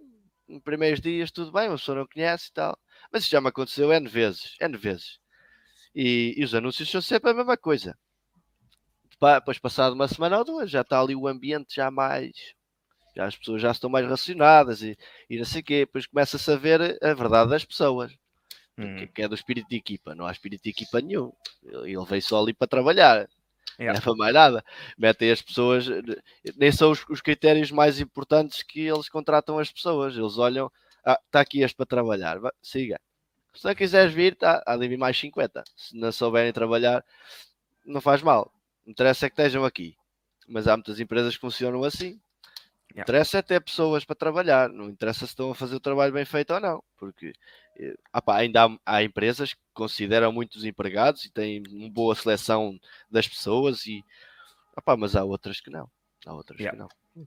nos 0.48 0.62
primeiros 0.62 0.98
dias 0.98 1.30
tudo 1.30 1.52
bem, 1.52 1.68
uma 1.68 1.76
pessoa 1.76 1.98
não 1.98 2.06
conhece 2.06 2.48
e 2.48 2.52
tal. 2.54 2.78
Mas 3.12 3.24
isso 3.24 3.32
já 3.32 3.40
me 3.42 3.48
aconteceu 3.48 3.92
N 3.92 4.08
vezes, 4.08 4.56
N 4.58 4.78
vezes. 4.78 5.18
E, 5.94 6.32
e 6.38 6.42
os 6.42 6.54
anúncios 6.54 6.90
são 6.90 7.02
sempre 7.02 7.32
a 7.32 7.34
mesma 7.34 7.54
coisa. 7.58 7.94
Depois, 9.20 9.58
passado 9.58 9.92
uma 9.92 10.08
semana 10.08 10.38
ou 10.38 10.44
duas, 10.44 10.70
já 10.70 10.80
está 10.80 10.98
ali 10.98 11.14
o 11.14 11.28
ambiente 11.28 11.74
já 11.74 11.90
mais. 11.90 12.32
Já 13.14 13.26
as 13.26 13.36
pessoas 13.36 13.60
já 13.60 13.72
estão 13.72 13.90
mais 13.90 14.08
racionadas 14.08 14.80
e, 14.80 14.96
e 15.28 15.36
não 15.36 15.44
sei 15.44 15.60
o 15.60 15.64
quê. 15.64 15.80
Depois 15.80 16.06
começa-se 16.06 16.50
a 16.50 16.56
ver 16.56 16.96
a 17.02 17.12
verdade 17.12 17.50
das 17.50 17.64
pessoas 17.64 18.10
Hum, 18.76 19.06
que, 19.06 19.22
é 19.22 19.28
do 19.28 19.34
espírito 19.34 19.68
de 19.68 19.76
equipa. 19.76 20.14
Não 20.14 20.26
há 20.26 20.32
espírito 20.32 20.62
de 20.62 20.70
equipa 20.70 21.00
nenhum. 21.00 21.32
Ele 21.62 22.04
veio 22.04 22.22
só 22.22 22.42
ali 22.42 22.52
para 22.52 22.66
trabalhar. 22.66 23.28
Não 23.78 23.84
yeah. 23.86 23.98
é 23.98 24.02
para 24.02 24.14
mais 24.14 24.34
nada. 24.34 24.64
Metem 24.96 25.30
as 25.30 25.42
pessoas, 25.42 25.86
nem 26.56 26.70
são 26.70 26.90
os, 26.90 27.04
os 27.08 27.20
critérios 27.20 27.70
mais 27.70 28.00
importantes 28.00 28.62
que 28.62 28.80
eles 28.80 29.08
contratam 29.08 29.58
as 29.58 29.70
pessoas. 29.70 30.16
Eles 30.16 30.38
olham, 30.38 30.70
ah, 31.04 31.18
está 31.26 31.40
aqui 31.40 31.62
este 31.62 31.76
para 31.76 31.86
trabalhar, 31.86 32.38
Vá, 32.38 32.52
siga. 32.62 33.00
Se 33.54 33.64
não 33.64 33.74
quiseres 33.74 34.12
vir, 34.12 34.34
tá, 34.36 34.62
há 34.66 34.76
de 34.76 34.88
vir 34.88 34.96
mais 34.96 35.16
50. 35.18 35.62
Se 35.76 35.96
não 35.96 36.10
souberem 36.10 36.52
trabalhar, 36.52 37.04
não 37.86 38.00
faz 38.00 38.22
mal. 38.22 38.52
Não 38.84 38.90
interessa 38.90 39.26
é 39.26 39.30
que 39.30 39.34
estejam 39.34 39.64
aqui. 39.64 39.96
Mas 40.48 40.66
há 40.66 40.76
muitas 40.76 40.98
empresas 40.98 41.34
que 41.34 41.40
funcionam 41.40 41.84
assim. 41.84 42.20
Yeah. 42.90 43.02
Interessa 43.02 43.38
é 43.38 43.42
ter 43.42 43.60
pessoas 43.60 44.04
para 44.04 44.14
trabalhar, 44.14 44.68
não 44.68 44.88
interessa 44.88 45.20
se 45.20 45.32
estão 45.32 45.50
a 45.50 45.54
fazer 45.54 45.74
o 45.74 45.80
trabalho 45.80 46.12
bem 46.12 46.24
feito 46.24 46.54
ou 46.54 46.60
não, 46.60 46.82
porque 46.96 47.32
eh, 47.76 47.96
ah 48.12 48.22
ainda 48.36 48.66
há, 48.66 48.78
há 48.86 49.02
empresas 49.02 49.52
que 49.52 49.60
consideram 49.72 50.32
muitos 50.32 50.64
empregados 50.64 51.24
e 51.24 51.30
têm 51.30 51.62
uma 51.68 51.90
boa 51.90 52.14
seleção 52.14 52.78
das 53.10 53.26
pessoas, 53.26 53.84
e 53.86 54.04
ah 54.76 54.96
mas 54.96 55.16
há 55.16 55.24
outras 55.24 55.60
que 55.60 55.70
não. 55.70 55.90
Há 56.24 56.32
outras 56.34 56.60
Yeah. 56.60 56.76
que 56.76 56.82
não. 57.16 57.26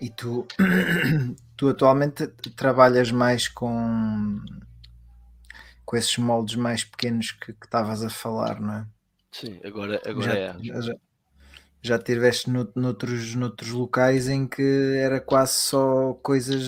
E 0.00 0.10
tu, 0.10 0.46
tu 1.56 1.68
atualmente 1.68 2.26
trabalhas 2.56 3.10
mais 3.10 3.48
com, 3.48 4.40
com 5.84 5.96
esses 5.96 6.16
moldes 6.18 6.56
mais 6.56 6.84
pequenos 6.84 7.32
que 7.32 7.52
que 7.52 7.66
estavas 7.66 8.04
a 8.04 8.10
falar, 8.10 8.60
não 8.60 8.74
é? 8.74 8.86
Sim, 9.30 9.60
agora, 9.64 10.00
agora 10.04 10.26
já, 10.26 10.34
é. 10.34 10.56
já, 10.82 10.94
já, 11.82 11.98
tiveste 11.98 12.48
no, 12.50 12.70
noutros, 12.76 13.34
noutros 13.34 13.70
locais 13.70 14.28
em 14.28 14.46
que 14.46 14.62
era 14.98 15.20
quase 15.20 15.54
só 15.54 16.14
coisas 16.22 16.62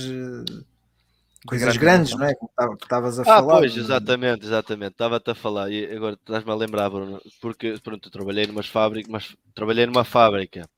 coisas 1.47 1.77
grandes 1.77 2.15
não 2.17 2.27
é? 2.27 2.35
Como 2.35 2.51
estavas 2.75 3.19
a 3.19 3.25
Ah, 3.25 3.37
falar. 3.37 3.61
pois, 3.61 3.77
é? 3.77 3.81
exatamente, 3.81 4.45
exatamente. 4.45 4.93
Estava-te 4.93 5.31
a 5.31 5.35
falar 5.35 5.71
e 5.71 5.85
agora 5.97 6.15
estás-me 6.15 6.51
a 6.51 6.55
lembrar, 6.55 6.91
Bruno, 6.91 7.21
porque 7.41 7.79
pronto, 7.83 8.09
eu 8.09 8.13
trabalhei 8.13 8.47
numas 8.47 8.67
fábricas, 8.67 9.11
mas 9.11 9.37
trabalhei 9.55 9.87
numa 9.87 10.05
fábrica 10.05 10.69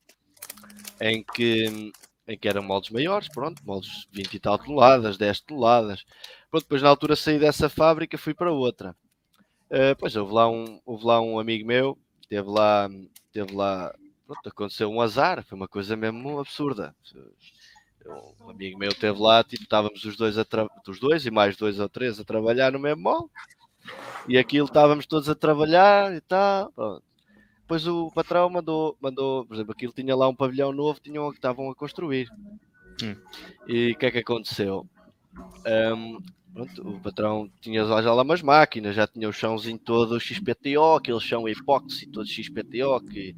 em 0.99 1.23
que, 1.23 1.91
em 2.27 2.37
que 2.37 2.47
eram 2.47 2.63
moldes 2.63 2.89
maiores, 2.89 3.29
pronto, 3.29 3.61
moldes 3.65 4.07
20 4.11 4.33
e 4.35 4.39
tal 4.39 4.57
toneladas, 4.57 5.17
10 5.17 5.39
toneladas. 5.41 6.03
Pronto, 6.49 6.63
depois 6.63 6.81
na 6.81 6.89
altura 6.89 7.15
saí 7.15 7.39
dessa 7.39 7.69
fábrica, 7.69 8.17
fui 8.17 8.33
para 8.33 8.51
outra. 8.51 8.95
Eh, 9.69 9.95
pois 9.95 10.15
houve 10.15 10.33
lá 10.33 10.49
um, 10.49 10.79
houve 10.85 11.05
lá 11.05 11.21
um 11.21 11.39
amigo 11.39 11.67
meu, 11.67 11.97
teve 12.29 12.49
lá, 12.49 12.89
teve 13.33 13.53
lá, 13.55 13.93
pronto, 14.27 14.49
aconteceu 14.49 14.91
um 14.91 15.01
azar, 15.01 15.43
foi 15.43 15.55
uma 15.55 15.67
coisa 15.67 15.95
mesmo 15.95 16.39
absurda. 16.39 16.93
Um 18.39 18.49
amigo 18.49 18.77
meu 18.77 18.93
teve 18.93 19.19
lá, 19.19 19.43
tipo, 19.43 19.63
estávamos 19.63 20.03
os 20.05 20.15
dois, 20.15 20.37
a 20.37 20.45
tra- 20.45 20.69
os 20.87 20.99
dois 20.99 21.25
e 21.25 21.31
mais 21.31 21.57
dois 21.57 21.79
ou 21.79 21.89
três 21.89 22.19
a 22.19 22.23
trabalhar 22.23 22.71
no 22.71 22.79
mesmo 22.79 23.01
molde. 23.01 23.29
E 24.27 24.37
aquilo 24.37 24.67
estávamos 24.67 25.05
todos 25.05 25.29
a 25.29 25.35
trabalhar 25.35 26.13
e 26.13 26.21
tal. 26.21 26.71
pronto. 26.71 27.03
Depois 27.61 27.85
o 27.85 28.09
patrão 28.11 28.49
mandou, 28.49 28.97
mandou, 29.01 29.45
por 29.45 29.53
exemplo, 29.55 29.73
aquilo 29.73 29.91
tinha 29.91 30.15
lá 30.15 30.27
um 30.29 30.35
pavilhão 30.35 30.71
novo, 30.71 31.01
tinham, 31.01 31.29
que 31.31 31.37
estavam 31.37 31.69
a 31.69 31.75
construir. 31.75 32.29
Hum. 33.03 33.15
E 33.67 33.91
o 33.91 33.97
que 33.97 34.05
é 34.05 34.11
que 34.11 34.19
aconteceu? 34.19 34.87
Ahm, 35.65 36.17
pronto, 36.53 36.87
o 36.89 36.99
patrão 36.99 37.49
tinha 37.61 37.83
lá 37.83 38.01
já 38.01 38.13
lá 38.13 38.23
umas 38.23 38.41
máquinas, 38.41 38.95
já 38.95 39.05
tinha 39.07 39.27
o 39.29 39.33
chãozinho 39.33 39.77
todo 39.77 40.19
XPTO, 40.19 40.95
aquele 40.95 41.19
chão 41.19 41.47
epóxi 41.47 42.07
todo 42.07 42.27
XPTO, 42.27 42.99
que, 43.09 43.35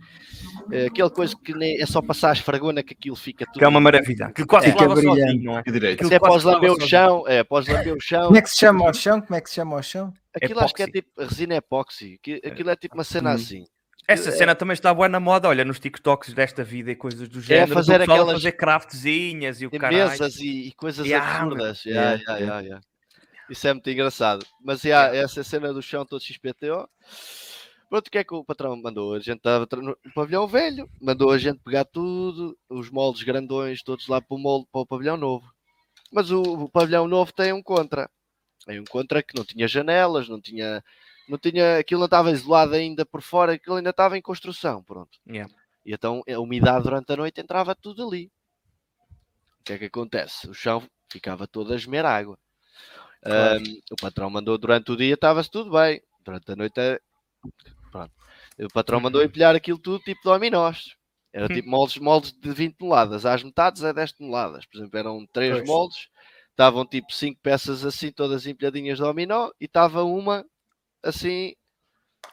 é, 0.71 0.85
aquela 0.85 1.09
coisa 1.09 1.35
que 1.43 1.53
nem, 1.53 1.81
é 1.81 1.85
só 1.85 2.01
passar 2.01 2.29
a 2.29 2.33
esfregona 2.33 2.81
que 2.83 2.93
aquilo 2.93 3.15
fica 3.15 3.45
tudo. 3.45 3.59
Que 3.59 3.65
é 3.65 3.67
uma 3.67 3.81
maravilha. 3.81 4.27
Aquilo 4.27 4.47
quase 4.47 4.67
Fica 4.67 4.79
falava 4.79 4.95
brilhante. 4.95 5.21
sozinho, 5.21 5.43
não 5.43 5.57
é? 5.59 5.63
Que 5.63 5.71
direito. 5.71 6.05
Até 6.05 6.15
após 6.15 6.43
lamber 6.43 6.71
o 6.71 6.79
chão, 6.81 7.23
é, 7.27 7.39
após 7.39 7.67
lamber 7.67 7.93
o 7.93 7.99
chão, 8.01 8.25
Como 8.27 8.37
é 8.37 8.41
que 8.41 8.49
se 8.49 8.57
chama 8.57 8.85
ao 8.87 8.93
chão? 8.93 9.21
Como 9.21 9.35
é 9.35 9.41
que 9.41 9.49
se 9.49 9.55
chama 9.55 9.75
ao 9.75 9.83
chão? 9.83 10.13
aquilo 10.35 10.59
acho 10.61 10.73
que 10.73 10.81
é 10.83 10.85
Epóxi. 10.85 11.01
tipo 11.01 11.21
resina 11.21 11.55
epóxi, 11.55 12.19
que, 12.23 12.41
aquilo 12.45 12.69
é 12.69 12.75
tipo 12.75 12.95
uma 12.95 13.03
cena 13.03 13.31
Hum. 13.31 13.35
assim. 13.35 13.65
Essa 14.07 14.31
cena 14.31 14.55
também 14.55 14.73
está 14.73 14.91
boa 14.91 15.07
na 15.07 15.19
moda, 15.19 15.47
olha, 15.47 15.63
nos 15.63 15.79
TikToks 15.79 16.33
desta 16.33 16.63
vida 16.63 16.89
e 16.89 16.95
coisas 16.95 17.29
do 17.29 17.39
género. 17.41 17.67
do 17.67 17.71
É 17.73 17.75
fazer 17.75 18.01
aquelas- 18.01 18.31
fazer 18.33 18.51
craftzinhas 18.53 19.61
e 19.61 19.67
o 19.67 19.69
caralho. 19.71 19.97
mesas 20.09 20.37
e, 20.37 20.67
e 20.69 20.71
coisas 20.73 21.05
Yeah, 21.05 21.41
absurdas. 21.41 21.85
Yeah, 21.85 22.15
Yeah, 22.19 22.37
yeah, 22.39 22.59
yeah. 22.61 22.81
Isso 23.49 23.67
é 23.67 23.73
muito 23.73 23.89
engraçado. 23.89 24.45
Mas 24.63 24.83
yeah, 24.83 25.15
essa 25.15 25.43
cena 25.43 25.73
do 25.73 25.81
chão 25.81 26.05
todo 26.05 26.23
XPTO. 26.23 26.87
Pronto, 27.89 28.07
o 28.07 28.11
que 28.11 28.19
é 28.19 28.23
que 28.23 28.35
o 28.35 28.45
patrão 28.45 28.75
mandou? 28.75 29.15
A 29.15 29.19
gente 29.19 29.37
estava 29.37 29.67
no 29.77 29.97
pavilhão 30.13 30.47
velho, 30.47 30.87
mandou 31.01 31.31
a 31.31 31.39
gente 31.39 31.59
pegar 31.59 31.85
tudo, 31.85 32.55
os 32.69 32.91
moldes 32.91 33.23
grandões, 33.23 33.81
todos 33.81 34.07
lá 34.07 34.21
para 34.21 34.35
o 34.35 34.37
molde 34.37 34.67
para 34.71 34.81
o 34.81 34.85
pavilhão 34.85 35.17
novo. 35.17 35.51
Mas 36.11 36.29
o, 36.29 36.41
o 36.41 36.69
pavilhão 36.69 37.07
novo 37.07 37.33
tem 37.33 37.51
um 37.51 37.63
contra. 37.63 38.07
Tem 38.65 38.79
um 38.79 38.85
contra 38.85 39.23
que 39.23 39.35
não 39.35 39.43
tinha 39.43 39.67
janelas, 39.67 40.29
não 40.29 40.39
tinha. 40.39 40.83
Não 41.27 41.37
tinha 41.37 41.77
aquilo 41.77 41.99
não 41.99 42.05
estava 42.05 42.31
isolado 42.31 42.73
ainda 42.75 43.05
por 43.05 43.21
fora, 43.21 43.53
aquilo 43.53 43.75
ainda 43.75 43.89
estava 43.89 44.17
em 44.17 44.21
construção. 44.21 44.83
Pronto. 44.83 45.19
Yeah. 45.27 45.51
E 45.83 45.93
então 45.93 46.21
a 46.27 46.39
umidade 46.39 46.83
durante 46.83 47.11
a 47.11 47.17
noite 47.17 47.41
entrava 47.41 47.73
tudo 47.75 48.07
ali. 48.07 48.31
O 49.59 49.63
que 49.63 49.73
é 49.73 49.77
que 49.79 49.85
acontece? 49.85 50.47
O 50.47 50.53
chão 50.53 50.83
ficava 51.11 51.47
todo 51.47 51.73
a 51.73 51.77
gemer 51.77 52.05
água. 52.05 52.37
Claro. 53.21 53.59
Ahm, 53.59 53.79
o 53.91 53.95
patrão 53.95 54.29
mandou 54.29 54.57
durante 54.57 54.91
o 54.91 54.97
dia, 54.97 55.13
estava-se 55.13 55.49
tudo 55.51 55.71
bem. 55.71 56.01
Durante 56.23 56.51
a 56.51 56.55
noite, 56.55 56.79
é- 56.79 56.99
pronto. 57.91 58.11
O 58.59 58.67
patrão 58.73 58.99
mandou 58.99 59.23
empilhar 59.23 59.55
aquilo 59.55 59.77
tudo 59.79 59.99
tipo 60.03 60.21
dominós. 60.23 60.95
Era 61.33 61.47
tipo 61.47 61.69
moldes, 61.69 61.97
moldes 61.97 62.31
de 62.33 62.51
20 62.51 62.75
toneladas. 62.77 63.25
Às 63.25 63.43
metades 63.43 63.83
é 63.83 63.93
10 63.93 64.11
toneladas. 64.13 64.65
Por 64.65 64.77
exemplo, 64.79 64.97
eram 64.99 65.25
3 65.31 65.55
Pois. 65.57 65.67
moldes. 65.67 66.07
Estavam 66.51 66.85
tipo 66.85 67.13
5 67.13 67.39
peças 67.41 67.85
assim, 67.85 68.11
todas 68.11 68.45
empilhadinhas 68.45 68.97
de 68.97 69.03
dominó. 69.03 69.49
E 69.61 69.65
estava 69.65 70.03
uma 70.03 70.45
assim 71.03 71.53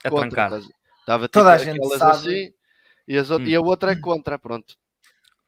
A 0.05 0.11
contra, 0.11 0.59
Estava 1.01 1.29
Toda 1.29 1.53
a 1.53 1.59
tipo 1.59 1.71
gente 1.73 1.99
sabe. 1.99 2.13
assim 2.17 2.53
e, 3.07 3.17
as, 3.17 3.31
Hum. 3.31 3.41
e 3.45 3.55
a 3.55 3.61
outra 3.61 3.93
é 3.93 3.97
contra, 4.01 4.37
pronto. 4.39 4.75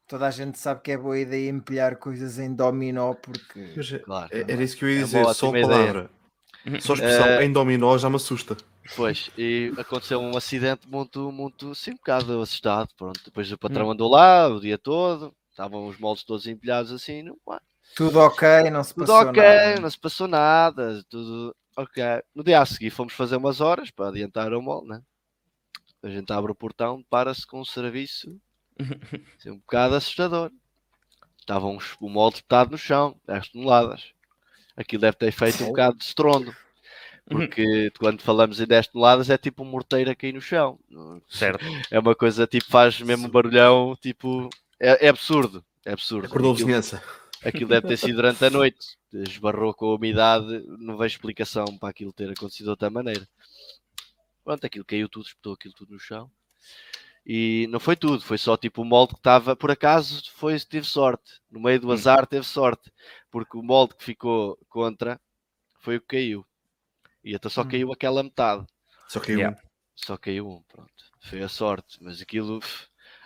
Toda 0.09 0.26
a 0.26 0.30
gente 0.30 0.59
sabe 0.59 0.80
que 0.80 0.90
é 0.92 0.96
boa 0.96 1.18
ideia 1.18 1.50
empilhar 1.50 1.96
coisas 1.98 2.38
em 2.38 2.54
dominó 2.54 3.12
porque 3.14 3.74
Mas 3.76 3.92
é- 3.92 3.98
Claro. 3.98 4.28
é- 4.32 4.52
Era 4.52 4.62
isso 4.62 4.76
que 4.78 4.84
eu 4.86 4.88
ia 4.90 5.00
É 5.00 5.04
dizer, 5.04 5.22
só 5.22 5.28
a 5.28 5.30
ótima 5.32 5.59
ideia. 5.61 5.68
palavra. 5.68 6.11
Só 6.80 6.92
a 6.92 6.96
expressão 6.96 7.26
Eh, 7.28 7.44
em 7.44 7.52
dominó 7.52 7.96
já 7.98 8.09
me 8.09 8.16
assusta. 8.16 8.56
Pois, 8.96 9.30
e 9.36 9.70
aconteceu 9.76 10.18
um 10.18 10.34
acidente 10.34 10.88
muito, 10.88 11.30
muito, 11.30 11.70
assim, 11.72 11.90
um 11.90 11.96
bocado 11.96 12.40
assustado, 12.40 12.88
pronto. 12.96 13.20
Depois 13.22 13.52
o 13.52 13.59
patrão 13.59 13.88
Hum. 13.88 13.90
andou 13.92 14.11
lá 14.11 14.48
o 14.48 14.59
dia 14.61 14.78
todo, 14.78 15.34
estavam 15.50 15.86
os 15.88 15.98
moldes 15.98 16.24
todos 16.24 16.46
empilhados 16.46 16.90
assim, 16.90 17.22
não, 17.22 17.36
pá, 17.44 17.61
Tudo 17.94 18.18
ok, 18.20 18.70
não 18.70 18.82
se 18.82 18.94
tudo 18.94 19.06
passou 19.06 19.28
ok, 19.28 19.42
nada. 19.42 19.80
não 19.80 19.90
se 19.90 19.98
passou 19.98 20.26
nada, 20.28 21.04
tudo 21.11 21.54
ok. 21.76 22.02
No 22.34 22.42
dia 22.42 22.62
a 22.62 22.66
seguir 22.66 22.88
fomos 22.90 23.12
fazer 23.12 23.36
umas 23.36 23.61
horas 23.61 23.90
para 23.90 24.09
adiantar 24.09 24.54
o 24.54 24.62
molde, 24.62 24.88
né? 24.88 25.02
A 26.02 26.09
gente 26.09 26.32
abre 26.32 26.50
o 26.50 26.54
portão, 26.54 27.04
para-se 27.11 27.46
com 27.46 27.61
um 27.61 27.64
serviço 27.64 28.40
assim, 29.39 29.51
um 29.51 29.57
bocado 29.59 29.95
assustador. 29.95 30.51
Estavam 31.41 31.76
uns- 31.76 31.97
o 32.01 32.09
molde 32.09 32.43
botado 32.43 32.70
no 32.72 32.79
chão, 32.79 33.16
10 33.26 33.49
toneladas. 33.49 34.12
Aquilo 34.76 35.01
deve 35.01 35.16
ter 35.16 35.33
feito 35.33 35.64
um 35.64 35.68
bocado 35.68 35.97
de 35.99 36.05
estrondo. 36.05 36.55
Porque 37.26 37.91
quando 37.99 38.20
falamos 38.22 38.61
em 38.61 38.66
10 38.66 38.89
toneladas 38.89 39.31
é 39.31 39.37
tipo 39.39 39.62
um 39.62 39.66
morteiro 39.66 40.11
a 40.11 40.14
cair 40.14 40.33
no 40.35 40.41
chão. 40.41 40.79
Certo. 41.29 41.64
É 41.91 41.99
uma 41.99 42.14
coisa 42.14 42.47
tipo, 42.47 42.66
faz 42.70 43.01
mesmo 43.01 43.26
um 43.26 43.31
barulhão, 43.31 43.97
tipo. 44.01 44.49
É, 44.79 45.07
é 45.07 45.09
absurdo. 45.09 45.64
É 45.85 45.93
absurdo. 45.93 46.26
Acordou 46.26 46.51
a 46.51 46.55
Aquilo- 46.55 46.66
vizinhança. 46.68 47.03
Aquilo 47.45 47.68
deve 47.70 47.87
ter 47.89 47.97
sido 47.97 48.16
durante 48.16 48.45
a 48.45 48.51
noite. 48.51 48.99
Esbarrou 49.12 49.72
com 49.72 49.87
a 49.87 49.95
umidade, 49.95 50.64
não 50.79 50.97
vejo 50.99 51.14
explicação 51.14 51.64
para 51.79 51.89
aquilo 51.89 52.12
ter 52.12 52.31
acontecido 52.31 52.64
de 52.64 52.70
outra 52.70 52.91
maneira. 52.91 53.26
Pronto, 54.45 54.64
aquilo 54.66 54.85
caiu 54.85 55.09
tudo, 55.09 55.26
espetou 55.26 55.53
aquilo 55.55 55.72
tudo 55.74 55.93
no 55.95 56.01
chão. 56.01 56.31
E 57.31 57.66
não 57.68 57.79
foi 57.79 57.95
tudo, 57.95 58.22
foi 58.24 58.39
só 58.39 58.57
tipo 58.57 58.81
o 58.81 58.85
molde 58.87 59.12
que 59.12 59.20
estava, 59.20 59.55
por 59.55 59.70
acaso, 59.70 60.22
foi, 60.33 60.59
teve 60.61 60.87
sorte. 60.87 61.31
No 61.51 61.61
meio 61.61 61.79
do 61.79 61.93
azar 61.93 62.26
teve 62.26 62.47
sorte, 62.47 62.91
porque 63.31 63.59
o 63.59 63.62
molde 63.62 63.95
que 63.97 64.03
ficou 64.03 64.59
contra 64.66 65.20
foi 65.81 65.97
o 65.97 66.01
que 66.01 66.07
caiu. 66.16 66.47
E 67.22 67.35
até 67.35 67.51
só 67.51 67.61
Hum. 67.61 67.68
caiu 67.68 67.93
aquela 67.93 68.22
metade. 68.22 68.66
Só 69.09 69.20
que 69.20 69.33
Yeah. 69.33 69.61
Só 69.95 70.16
caiu 70.16 70.49
um, 70.49 70.62
pronto. 70.62 70.91
Foi 71.20 71.43
a 71.43 71.49
sorte, 71.49 71.99
mas 72.01 72.22
aquilo. 72.22 72.61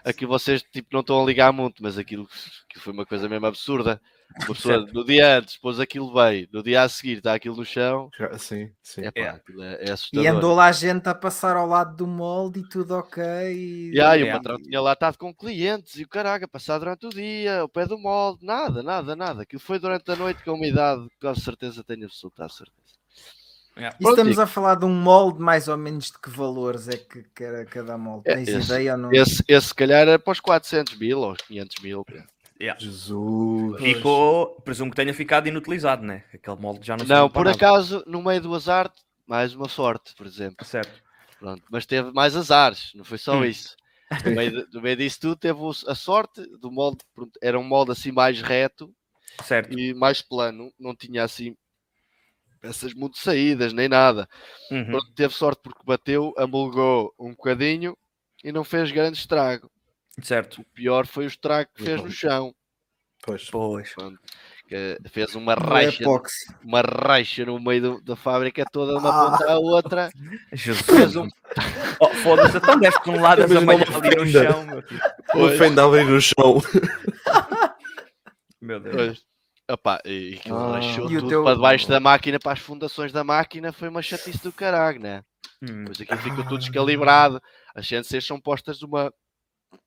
Aqui 0.04 0.26
vocês 0.26 0.64
tipo, 0.64 0.88
não 0.92 1.00
estão 1.00 1.22
a 1.22 1.24
ligar 1.24 1.52
muito, 1.52 1.80
mas 1.80 1.96
aquilo 1.96 2.26
que 2.68 2.80
foi 2.80 2.92
uma 2.92 3.06
coisa 3.06 3.28
mesmo 3.28 3.46
absurda. 3.46 4.02
Uma 4.38 4.54
pessoa 4.54 4.86
no 4.92 5.04
dia 5.04 5.38
antes 5.38 5.56
pôs 5.56 5.78
aquilo 5.80 6.12
bem, 6.12 6.48
no 6.52 6.62
dia 6.62 6.82
a 6.82 6.88
seguir 6.88 7.18
está 7.18 7.34
aquilo 7.34 7.56
no 7.56 7.64
chão. 7.64 8.10
Sim, 8.38 8.70
sim. 8.82 9.02
É 9.04 9.10
pá, 9.10 9.20
Yeah. 9.20 9.36
aquilo 9.38 9.62
é, 9.62 9.84
é 9.84 9.94
E 10.14 10.26
andou 10.26 10.54
lá 10.54 10.66
a 10.66 10.72
gente 10.72 11.08
a 11.08 11.14
passar 11.14 11.56
ao 11.56 11.66
lado 11.66 11.96
do 11.96 12.06
molde 12.06 12.60
e 12.60 12.68
tudo 12.68 12.94
ok. 12.94 13.22
E... 13.52 13.92
E 13.92 14.00
aí, 14.00 14.22
o 14.24 14.32
patrão 14.32 14.56
tinha 14.56 14.80
lá 14.80 14.92
estado 14.94 15.16
com 15.18 15.34
clientes 15.34 15.96
e 15.96 16.02
o 16.04 16.08
caraca, 16.08 16.46
passar 16.48 16.78
durante 16.78 17.06
o 17.06 17.10
dia, 17.10 17.60
ao 17.60 17.68
pé 17.68 17.86
do 17.86 17.98
molde, 17.98 18.44
nada, 18.44 18.82
nada, 18.82 19.14
nada. 19.16 19.42
Aquilo 19.42 19.60
foi 19.60 19.78
durante 19.78 20.10
a 20.10 20.16
noite 20.16 20.42
com 20.44 20.52
umidade, 20.52 21.06
com 21.20 21.34
certeza 21.34 21.84
tenho 21.84 22.06
absoluta 22.06 22.48
certeza. 22.48 22.82
Yeah. 23.74 23.96
E 23.98 24.06
estamos 24.06 24.38
a 24.38 24.46
falar 24.46 24.74
de 24.74 24.84
um 24.84 24.94
molde 24.94 25.40
mais 25.40 25.66
ou 25.66 25.78
menos 25.78 26.06
de 26.10 26.18
que 26.18 26.28
valores 26.28 26.88
é 26.88 26.96
que 26.98 27.22
que 27.34 27.42
era 27.42 27.64
cada 27.64 27.96
molde? 27.96 28.28
É, 28.30 28.34
Tens 28.34 28.48
esse- 28.48 28.66
ideia 28.66 28.92
ou 28.92 28.98
não? 28.98 29.12
Esse, 29.12 29.42
esse 29.48 29.68
se 29.68 29.74
calhar 29.74 30.02
era 30.02 30.18
para 30.18 30.30
os 30.32 30.40
400 30.40 30.98
mil 30.98 31.20
ou 31.20 31.32
os 31.32 31.40
500 31.40 31.82
mil. 31.82 32.04
Jesus. 32.78 33.82
Ficou, 33.82 34.60
presumo 34.62 34.90
que 34.90 34.96
tenha 34.96 35.12
ficado 35.14 35.46
inutilizado, 35.48 36.02
né? 36.04 36.24
Aquele 36.32 36.56
molde 36.56 36.86
já 36.86 36.96
não 36.96 37.04
Não, 37.04 37.30
por 37.30 37.44
nada. 37.44 37.56
acaso, 37.56 38.02
no 38.06 38.22
meio 38.22 38.40
do 38.40 38.54
azar, 38.54 38.92
mais 39.26 39.54
uma 39.54 39.68
sorte, 39.68 40.14
por 40.14 40.26
exemplo. 40.26 40.64
Certo. 40.64 41.02
Pronto, 41.38 41.62
mas 41.70 41.84
teve 41.86 42.12
mais 42.12 42.36
azares, 42.36 42.92
não 42.94 43.04
foi 43.04 43.18
só 43.18 43.40
Hum. 43.40 43.44
isso. 43.44 43.76
No 44.24 44.30
meio, 44.32 44.68
no 44.72 44.80
meio 44.82 44.96
disso 44.96 45.20
tudo, 45.20 45.36
teve 45.36 45.58
a 45.88 45.94
sorte 45.94 46.42
do 46.58 46.70
molde, 46.70 46.98
pronto, 47.14 47.32
era 47.42 47.58
um 47.58 47.64
molde 47.64 47.90
assim 47.92 48.12
mais 48.12 48.40
reto 48.40 48.94
Certo. 49.42 49.76
e 49.76 49.94
mais 49.94 50.20
plano, 50.20 50.70
não 50.78 50.94
tinha 50.94 51.24
assim 51.24 51.56
peças 52.60 52.94
muito 52.94 53.18
saídas, 53.18 53.72
nem 53.72 53.88
nada. 53.88 54.28
Uhum. 54.70 54.84
Pronto, 54.84 55.12
teve 55.14 55.34
sorte 55.34 55.60
porque 55.64 55.82
bateu, 55.84 56.32
amolgou 56.38 57.12
um 57.18 57.30
bocadinho 57.30 57.96
e 58.44 58.52
não 58.52 58.62
fez 58.62 58.92
grande 58.92 59.18
estrago. 59.18 59.68
Certo. 60.20 60.60
O 60.60 60.64
pior 60.74 61.06
foi 61.06 61.24
o 61.24 61.28
estrago 61.28 61.70
que 61.74 61.84
fez 61.84 62.02
no 62.02 62.10
chão. 62.10 62.54
Pois. 63.24 63.48
Pois. 63.50 63.94
Fez 65.10 65.34
uma 65.34 65.54
Do 65.54 65.64
raixa, 65.68 66.04
uma 66.64 66.80
raixa 66.80 67.44
no 67.44 67.60
meio 67.60 67.82
do- 67.82 68.00
da 68.02 68.16
fábrica 68.16 68.64
toda 68.72 68.92
de 68.94 68.98
uma 68.98 69.10
Ah. 69.10 69.30
ponta 69.38 69.52
à 69.52 69.58
outra. 69.58 70.10
Jesus. 70.52 70.86
Fez 70.86 71.14
um 71.16 71.28
Oh, 72.00 72.08
Foda-se, 72.14 72.56
então 72.56 72.80
10 72.80 72.94
toneladas 73.00 73.44
a 73.50 73.60
Imagina 73.60 73.60
uma 73.60 74.00
malhar 74.00 74.04
ali 74.04 74.16
no 74.16 74.26
chão. 74.26 74.66
Uma 75.34 75.50
fenda 75.52 75.84
abrir 75.84 76.04
no 76.04 76.20
chão. 76.20 76.60
Meu 78.60 78.80
Deus. 78.80 78.94
Pois. 78.96 79.22
Epá, 79.70 80.00
e 80.04 80.34
aquilo 80.38 80.56
Ah. 80.58 80.72
rachou 80.76 81.06
o 81.06 81.08
tudo 81.08 81.28
teu- 81.28 81.44
para 81.44 81.54
debaixo 81.54 81.88
da 81.88 82.00
máquina, 82.00 82.38
para 82.38 82.52
as 82.52 82.58
fundações 82.58 83.12
da 83.12 83.22
máquina, 83.24 83.72
foi 83.72 83.88
uma 83.88 84.02
chatice 84.02 84.42
do 84.42 84.52
caralho, 84.52 85.00
né? 85.00 85.22
Hum. 85.62 85.84
Pois 85.86 86.00
aquilo 86.00 86.18
ficou 86.18 86.44
tudo 86.44 86.58
descalibrado. 86.58 87.40
As 87.74 87.86
CNCs 87.86 88.26
são 88.26 88.40
postas 88.40 88.80
numa, 88.80 89.12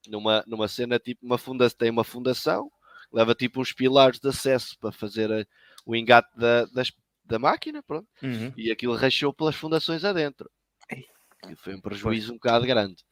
numa, 0.07 0.43
numa 0.47 0.67
cena 0.67 0.99
tipo 0.99 1.25
uma 1.25 1.38
fundação, 1.38 1.77
tem 1.77 1.89
uma 1.89 2.03
fundação, 2.03 2.71
leva 3.11 3.33
tipo 3.36 3.61
uns 3.61 3.71
pilares 3.73 4.19
de 4.19 4.29
acesso 4.29 4.77
para 4.79 4.91
fazer 4.91 5.31
a- 5.31 5.45
o 5.86 5.95
engate 5.95 6.29
da, 6.38 6.65
das- 6.65 6.91
da 7.23 7.39
máquina, 7.39 7.81
pronto, 7.83 8.07
Uhum. 8.21 8.53
e 8.57 8.71
aquilo 8.71 8.95
rachou 8.95 9.33
pelas 9.33 9.55
fundações 9.55 10.03
adentro. 10.03 10.49
E 11.49 11.55
foi 11.55 11.75
um 11.75 11.81
prejuízo 11.81 12.31
um 12.31 12.36
bocado 12.36 12.65
grande. 12.65 13.03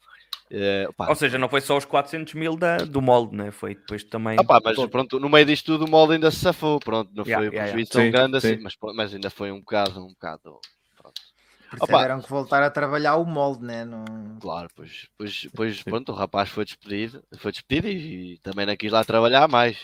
Opá, 0.89 1.09
Ou 1.09 1.15
seja, 1.15 1.38
não 1.38 1.49
foi 1.49 1.61
só 1.61 1.78
os 1.78 1.86
400 1.86 2.34
mil 2.34 2.55
da, 2.55 2.78
do 2.78 3.01
molde, 3.01 3.36
né? 3.36 3.51
Foi 3.51 3.74
depois 3.76 4.03
também. 4.03 4.38
Pá, 4.45 4.59
mas 4.63 4.76
todo. 4.76 4.89
pronto, 4.89 5.19
no 5.19 5.30
meio 5.30 5.45
disto 5.45 5.65
tudo 5.65 5.86
o 5.86 5.89
molde 5.89 6.13
ainda 6.13 6.30
se 6.32 6.39
safou, 6.39 6.80
pronto, 6.80 7.11
não 7.13 7.26
Yeah, 7.26 7.41
foi 7.43 7.49
um 7.49 7.53
yeah, 7.53 7.65
prejuízo 7.71 7.91
yeah. 7.91 7.91
tão 7.91 8.01
Sim, 8.03 8.11
grande 8.11 8.38
assim, 8.38 8.57
sim. 8.57 8.63
mas, 8.63 8.76
pronto, 8.76 8.95
mas 8.95 9.13
ainda 9.13 9.30
foi 9.30 9.51
um 9.51 9.59
bocado, 9.59 9.99
um 10.05 10.09
bocado, 10.09 10.59
pronto. 10.97 11.21
Por 11.57 11.62
isso 11.62 11.62
Opa. 11.62 11.62
Tiveram 11.80 12.21
que 12.21 12.30
voltar 12.30 12.63
a 12.63 12.69
trabalhar 12.69 13.15
o 13.17 13.26
molde, 13.26 13.63
né? 13.65 13.86
Não... 13.86 14.03
Claro, 14.39 14.69
pois, 14.76 15.07
pois, 15.17 15.47
pois 15.53 15.84
pronto, 15.84 16.11
o 16.11 16.15
rapaz 16.15 16.49
foi 16.49 16.65
despedido, 16.65 17.24
foi 17.38 17.51
despedido 17.51 17.88
e, 17.88 18.34
e 18.34 18.38
também 18.39 18.65
não 18.65 18.76
quis 18.76 18.91
lá 18.91 19.03
trabalhar 19.03 19.47
mais, 19.47 19.78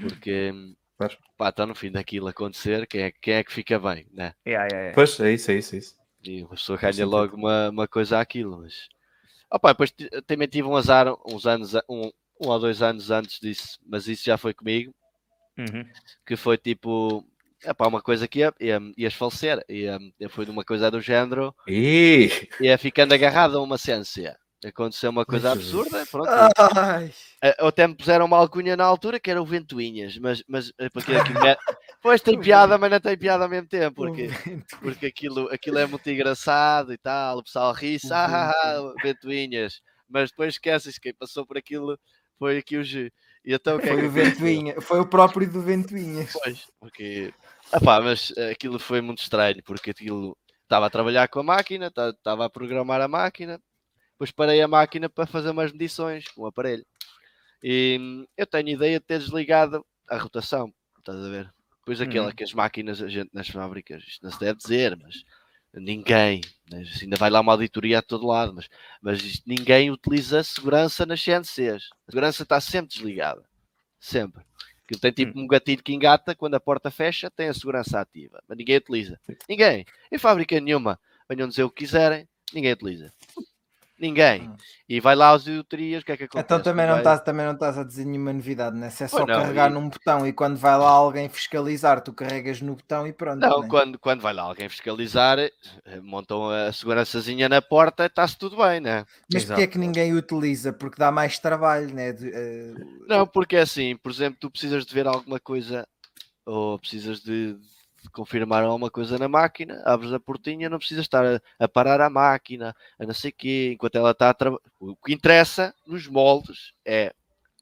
porque 0.00 0.52
pá, 1.36 1.48
está 1.48 1.66
no 1.66 1.74
fim 1.74 1.90
daquilo 1.90 2.28
acontecer, 2.28 2.86
quem 2.86 3.02
é, 3.02 3.12
quem 3.12 3.34
é 3.34 3.44
que 3.44 3.52
fica 3.52 3.78
bem, 3.78 4.06
né? 4.12 4.34
Yeah, 4.46 4.66
yeah, 4.66 4.82
yeah. 4.84 4.94
Pois, 4.94 5.18
é 5.20 5.32
isso, 5.32 5.50
é 5.50 5.54
isso, 5.54 5.74
é 5.74 5.78
isso. 5.78 5.96
E 6.22 6.42
uma 6.42 6.50
pessoa 6.50 6.78
ganha 6.78 7.04
logo 7.06 7.36
uma, 7.36 7.68
uma 7.70 7.88
coisa 7.88 8.18
àquilo, 8.18 8.58
mas 8.58 8.88
opá, 9.52 9.72
depois 9.72 9.90
ti- 9.90 10.08
também 10.26 10.48
tive 10.48 10.66
um 10.66 10.76
azar 10.76 11.06
uns 11.26 11.46
anos, 11.46 11.74
um, 11.88 12.10
um 12.40 12.48
ou 12.48 12.58
dois 12.58 12.80
anos 12.80 13.10
antes 13.10 13.38
disso, 13.40 13.78
mas 13.86 14.08
isso 14.08 14.24
já 14.24 14.38
foi 14.38 14.54
comigo. 14.54 14.94
Uhum. 15.56 15.84
que 16.26 16.36
foi 16.36 16.58
tipo 16.58 17.24
epá, 17.64 17.86
uma 17.86 18.02
coisa 18.02 18.28
que 18.28 18.40
ia, 18.40 18.52
ia, 18.60 18.80
ias 18.96 19.14
falecer, 19.14 19.64
ia, 19.68 19.98
foi 20.28 20.44
de 20.44 20.50
uma 20.50 20.64
coisa 20.64 20.90
do 20.90 21.00
género, 21.00 21.54
Ih! 21.66 22.30
ia 22.60 22.76
ficando 22.78 23.14
agarrado 23.14 23.58
a 23.58 23.62
uma 23.62 23.78
ciência. 23.78 24.36
Aconteceu 24.64 25.10
uma 25.10 25.26
coisa 25.26 25.52
absurda, 25.52 26.06
pronto. 26.06 26.28
Ai, 26.30 27.12
Ou 27.60 27.68
até 27.68 27.86
me 27.86 27.94
puseram 27.94 28.24
uma 28.24 28.38
alcunha 28.38 28.74
na 28.74 28.84
altura 28.84 29.20
que 29.20 29.30
era 29.30 29.42
o 29.42 29.44
Ventoinhas, 29.44 30.16
mas, 30.16 30.42
mas 30.48 30.72
eh, 30.78 30.88
porque 30.88 31.14
aquilo 31.14 31.44
é... 31.46 31.54
Pois 32.00 32.22
tem 32.22 32.40
piada, 32.40 32.78
mas 32.78 32.90
não 32.90 33.00
tem 33.00 33.16
piada 33.16 33.44
ao 33.44 33.50
mesmo 33.50 33.68
tempo, 33.68 33.96
porque, 33.96 34.28
porque 34.80 35.06
aquilo, 35.06 35.48
aquilo 35.52 35.78
é 35.78 35.86
muito 35.86 36.08
engraçado 36.08 36.92
e 36.92 36.98
tal, 36.98 37.38
o 37.38 37.42
pessoal 37.42 37.72
ri-se, 37.72 38.12
ah, 38.12 38.26
ah, 38.26 38.52
ah, 38.52 38.94
Ventoinhas, 39.02 39.80
mas 40.08 40.30
depois 40.30 40.54
esqueces 40.54 40.94
que 40.94 41.08
quem 41.10 41.14
passou 41.14 41.46
por 41.46 41.58
aquilo 41.58 41.98
foi 42.38 42.58
aqui 42.58 42.76
o 42.76 42.84
G. 42.84 43.10
E 43.44 43.52
então 43.52 43.76
o 43.76 43.80
que 43.80 43.88
é 43.88 43.92
foi 43.92 44.00
que 44.00 44.06
o? 44.06 44.10
Ventoinha, 44.10 44.80
foi 44.80 45.00
o 45.00 45.06
próprio 45.06 45.50
do 45.50 45.60
Ventoinha. 45.60 46.26
Pois, 46.32 46.66
porque. 46.80 47.32
Epá, 47.74 48.00
mas 48.00 48.32
eh, 48.36 48.50
aquilo 48.50 48.78
foi 48.78 49.00
muito 49.00 49.20
estranho, 49.22 49.62
porque 49.64 49.90
aquilo 49.90 50.36
estava 50.62 50.86
a 50.86 50.90
trabalhar 50.90 51.28
com 51.28 51.40
a 51.40 51.42
máquina, 51.42 51.88
estava 51.88 52.44
a 52.46 52.50
programar 52.50 53.00
a 53.00 53.08
máquina, 53.08 53.60
depois 54.12 54.30
parei 54.30 54.62
a 54.62 54.68
máquina 54.68 55.08
para 55.08 55.26
fazer 55.26 55.50
umas 55.50 55.72
medições 55.72 56.26
com 56.28 56.42
o 56.42 56.46
aparelho. 56.46 56.84
E 57.62 57.98
hum, 58.00 58.26
eu 58.36 58.46
tenho 58.46 58.68
ideia 58.68 59.00
de 59.00 59.06
ter 59.06 59.18
desligado 59.18 59.84
a 60.08 60.16
rotação, 60.18 60.72
estás 60.98 61.18
a 61.24 61.28
ver? 61.28 61.52
Depois 61.80 62.00
aquela 62.00 62.28
Uhum. 62.28 62.34
que 62.34 62.44
as 62.44 62.52
máquinas, 62.54 63.02
a 63.02 63.08
gente 63.08 63.30
nas 63.32 63.48
fábricas, 63.48 64.02
isto 64.06 64.22
não 64.24 64.30
se 64.32 64.40
deve 64.40 64.58
dizer, 64.58 64.96
mas 64.96 65.24
ninguém, 65.74 66.40
né, 66.70 66.84
ainda 67.02 67.16
vai 67.16 67.28
lá 67.30 67.40
uma 67.40 67.52
auditoria 67.52 67.98
a 67.98 68.02
todo 68.02 68.26
lado, 68.26 68.54
mas, 68.54 68.68
mas 69.02 69.22
isto- 69.22 69.42
ninguém 69.46 69.90
utiliza 69.90 70.42
segurança 70.44 71.04
nas 71.04 71.20
CNCs. 71.22 71.90
A 72.06 72.10
segurança 72.10 72.42
está 72.44 72.60
sempre 72.60 72.94
desligada. 72.94 73.44
Sempre. 73.98 74.44
Que 74.86 74.98
tem 74.98 75.12
tipo 75.12 75.38
um 75.38 75.46
gatilho 75.46 75.82
que 75.82 75.94
engata 75.94 76.34
quando 76.34 76.54
a 76.54 76.60
porta 76.60 76.90
fecha, 76.90 77.30
tem 77.30 77.48
a 77.48 77.54
segurança 77.54 78.00
ativa. 78.00 78.42
Mas 78.46 78.58
ninguém 78.58 78.76
utiliza. 78.76 79.18
Ninguém. 79.48 79.84
Em 80.12 80.18
fábrica 80.18 80.60
nenhuma. 80.60 81.00
Venham 81.28 81.48
dizer 81.48 81.64
o 81.64 81.70
que 81.70 81.84
quiserem, 81.84 82.28
ninguém 82.52 82.72
utiliza. 82.72 83.12
Ninguém. 84.04 84.42
Hum. 84.50 84.56
E 84.86 85.00
vai 85.00 85.14
lá 85.16 85.30
às 85.30 85.48
auditorias, 85.48 86.02
o 86.02 86.04
que 86.04 86.12
é 86.12 86.16
que 86.18 86.24
acontece? 86.24 86.44
Então 86.44 86.60
também 86.62 86.84
não, 86.84 86.92
Vai- 86.92 87.00
estás, 87.00 87.20
também 87.22 87.46
não 87.46 87.54
estás 87.54 87.78
a 87.78 87.84
dizer 87.84 88.04
nenhuma 88.04 88.34
novidade, 88.34 88.76
né? 88.76 88.90
Se 88.90 89.02
é 89.04 89.08
só 89.08 89.20
não, 89.20 89.26
carregar 89.26 89.70
e- 89.70 89.72
num 89.72 89.88
botão 89.88 90.26
e 90.26 90.32
quando 90.32 90.58
vai 90.58 90.76
lá 90.76 90.90
alguém 90.90 91.26
fiscalizar, 91.30 92.02
tu 92.02 92.12
carregas 92.12 92.60
no 92.60 92.74
botão 92.74 93.06
e 93.06 93.12
pronto. 93.14 93.38
Não, 93.40 93.60
né? 93.62 93.68
quando, 93.68 93.98
quando 93.98 94.20
vai 94.20 94.34
lá 94.34 94.42
alguém 94.42 94.68
fiscalizar, 94.68 95.38
eh, 95.38 95.52
montam 96.02 96.50
a 96.50 96.70
segurançazinha 96.70 97.48
na 97.48 97.62
porta, 97.62 98.04
está-se 98.04 98.36
tudo 98.36 98.58
bem, 98.58 98.78
né? 98.78 99.06
Mas 99.32 99.46
porque 99.46 99.62
é 99.62 99.66
que 99.66 99.78
ninguém 99.78 100.12
utiliza? 100.12 100.70
Porque 100.70 100.98
dá 100.98 101.10
mais 101.10 101.38
trabalho, 101.38 101.92
né? 101.94 102.12
De, 102.12 102.30
eh, 102.30 102.74
Não, 103.08 103.26
porque 103.26 103.56
é 103.56 103.62
assim, 103.62 103.96
por 103.96 104.12
exemplo, 104.12 104.36
tu 104.38 104.50
precisas 104.50 104.84
de 104.84 104.92
ver 104.92 105.06
alguma 105.06 105.40
coisa 105.40 105.88
ou 106.44 106.78
precisas 106.78 107.20
de, 107.20 107.56
de 108.04 108.10
confirmar 108.10 108.62
alguma 108.62 108.90
coisa 108.90 109.18
na 109.18 109.26
máquina, 109.28 109.82
abres 109.84 110.12
a 110.12 110.20
portinha, 110.20 110.68
não 110.68 110.78
precisas 110.78 111.04
estar 111.04 111.24
a, 111.24 111.40
a 111.58 111.66
parar 111.66 112.00
a 112.02 112.10
máquina, 112.10 112.76
a 112.98 113.06
não 113.06 113.14
sei 113.14 113.30
o 113.30 113.34
quê, 113.36 113.70
enquanto 113.74 113.96
ela 113.96 114.10
está 114.10 114.30
a 114.30 114.34
trabalhar. 114.34 114.60
O 114.78 114.94
que 114.94 115.12
interessa 115.12 115.74
nos 115.86 116.06
moldes 116.06 116.72
é 116.84 117.12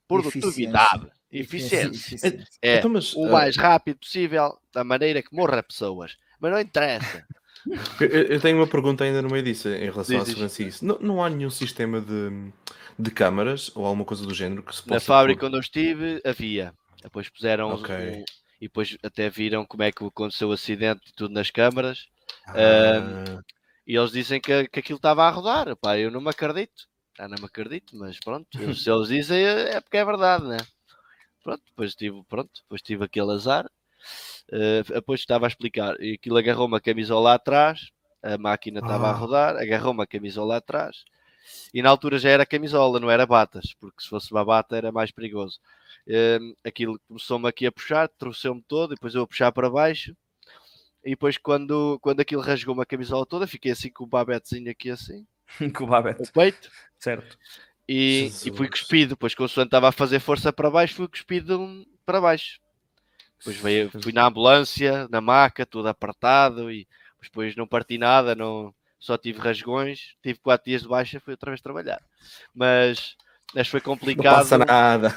Produtividade, 0.08 1.06
eficiência. 1.30 2.14
Eficiência. 2.16 2.46
É 2.60 2.78
Então, 2.78 2.90
mas, 2.90 3.14
o 3.14 3.24
ah, 3.26 3.30
mais 3.30 3.56
rápido 3.56 3.98
possível, 3.98 4.58
da 4.74 4.84
maneira 4.84 5.22
que 5.22 5.34
morra 5.34 5.62
pessoas. 5.62 6.16
Mas 6.38 6.52
não 6.52 6.60
interessa. 6.60 7.24
Eu, 8.00 8.08
eu 8.08 8.40
tenho 8.40 8.56
uma 8.58 8.66
pergunta 8.66 9.04
ainda 9.04 9.22
no 9.22 9.30
meio 9.30 9.44
disso, 9.44 9.68
em 9.68 9.84
relação 9.88 10.16
Diz, 10.16 10.16
à 10.16 10.24
diz. 10.24 10.28
segurança. 10.30 10.62
Isso. 10.64 10.84
Não, 10.84 10.98
não 10.98 11.22
há 11.22 11.30
nenhum 11.30 11.48
sistema 11.48 12.00
de, 12.00 12.50
de 12.98 13.10
câmaras 13.12 13.70
ou 13.76 13.86
alguma 13.86 14.04
coisa 14.04 14.26
do 14.26 14.34
género 14.34 14.64
que 14.64 14.74
se 14.74 14.82
possa. 14.82 14.94
Na 14.94 14.98
fábrica 14.98 15.42
pôr? 15.42 15.46
onde 15.46 15.56
eu 15.58 15.60
estive, 15.60 16.20
havia. 16.24 16.74
Depois 17.00 17.28
puseram 17.28 17.68
Ok. 17.70 17.94
um- 17.94 18.24
e 18.62 18.66
depois 18.68 18.96
até 19.02 19.28
viram 19.28 19.66
como 19.66 19.82
é 19.82 19.90
que 19.90 20.04
aconteceu 20.04 20.50
o 20.50 20.52
acidente 20.52 21.10
e 21.10 21.12
tudo 21.12 21.34
nas 21.34 21.50
câmaras. 21.50 22.06
Ah, 22.46 23.42
E 23.84 23.96
eles 23.96 24.12
dizem 24.12 24.40
que, 24.40 24.68
que 24.68 24.78
aquilo 24.78 24.98
estava 24.98 25.24
a 25.24 25.30
rodar. 25.30 25.74
Pá, 25.76 25.98
eu 25.98 26.12
não 26.12 26.20
me 26.20 26.30
acredito. 26.30 26.86
Ah, 27.18 27.26
não 27.26 27.36
me 27.40 27.46
acredito, 27.46 27.96
mas 27.96 28.20
pronto. 28.20 28.46
Se 28.86 28.88
eles 28.88 29.08
dizem 29.08 29.44
é 29.44 29.74
é 29.76 29.80
porque 29.80 29.96
é 29.96 30.04
verdade, 30.04 30.46
né? 30.46 30.58
Pronto, 31.42 31.62
depois 31.66 31.92
tive, 31.96 32.22
pronto, 32.28 32.50
depois 32.62 32.80
tive 32.80 33.04
aquele 33.04 33.32
azar. 33.32 33.68
Eh, 34.52 34.84
depois 34.84 35.18
estava 35.18 35.46
a 35.46 35.48
explicar. 35.48 36.00
E 36.00 36.14
aquilo 36.14 36.36
agarrou 36.36 36.66
uma 36.68 36.80
camisola 36.80 37.34
atrás. 37.34 37.90
A 38.22 38.38
máquina 38.38 38.78
estava 38.78 39.08
a 39.08 39.10
Ah. 39.10 39.14
rodar. 39.14 39.56
Agarrou 39.56 39.90
uma 39.92 40.06
camisola 40.06 40.56
atrás. 40.58 41.04
E 41.72 41.82
na 41.82 41.90
altura 41.90 42.18
já 42.18 42.30
era 42.30 42.46
camisola, 42.46 43.00
não 43.00 43.10
era 43.10 43.26
batas. 43.26 43.74
Porque 43.80 44.02
se 44.02 44.08
fosse 44.08 44.30
uma 44.32 44.44
bata 44.44 44.76
era 44.76 44.92
mais 44.92 45.10
perigoso. 45.10 45.60
Eh, 46.06 46.38
aquilo 46.64 47.00
começou-me 47.08 47.48
aqui 47.48 47.66
a 47.66 47.72
puxar, 47.72 48.08
trouxeu-me 48.08 48.62
todo. 48.62 48.92
E 48.92 48.94
depois 48.94 49.14
eu 49.14 49.22
a 49.22 49.26
puxar 49.26 49.52
para 49.52 49.70
baixo. 49.70 50.16
E 51.04 51.10
depois, 51.10 51.36
quando, 51.36 51.98
quando 52.00 52.20
aquilo 52.20 52.42
rasgou 52.42 52.74
uma 52.74 52.86
camisola 52.86 53.26
toda, 53.26 53.46
fiquei 53.46 53.72
assim 53.72 53.90
com 53.90 54.04
o 54.04 54.06
babetezinho 54.06 54.70
aqui 54.70 54.88
assim, 54.88 55.26
Com 55.74 55.84
o 55.84 55.86
Babette, 55.86 56.20
no 56.20 56.32
peito, 56.32 56.70
certo. 56.98 57.36
e, 57.88 58.30
e 58.44 58.52
fui 58.52 58.68
cuspido. 58.68 59.10
Depois, 59.10 59.34
consoante 59.34 59.68
estava 59.68 59.88
a 59.88 59.92
fazer 59.92 60.20
força 60.20 60.52
para 60.52 60.70
baixo, 60.70 60.94
fui 60.94 61.08
cuspido 61.08 61.86
para 62.04 62.20
baixo. 62.20 62.60
Depois 63.38 63.56
veio, 63.56 63.90
fui 64.00 64.12
na 64.12 64.26
ambulância, 64.26 65.08
na 65.10 65.20
maca, 65.20 65.66
tudo 65.66 65.88
apertado, 65.88 66.70
e 66.70 66.86
depois 67.20 67.56
não 67.56 67.66
parti 67.66 67.98
nada, 67.98 68.36
não, 68.36 68.72
só 69.02 69.18
tive 69.18 69.40
rasgões, 69.40 70.14
tive 70.22 70.38
quatro 70.38 70.70
dias 70.70 70.82
de 70.82 70.88
baixa, 70.88 71.18
fui 71.18 71.32
outra 71.32 71.50
vez 71.50 71.60
trabalhar. 71.60 72.00
Mas, 72.54 73.16
mas 73.52 73.66
foi 73.66 73.80
não 73.80 73.84
complicado 73.84 74.36
passa 74.36 74.56
nada. 74.58 75.10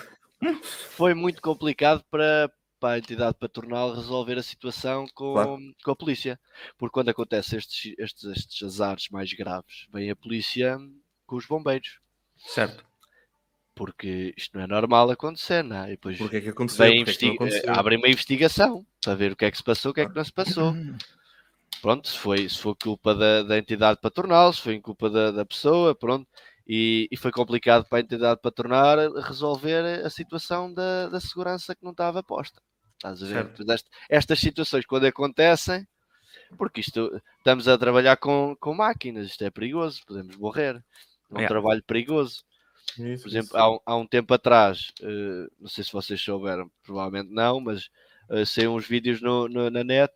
foi 0.89 1.13
muito 1.13 1.39
complicado 1.39 2.03
para, 2.09 2.51
para 2.79 2.95
a 2.95 2.97
entidade 2.97 3.35
patronal 3.39 3.93
resolver 3.93 4.39
a 4.39 4.43
situação 4.43 5.05
com, 5.13 5.33
Claro. 5.33 5.57
com 5.83 5.91
a 5.91 5.95
polícia. 5.95 6.39
Porque 6.79 6.93
quando 6.93 7.09
acontecem 7.09 7.59
estes, 7.59 7.93
estes, 7.99 8.23
estes 8.25 8.63
azares 8.63 9.07
mais 9.09 9.31
graves, 9.33 9.85
vem 9.93 10.09
a 10.09 10.15
polícia 10.15 10.79
com 11.27 11.35
os 11.35 11.45
bombeiros. 11.45 11.99
Certo. 12.37 12.83
Porque 13.75 14.33
isto 14.37 14.57
não 14.57 14.63
é 14.63 14.67
normal 14.67 15.11
acontecer, 15.11 15.61
não 15.63 15.83
é? 15.83 15.87
E 15.89 15.91
depois 15.91 16.17
Porquê 16.17 16.37
é 16.37 16.41
que 16.41 16.49
aconteceu? 16.49 16.85
vem 16.85 17.03
Porquê 17.03 17.11
é 17.11 17.15
que 17.17 17.25
não 17.27 17.33
aconteceu? 17.35 17.73
abrem 17.75 17.97
uma 17.99 18.07
investigação 18.07 18.85
para 19.03 19.13
ver 19.15 19.33
o 19.33 19.35
que 19.35 19.45
é 19.45 19.51
que 19.51 19.57
se 19.57 19.63
passou, 19.63 19.91
o 19.91 19.93
que 19.93 20.01
é 20.01 20.07
que 20.09 20.15
não 20.15 20.23
se 20.25 20.31
passou. 20.33 20.73
Pronto, 21.81 22.07
se 22.07 22.17
foi, 22.17 22.49
se 22.49 22.57
foi 22.59 22.73
culpa 22.75 23.13
da, 23.13 23.43
da 23.43 23.57
entidade 23.57 23.99
patronal, 24.01 24.51
se 24.51 24.61
foi 24.61 24.79
culpa 24.81 25.09
da, 25.09 25.31
da 25.31 25.45
pessoa, 25.45 25.93
pronto. 25.93 26.27
E, 26.67 27.07
e 27.11 27.17
foi 27.17 27.31
complicado 27.31 27.85
para 27.87 27.99
a 27.99 28.01
entidade 28.01 28.41
patronal 28.41 28.97
resolver 29.21 30.03
a 30.03 30.09
situação 30.09 30.73
da, 30.73 31.09
da 31.09 31.19
segurança 31.19 31.75
que 31.75 31.83
não 31.83 31.91
estava 31.91 32.23
posta. 32.23 32.59
Estás 32.95 33.21
a 33.21 33.25
ver? 33.27 33.33
Certo. 33.33 33.49
Portanto, 33.57 33.75
est- 33.75 33.87
Estas 34.09 34.39
situações, 34.39 34.85
quando 34.85 35.05
acontecem, 35.05 35.87
porque 36.57 36.79
isto 36.81 37.21
estamos 37.37 37.67
a 37.67 37.77
trabalhar 37.77 38.17
com, 38.17 38.55
com 38.59 38.73
máquinas, 38.73 39.27
isto 39.27 39.43
é 39.43 39.51
perigoso, 39.51 40.01
podemos 40.07 40.35
morrer. 40.37 40.75
É 41.29 41.33
um 41.33 41.37
Yeah. 41.37 41.47
trabalho 41.47 41.83
perigoso. 41.83 42.43
Isso, 42.97 43.23
Por 43.23 43.29
exemplo, 43.29 43.57
há 43.57 43.71
um, 43.71 43.79
há 43.85 43.95
um 43.97 44.07
tempo 44.07 44.33
atrás, 44.33 44.91
eh, 45.01 45.47
não 45.59 45.67
sei 45.67 45.83
se 45.83 45.91
vocês 45.91 46.19
souberam, 46.21 46.71
provavelmente 46.83 47.31
não, 47.31 47.59
mas 47.59 47.89
uh, 48.29 48.45
saíram 48.45 48.75
uns 48.75 48.87
vídeos 48.87 49.21
no, 49.21 49.47
no- 49.49 49.69
na 49.69 49.83
net 49.83 50.15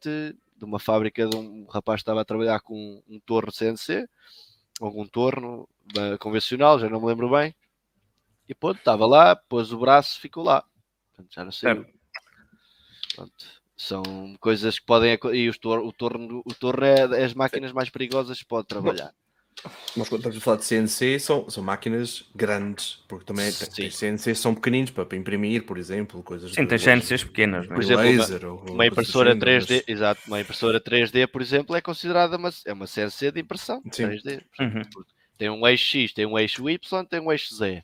de 0.59 0.65
uma 0.65 0.79
fábrica 0.79 1.25
de 1.25 1.35
um 1.35 1.65
rapaz 1.65 1.99
que 1.99 2.01
estava 2.03 2.21
a 2.21 2.25
trabalhar 2.25 2.59
com 2.59 3.01
um, 3.07 3.19
torno 3.21 3.51
CNC, 3.51 4.07
ou 4.79 5.01
um 5.01 5.07
torno 5.07 5.67
eh, 5.97 6.17
convencional, 6.17 6.77
já 6.79 6.89
não 6.89 6.99
me 6.99 7.07
lembro 7.07 7.29
bem. 7.31 7.55
E 8.47 8.53
pronto, 8.53 8.77
estava 8.77 9.05
lá, 9.07 9.35
pôs 9.35 9.71
o 9.71 9.79
braço, 9.79 10.19
ficou 10.19 10.43
lá. 10.43 10.63
Portanto, 11.15 11.33
já 11.33 11.45
não 11.45 11.51
sei. 11.51 11.73
Certo. 11.73 11.93
Pronto, 13.15 13.45
são 13.75 14.03
coisas 14.39 14.77
que 14.77 14.85
podem 14.85 15.17
e 15.33 15.49
os 15.49 15.57
tor- 15.57 15.83
o 15.83 15.91
torno, 15.91 16.41
o 16.45 16.53
torno 16.53 16.85
é, 16.85 17.21
é 17.21 17.23
as 17.23 17.33
máquinas 17.33 17.71
mais 17.71 17.89
perigosas 17.89 18.39
que 18.39 18.45
pode 18.45 18.67
trabalhar. 18.67 19.13
Mas 19.95 20.07
quando 20.07 20.19
estamos 20.21 20.37
a 20.37 20.41
falar 20.41 20.57
de 20.57 20.65
CNC, 20.65 21.19
são, 21.19 21.49
são 21.49 21.61
máquinas 21.61 22.23
grandes, 22.33 23.03
porque 23.07 23.25
também 23.25 23.51
tem, 23.51 23.67
tem 23.69 23.91
CNC 23.91 24.33
são 24.35 24.55
pequeninos 24.55 24.91
para, 24.91 25.05
para 25.05 25.17
imprimir, 25.17 25.65
por 25.65 25.77
exemplo, 25.77 26.23
coisas 26.23 26.53
Sim, 26.53 26.65
tem 26.65 26.77
CNCs 26.77 27.25
pequenas, 27.25 27.67
não 27.67 27.73
Por 27.75 27.81
é? 27.81 27.85
exemplo, 27.85 28.03
uma- 28.05 28.11
laser 28.11 28.45
ou 28.45 28.57
Uma 28.59 28.67
coisas 28.67 28.85
impressora 28.91 29.31
assim, 29.31 29.39
3D, 29.39 29.75
mas- 29.75 29.83
exato, 29.87 30.21
uma 30.27 30.39
impressora 30.39 30.79
3D, 30.79 31.27
por 31.27 31.41
exemplo, 31.41 31.75
é 31.75 31.81
considerada 31.81 32.37
uma, 32.37 32.49
é 32.65 32.71
uma 32.71 32.87
CNC 32.87 33.31
de 33.31 33.41
impressão 33.41 33.81
Sim. 33.91 34.03
3D. 34.07 34.41
Uhum. 34.61 34.81
Tem 35.37 35.49
um 35.49 35.67
eixo 35.67 35.85
X, 35.85 36.13
tem 36.13 36.25
um 36.25 36.39
eixo 36.39 36.69
Y, 36.69 37.05
tem 37.05 37.19
um 37.19 37.31
eixo 37.31 37.53
Z. 37.55 37.83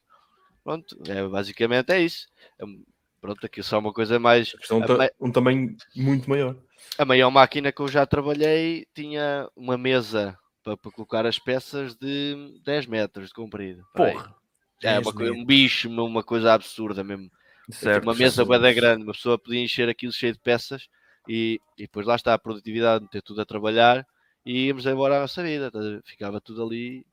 Pronto, 0.63 0.97
é, 1.07 1.27
basicamente 1.27 1.91
é 1.91 2.01
isso. 2.01 2.27
É 2.57 2.63
um- 2.65 2.83
pronto, 3.19 3.45
aqui 3.45 3.61
só 3.61 3.79
uma 3.79 3.91
coisa 3.91 4.17
mais. 4.17 4.53
É 4.69 4.73
um, 4.73 4.81
ta- 4.81 5.11
um 5.19 5.31
tamanho 5.31 5.75
muito 5.95 6.29
maior. 6.29 6.55
A 6.97 7.03
maior 7.03 7.29
máquina 7.31 7.71
que 7.71 7.81
eu 7.81 7.87
já 7.89 8.05
trabalhei 8.05 8.87
tinha 8.95 9.49
uma 9.55 9.77
mesa 9.77 10.37
para, 10.65 10.75
para 10.75 10.91
colocar 10.91 11.25
as 11.27 11.37
peças 11.37 11.95
de 11.95 12.59
10 12.65 12.87
metros 12.87 13.27
de 13.27 13.33
comprido. 13.35 13.85
Porra. 13.95 14.35
É, 14.83 14.95
10 14.95 15.05
uma, 15.05 15.13
coi- 15.13 15.31
um 15.31 15.45
bicho, 15.45 15.87
uma 15.89 16.23
coisa 16.23 16.53
absurda 16.53 17.03
mesmo. 17.03 17.29
Certo. 17.71 18.03
uma 18.03 18.13
mesa 18.13 18.45
bada 18.45 18.71
grande, 18.73 19.03
uma 19.03 19.13
pessoa 19.13 19.39
podia 19.39 19.59
encher 19.63 19.89
aquilo 19.89 20.11
cheio 20.11 20.33
de 20.33 20.39
peças 20.39 20.87
e, 21.27 21.59
e 21.77 21.83
depois 21.83 22.05
lá 22.05 22.15
está 22.15 22.33
a 22.33 22.37
produtividade, 22.37 23.07
ter 23.09 23.21
tudo 23.23 23.41
a 23.41 23.45
trabalhar 23.45 24.05
e 24.45 24.67
íamos 24.67 24.85
embora 24.85 25.17
à 25.17 25.21
nossa 25.21 25.41
vida, 25.41 25.71
ficava 26.05 26.39
tudo 26.39 26.63
ali. 26.63 27.03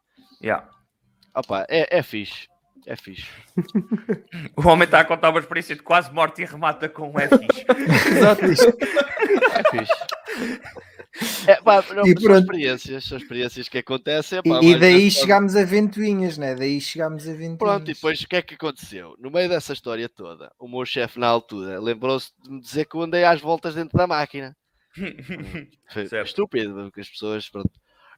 Yeah. 0.43 0.69
Opa, 1.35 1.65
é, 1.71 1.99
é 1.99 2.03
fixe, 2.03 2.49
é 2.87 2.97
fixe. 2.97 3.27
O 4.57 4.69
homem 4.69 4.85
está 4.85 5.01
a 5.01 5.05
contar 5.07 5.31
uma 5.31 5.41
experiência 5.41 5.75
de 5.75 5.83
quase 5.83 6.13
morte 6.13 6.43
e 6.43 6.45
remata 6.45 6.87
com 6.89 7.11
um. 7.11 7.15
Exato. 7.19 8.45
É 8.45 8.49
fixe. 8.49 8.67
É, 9.22 9.22
pá, 11.63 11.85
não, 11.95 12.05
E 12.05 12.09
são 12.21 12.21
pronto. 12.23 12.41
experiências, 12.41 13.05
são 13.05 13.19
experiências 13.19 13.69
que 13.69 13.79
acontecem. 13.79 14.39
E, 14.39 14.43
pá, 14.43 14.61
e 14.63 14.71
mais 14.71 14.81
daí 14.81 15.11
chegámos 15.11 15.57
a 15.57 15.65
ventoinhas, 15.65 16.37
né? 16.39 16.55
Daí 16.55 16.81
chegámos 16.81 17.29
a 17.29 17.33
ventoinhas. 17.33 17.59
Pronto, 17.59 17.91
e 17.91 17.95
depois 17.95 18.21
o 18.23 18.29
que 18.29 18.37
é 18.37 18.43
que 18.43 18.55
aconteceu? 18.55 19.15
No 19.19 19.31
meio 19.31 19.49
dessa 19.49 19.73
história 19.73 20.09
toda, 20.09 20.53
o 20.59 20.69
meu 20.69 20.85
chefe 20.85 21.19
na 21.19 21.29
altura 21.29 21.81
lembrou-se 21.81 22.31
de 22.43 22.51
me 22.51 22.61
dizer 22.61 22.87
que 22.87 22.97
eu 22.97 23.03
andei 23.03 23.25
às 23.25 23.41
voltas 23.41 23.75
dentro 23.75 23.97
da 23.97 24.07
máquina. 24.07 24.57
Foi 25.93 26.09
Certo. 26.09 26.27
estúpido, 26.27 26.75
porque 26.75 27.01
as 27.01 27.09
pessoas, 27.09 27.49
pronto. 27.49 27.71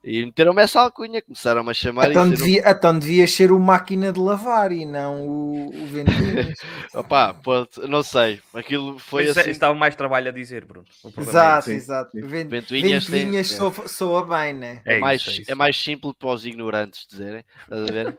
E 0.07 0.25
meteram-me 0.27 0.63
essa 0.63 0.81
alcunha, 0.83 1.23
começaram-me 1.23 1.71
a 1.71 1.75
chamar 1.75 2.11
Então, 2.11 2.27
e 2.27 2.31
dizer, 2.31 2.37
devia, 2.37 2.71
então 2.71 2.99
devias 2.99 3.31
ser 3.33 3.51
o 3.51 3.59
máquina 3.59 4.13
de 4.13 4.21
lavar 4.21 4.71
e 4.71 4.85
não 4.85 5.27
o, 5.27 5.83
o 5.83 5.87
ventoinhas. 5.87 6.59
opá, 6.95 7.33
pronto, 7.35 7.89
não 7.89 8.03
sei, 8.03 8.41
aquilo 8.53 8.99
foi 8.99 9.27
Mas 9.27 9.39
assim, 9.39 9.51
Estava 9.51 9.75
mais 9.75 9.97
trabalho 9.97 10.29
a 10.29 10.33
dizer, 10.33 10.65
Bruno. 10.67 10.87
O 11.03 11.11
problema 11.11 11.31
é 11.33 11.33
exato, 11.33 11.65
sim, 11.65 11.73
exato. 11.73 12.11
sim. 12.13 12.21
Ven- 12.29 12.49
Ventoinhas 12.49 13.05
Ventoinhas, 13.07 13.47
tem- 13.49 13.57
soa, 13.57 13.89
soa 13.89 14.27
bem, 14.27 14.53
né? 14.55 14.83
É 14.85 14.95
é, 14.95 14.99
isso, 14.99 15.01
mais, 15.01 15.27
é 15.27 15.33
é, 15.33 15.41
isso. 15.41 15.57
mais 15.57 15.77
simples 15.77 16.15
para 16.19 16.29
os 16.29 16.45
ignorantes 16.45 17.07
dizerem, 17.09 17.43
estás 17.63 17.83
a 17.89 17.93
ver? 17.93 18.19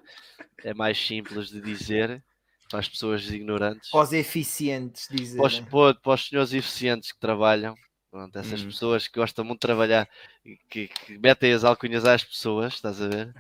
é 0.64 0.74
mais 0.74 0.98
simples 0.98 1.50
de 1.50 1.62
dizer 1.62 2.24
para 2.70 2.80
as 2.80 2.90
pessoas 2.90 3.30
ignorantes, 3.30 3.90
Para 3.92 4.02
os 4.02 4.12
eficientes, 4.14 5.08
dizer. 5.12 5.38
para 5.38 5.46
os, 5.48 5.60
para- 5.60 5.94
para 6.02 6.14
os 6.14 6.28
senhores 6.28 6.54
eficientes 6.54 7.12
que 7.12 7.20
trabalham, 7.20 7.76
pronto, 8.16 8.40
essas 8.40 8.62
Uhum. 8.62 8.68
pessoas 8.68 9.08
que 9.10 9.20
gostam 9.20 9.44
muito 9.44 9.58
de 9.60 9.68
trabalhar, 9.68 10.08
e 10.46 10.58
que, 10.70 10.88
que 10.88 11.18
metem 11.18 11.52
as 11.52 11.66
alcunhas 11.66 12.06
às 12.06 12.24
pessoas, 12.24 12.76
estás 12.76 13.02
a 13.02 13.10
ver? 13.10 13.36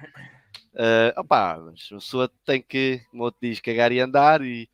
Ah, 0.76 1.14
opá, 1.22 1.58
mas 1.66 1.88
a 1.94 1.96
pessoa 1.96 2.30
tem 2.46 2.62
que, 2.62 3.00
como 3.10 3.24
outro 3.24 3.40
diz, 3.42 3.62
cagar 3.62 3.94
e 3.94 4.02
andar 4.02 4.42
e, 4.42 4.68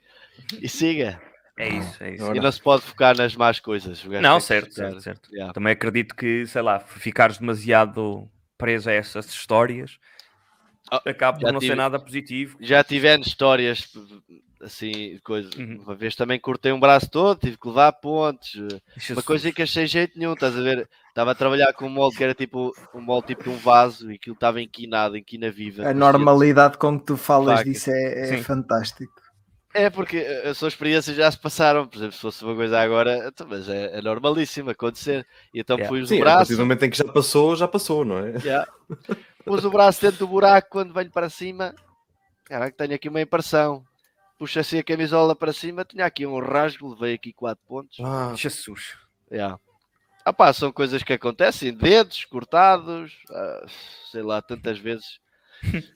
e 0.59 0.67
siga. 0.67 1.21
É 1.55 1.69
isso, 1.69 2.03
é 2.03 2.15
isso. 2.15 2.35
E 2.35 2.39
não 2.39 2.51
se 2.51 2.59
pode 2.59 2.81
focar 2.81 3.15
nas 3.15 3.35
más 3.35 3.59
coisas. 3.59 4.03
Não, 4.03 4.39
certo, 4.39 4.73
certo, 4.73 5.01
certo. 5.01 5.29
Yeah. 5.31 5.53
Também 5.53 5.73
acredito 5.73 6.15
que, 6.15 6.47
sei 6.47 6.63
lá, 6.63 6.79
ficares 6.79 7.37
demasiado 7.37 8.27
preso 8.57 8.89
a 8.89 8.93
essas 8.93 9.27
histórias 9.29 9.99
Ah, 10.89 11.01
acaba 11.05 11.39
por 11.39 11.51
não 11.53 11.59
ser 11.59 11.67
tive- 11.67 11.75
nada 11.75 11.99
positivo. 11.99 12.57
Já 12.59 12.83
tivemos 12.83 13.27
histórias 13.27 13.87
assim, 14.63 15.19
coisas. 15.23 15.53
Uhum. 15.55 15.81
Uma 15.83 15.95
vez 15.95 16.15
também 16.15 16.39
cortei 16.39 16.71
um 16.71 16.79
braço 16.79 17.09
todo, 17.09 17.39
tive 17.39 17.57
que 17.57 17.67
levar 17.67 17.91
pontes. 17.93 18.59
eh, 18.61 19.13
Uma 19.13 19.23
coisa 19.23 19.51
que 19.51 19.61
achei 19.61 19.85
jeito 19.87 20.17
nenhum, 20.17 20.33
estás 20.33 20.55
a 20.57 20.61
ver? 20.61 20.89
Estava 21.09 21.31
a 21.31 21.35
trabalhar 21.35 21.73
com 21.73 21.87
um 21.87 21.89
molde 21.89 22.17
que 22.17 22.23
era 22.23 22.33
tipo 22.33 22.73
um 22.93 23.01
molde 23.01 23.27
tipo 23.27 23.43
de 23.43 23.49
um 23.49 23.57
vaso 23.57 24.11
e 24.11 24.15
aquilo 24.15 24.33
estava 24.35 24.61
inquinado, 24.61 25.17
inquina 25.17 25.51
viva. 25.51 25.83
A 25.89 25.93
normalidade 25.93 26.77
com 26.77 26.99
que 26.99 27.05
tu 27.05 27.17
falas 27.17 27.59
Faca. 27.59 27.69
disso 27.69 27.91
é, 27.91 28.33
é 28.35 28.37
fantástico. 28.37 29.11
É 29.73 29.89
porque 29.89 30.17
eh, 30.17 30.49
as 30.49 30.57
suas 30.57 30.73
experiências 30.73 31.15
já 31.15 31.31
se 31.31 31.39
passaram, 31.39 31.87
por 31.87 31.97
exemplo, 31.97 32.13
se 32.13 32.21
fosse 32.21 32.43
uma 32.43 32.55
coisa 32.55 32.79
agora, 32.79 33.27
então, 33.27 33.47
mas 33.49 33.69
é, 33.69 33.97
é 33.97 34.01
normalíssimo 34.01 34.69
acontecer. 34.69 35.25
E 35.53 35.59
então 35.61 35.77
Yeah. 35.77 35.97
pus 35.99 36.09
Sim, 36.09 36.19
o 36.19 36.21
a 36.21 36.35
partir 36.35 36.55
braço, 36.55 36.55
do 36.55 36.59
momento 36.59 36.83
em 36.83 36.89
que 36.89 36.97
já 36.97 37.05
passou, 37.05 37.55
já 37.55 37.67
passou, 37.67 38.03
não 38.03 38.17
é? 38.19 38.37
já, 38.39 38.67
pus 39.45 39.63
o 39.63 39.71
braço 39.71 40.01
dentro 40.01 40.19
do 40.19 40.27
buraco 40.27 40.69
quando 40.69 40.93
venho 40.93 41.11
para 41.11 41.29
cima. 41.29 41.73
Caraca, 42.45 42.75
tenho 42.77 42.95
aqui 42.95 43.07
uma 43.09 43.21
impressão. 43.21 43.83
Puxo 44.41 44.59
assim 44.59 44.79
a 44.79 44.83
camisola 44.83 45.35
para 45.35 45.53
cima, 45.53 45.85
tinha 45.85 46.03
aqui 46.03 46.25
um 46.25 46.39
rasgo, 46.39 46.89
levei 46.95 47.13
aqui 47.13 47.31
4 47.31 47.63
pontos. 47.67 47.99
Ah, 47.99 48.33
Jesus. 48.35 48.95
Yeah. 49.31 49.59
Ah 50.25 50.33
pá, 50.33 50.51
são 50.51 50.71
coisas 50.71 51.03
que 51.03 51.13
acontecem, 51.13 51.71
dedos 51.71 52.25
cortados, 52.25 53.19
ah, 53.29 53.65
sei 54.11 54.23
lá, 54.23 54.41
tantas 54.41 54.79
vezes. 54.79 55.19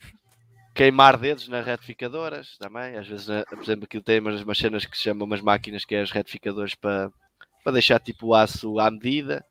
Queimar 0.75 1.17
dedos 1.17 1.47
nas 1.47 1.65
retificadoras 1.65 2.55
também, 2.59 2.97
às 2.97 3.07
vezes, 3.07 3.27
né, 3.27 3.43
por 3.49 3.63
exemplo, 3.63 3.85
aquilo 3.85 4.03
tem 4.03 4.19
umas, 4.19 4.41
umas 4.41 4.57
cenas 4.59 4.85
que 4.85 4.95
se 4.95 5.03
chamam 5.03 5.25
umas 5.25 5.41
máquinas 5.41 5.83
que 5.85 5.95
é 5.95 6.01
as 6.01 6.11
retificadoras 6.11 6.75
para, 6.75 7.09
para 7.63 7.73
deixar 7.73 7.99
tipo 7.99 8.27
o 8.27 8.35
aço 8.35 8.79
à 8.79 8.91
medida 8.91 9.43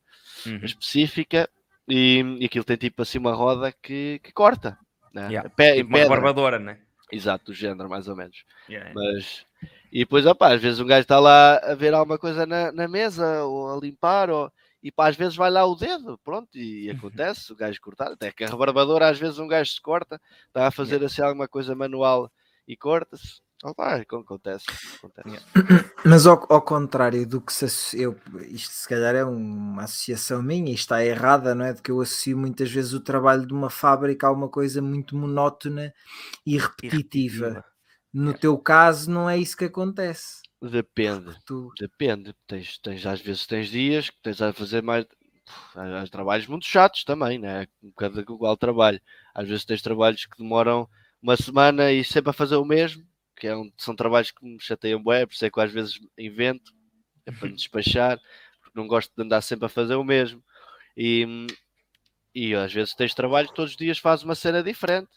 Uhum. 0.47 0.61
específica 0.65 1.49
e, 1.89 2.21
e 2.39 2.45
aquilo 2.45 2.65
tem 2.65 2.77
tipo 2.77 3.01
assim 3.03 3.19
uma 3.19 3.33
roda 3.35 3.73
que, 3.73 4.21
que 4.23 4.31
corta. 4.33 4.77
Né? 5.13 5.29
Yeah. 5.29 5.49
Pe- 5.49 5.77
Tipo 5.77 5.97
uma 5.97 6.07
barbadora, 6.09 6.59
né? 6.59 6.79
Exato, 7.13 7.47
do 7.47 7.55
género, 7.55 7.89
mais 7.89 8.09
ou 8.09 8.17
menos. 8.17 8.45
Yeah. 8.69 8.93
Mas 8.95 9.47
e 9.95 10.01
depois, 10.01 10.27
opá, 10.27 10.53
às 10.53 10.61
vezes 10.61 10.81
um 10.81 10.87
gajo 10.87 11.03
está 11.03 11.21
lá 11.21 11.57
a 11.59 11.73
ver 11.75 11.95
alguma 11.95 12.19
coisa 12.19 12.45
na, 12.45 12.73
na 12.73 12.89
mesa 12.89 13.45
ou 13.45 13.73
a 13.73 13.81
limpar, 13.81 14.29
ou, 14.29 14.53
e 14.83 14.91
pá, 14.91 15.09
às 15.09 15.15
vezes 15.15 15.37
vai 15.37 15.49
lá 15.51 15.65
o 15.65 15.77
dedo, 15.77 16.19
pronto, 16.25 16.59
e, 16.59 16.91
acontece, 17.31 17.53
o 17.53 17.57
gajo 17.57 17.81
cortar, 17.81 18.11
até 18.11 18.33
que 18.33 18.43
a 18.43 18.49
rebarbadora 18.49 19.09
às 19.09 19.19
vezes 19.19 19.39
um 19.39 19.47
gajo 19.47 19.71
se 19.71 19.81
corta, 19.81 20.21
está 20.49 20.67
a 20.67 20.73
fazer 20.73 21.03
assim 21.05 21.23
alguma 21.23 21.47
coisa 21.47 21.77
manual 21.77 22.29
e 22.67 22.77
corta-se. 22.77 23.44
Opá, 23.65 23.97
acontece, 23.97 24.67
acontece. 24.99 25.27
Yeah. 25.27 25.95
Mas 26.05 26.27
ao, 26.27 26.47
ao 26.53 26.61
contrário 26.61 27.27
do 27.27 27.41
que 27.41 27.51
se 27.51 27.99
eu, 27.99 28.15
isto 28.43 28.71
se 28.71 28.87
calhar 28.87 29.15
é 29.15 29.25
uma 29.25 29.85
associação 29.85 30.43
minha 30.43 30.71
e 30.71 30.75
está 30.75 31.03
errada, 31.03 31.55
não 31.55 31.65
é? 31.65 31.73
De 31.73 31.81
que 31.81 31.91
eu 31.91 31.99
associo 32.03 32.37
muitas 32.37 32.71
vezes 32.71 32.93
o 32.93 33.01
trabalho 33.01 33.47
de 33.47 33.55
uma 33.55 33.71
fábrica 33.71 34.27
a 34.27 34.33
uma 34.33 34.51
coisa 34.51 34.83
muito 34.83 35.17
monótona 35.17 35.95
e 36.45 36.59
repetitiva. 36.59 37.65
No 38.13 38.35
teu 38.35 38.59
caso, 38.59 39.11
não 39.11 39.31
é 39.31 39.39
isso 39.39 39.57
que 39.57 39.65
acontece. 39.65 40.43
Depende. 40.61 41.35
Tu, 41.47 41.73
Depende, 41.81 42.35
tens, 42.47 42.79
tens, 42.79 43.07
às 43.07 43.21
vezes 43.23 43.47
tens 43.47 43.69
dias 43.69 44.11
que 44.11 44.21
tens 44.23 44.43
a 44.43 44.53
fazer 44.53 44.83
mais. 44.83 45.07
Há, 45.75 46.07
trabalhos 46.11 46.47
muito 46.47 46.67
chatos 46.67 47.03
também, 47.03 47.39
né? 47.39 47.67
Cada 47.97 48.21
igual 48.21 48.59
trabalho. 48.59 49.01
Às 49.35 49.49
vezes 49.49 49.65
tens 49.65 49.81
trabalhos 49.81 50.27
que 50.27 50.37
demoram 50.37 50.87
uma 51.23 51.37
semana 51.37 51.91
e 51.91 52.05
sempre 52.05 52.29
a 52.29 52.35
fazer 52.35 52.57
o 52.57 52.65
mesmo, 52.65 53.03
que 53.45 53.49
é 53.49 53.55
um, 53.55 53.71
são 53.77 53.95
trabalhos 53.95 54.31
que 54.31 54.43
me 54.43 54.59
chateiam 54.59 55.03
bué, 55.03 55.27
por 55.27 55.35
isso 55.35 55.45
é 55.45 55.51
que 55.51 55.61
às 55.61 55.71
vezes 55.71 56.01
invento, 56.17 56.73
é 57.27 57.31
para 57.31 57.47
me 57.47 57.55
despachar, 57.55 58.19
porque 58.63 58.79
não 58.79 58.87
gosto 58.87 59.13
de 59.15 59.23
andar 59.23 59.43
sempre 59.43 59.67
a 59.67 59.69
fazer 59.69 59.97
o 59.97 60.03
mesmo. 60.03 60.43
E, 60.97 61.47
e 62.35 62.55
às 62.55 62.73
vezes 62.73 62.95
tens 62.95 63.13
trabalho 63.13 63.47
que 63.49 63.55
todos 63.55 63.73
os 63.73 63.77
dias 63.77 63.99
fazes 63.99 64.25
uma 64.25 64.35
cena 64.35 64.63
diferente. 64.63 65.11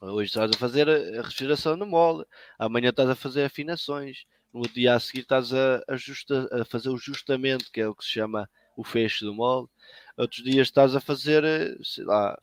Hoje 0.00 0.26
estás 0.26 0.50
a 0.52 0.58
fazer 0.58 0.88
a 0.88 1.22
refrigeração 1.22 1.76
no 1.76 1.86
mole, 1.86 2.24
amanhã 2.58 2.88
estás 2.88 3.08
a 3.08 3.14
fazer 3.14 3.44
afinações, 3.44 4.24
no 4.52 4.62
dia 4.62 4.96
a 4.96 4.98
seguir 4.98 5.20
estás 5.20 5.54
a, 5.54 5.84
a 5.86 5.96
justa- 5.96 6.48
a 6.50 6.64
fazer 6.64 6.88
o 6.88 6.98
justamento, 6.98 7.70
que 7.70 7.80
é 7.80 7.86
o 7.86 7.94
que 7.94 8.04
se 8.04 8.10
chama 8.10 8.50
o 8.76 8.82
fecho 8.82 9.24
do 9.24 9.32
molde. 9.32 9.70
Outros 10.16 10.42
dias 10.42 10.66
estás 10.66 10.96
a 10.96 11.00
fazer, 11.00 11.44
eh, 11.44 11.76
sei 11.84 12.02
lá, 12.02 12.36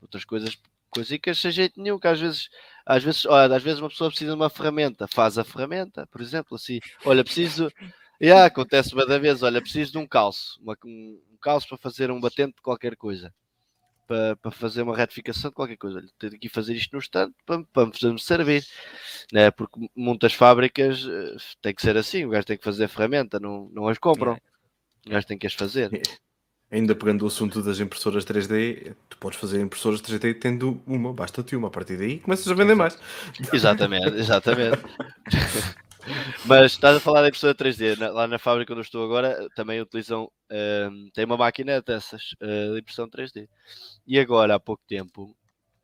outras 0.00 0.24
coisas, 0.24 0.58
coisicas 0.92 1.38
sem 1.38 1.50
jeito 1.50 1.80
nenhum, 1.80 1.98
que 1.98 2.06
às 2.06 2.20
vezes, 2.20 2.48
às 2.86 3.02
vezes, 3.02 3.24
olha, 3.26 3.56
às 3.56 3.62
vezes 3.62 3.80
uma 3.80 3.88
pessoa 3.88 4.10
precisa 4.10 4.30
de 4.32 4.36
uma 4.36 4.50
ferramenta, 4.50 5.08
faz 5.08 5.38
a 5.38 5.44
ferramenta, 5.44 6.06
por 6.06 6.20
exemplo, 6.20 6.54
assim, 6.56 6.78
olha, 7.04 7.24
preciso, 7.24 7.68
yeah, 8.22 8.44
acontece 8.46 8.94
uma 8.94 9.06
da 9.06 9.18
vez, 9.18 9.42
olha, 9.42 9.60
preciso 9.60 9.92
de 9.92 9.98
um 9.98 10.06
calço, 10.06 10.60
uma- 10.62 10.76
um, 10.84 11.20
um 11.32 11.36
calço 11.40 11.68
para 11.68 11.78
fazer 11.78 12.10
um 12.10 12.20
batente 12.20 12.56
de 12.56 12.62
qualquer 12.62 12.96
coisa. 12.96 13.32
Para, 14.06 14.36
para 14.36 14.50
fazer 14.50 14.82
uma 14.82 14.96
retificação 14.96 15.48
de 15.50 15.54
qualquer 15.54 15.76
coisa, 15.76 15.98
Olha, 15.98 16.08
tenho 16.18 16.38
que 16.38 16.48
fazer 16.48 16.74
isto 16.74 16.92
no 16.92 16.98
instante 16.98 17.34
para, 17.46 17.62
para 17.72 17.86
me 17.86 17.92
fazer-me 17.92 18.20
servir 18.20 18.66
né? 19.32 19.50
porque 19.50 19.88
muitas 19.96 20.34
fábricas 20.34 21.06
eh, 21.08 21.36
tem 21.62 21.74
que 21.74 21.82
ser 21.82 21.96
assim, 21.96 22.24
o 22.24 22.30
gajo 22.30 22.46
tem 22.46 22.58
que 22.58 22.64
fazer 22.64 22.84
a 22.84 22.88
ferramenta, 22.88 23.40
não, 23.40 23.70
não 23.72 23.88
as 23.88 23.98
compram, 23.98 24.38
o 25.06 25.10
gajo 25.10 25.26
tem 25.26 25.38
que 25.38 25.46
as 25.46 25.54
fazer. 25.54 25.90
ainda 26.72 26.94
pegando 26.94 27.22
o 27.22 27.26
assunto 27.26 27.62
das 27.62 27.78
impressoras 27.78 28.24
3D, 28.24 28.96
tu 29.08 29.16
podes 29.18 29.38
fazer 29.38 29.60
impressoras 29.60 30.00
3D 30.00 30.34
tendo 30.34 30.82
uma, 30.86 31.12
basta-te 31.12 31.54
uma. 31.54 31.68
A 31.68 31.70
partir 31.70 31.96
daí 31.98 32.18
começas 32.18 32.48
a 32.48 32.54
vender 32.54 32.74
mais. 32.74 32.98
Exatamente, 33.52 34.16
exatamente. 34.16 34.78
Mas 36.44 36.72
estás 36.72 36.96
a 36.96 37.00
falar 37.00 37.22
da 37.22 37.28
impressora 37.28 37.54
3D, 37.54 37.94
na- 37.96 38.10
lá 38.10 38.26
na 38.26 38.38
fábrica 38.38 38.72
onde 38.72 38.80
eu 38.80 38.84
estou 38.84 39.04
agora 39.04 39.48
também 39.54 39.80
utilizam, 39.80 40.28
ehm, 40.50 41.08
tem 41.14 41.24
uma 41.24 41.36
máquina 41.36 41.80
dessas, 41.80 42.34
eh, 42.40 42.72
de 42.72 42.80
impressão 42.80 43.08
3D. 43.08 43.48
E 44.06 44.18
agora, 44.18 44.56
há 44.56 44.60
pouco 44.60 44.82
tempo, 44.88 45.36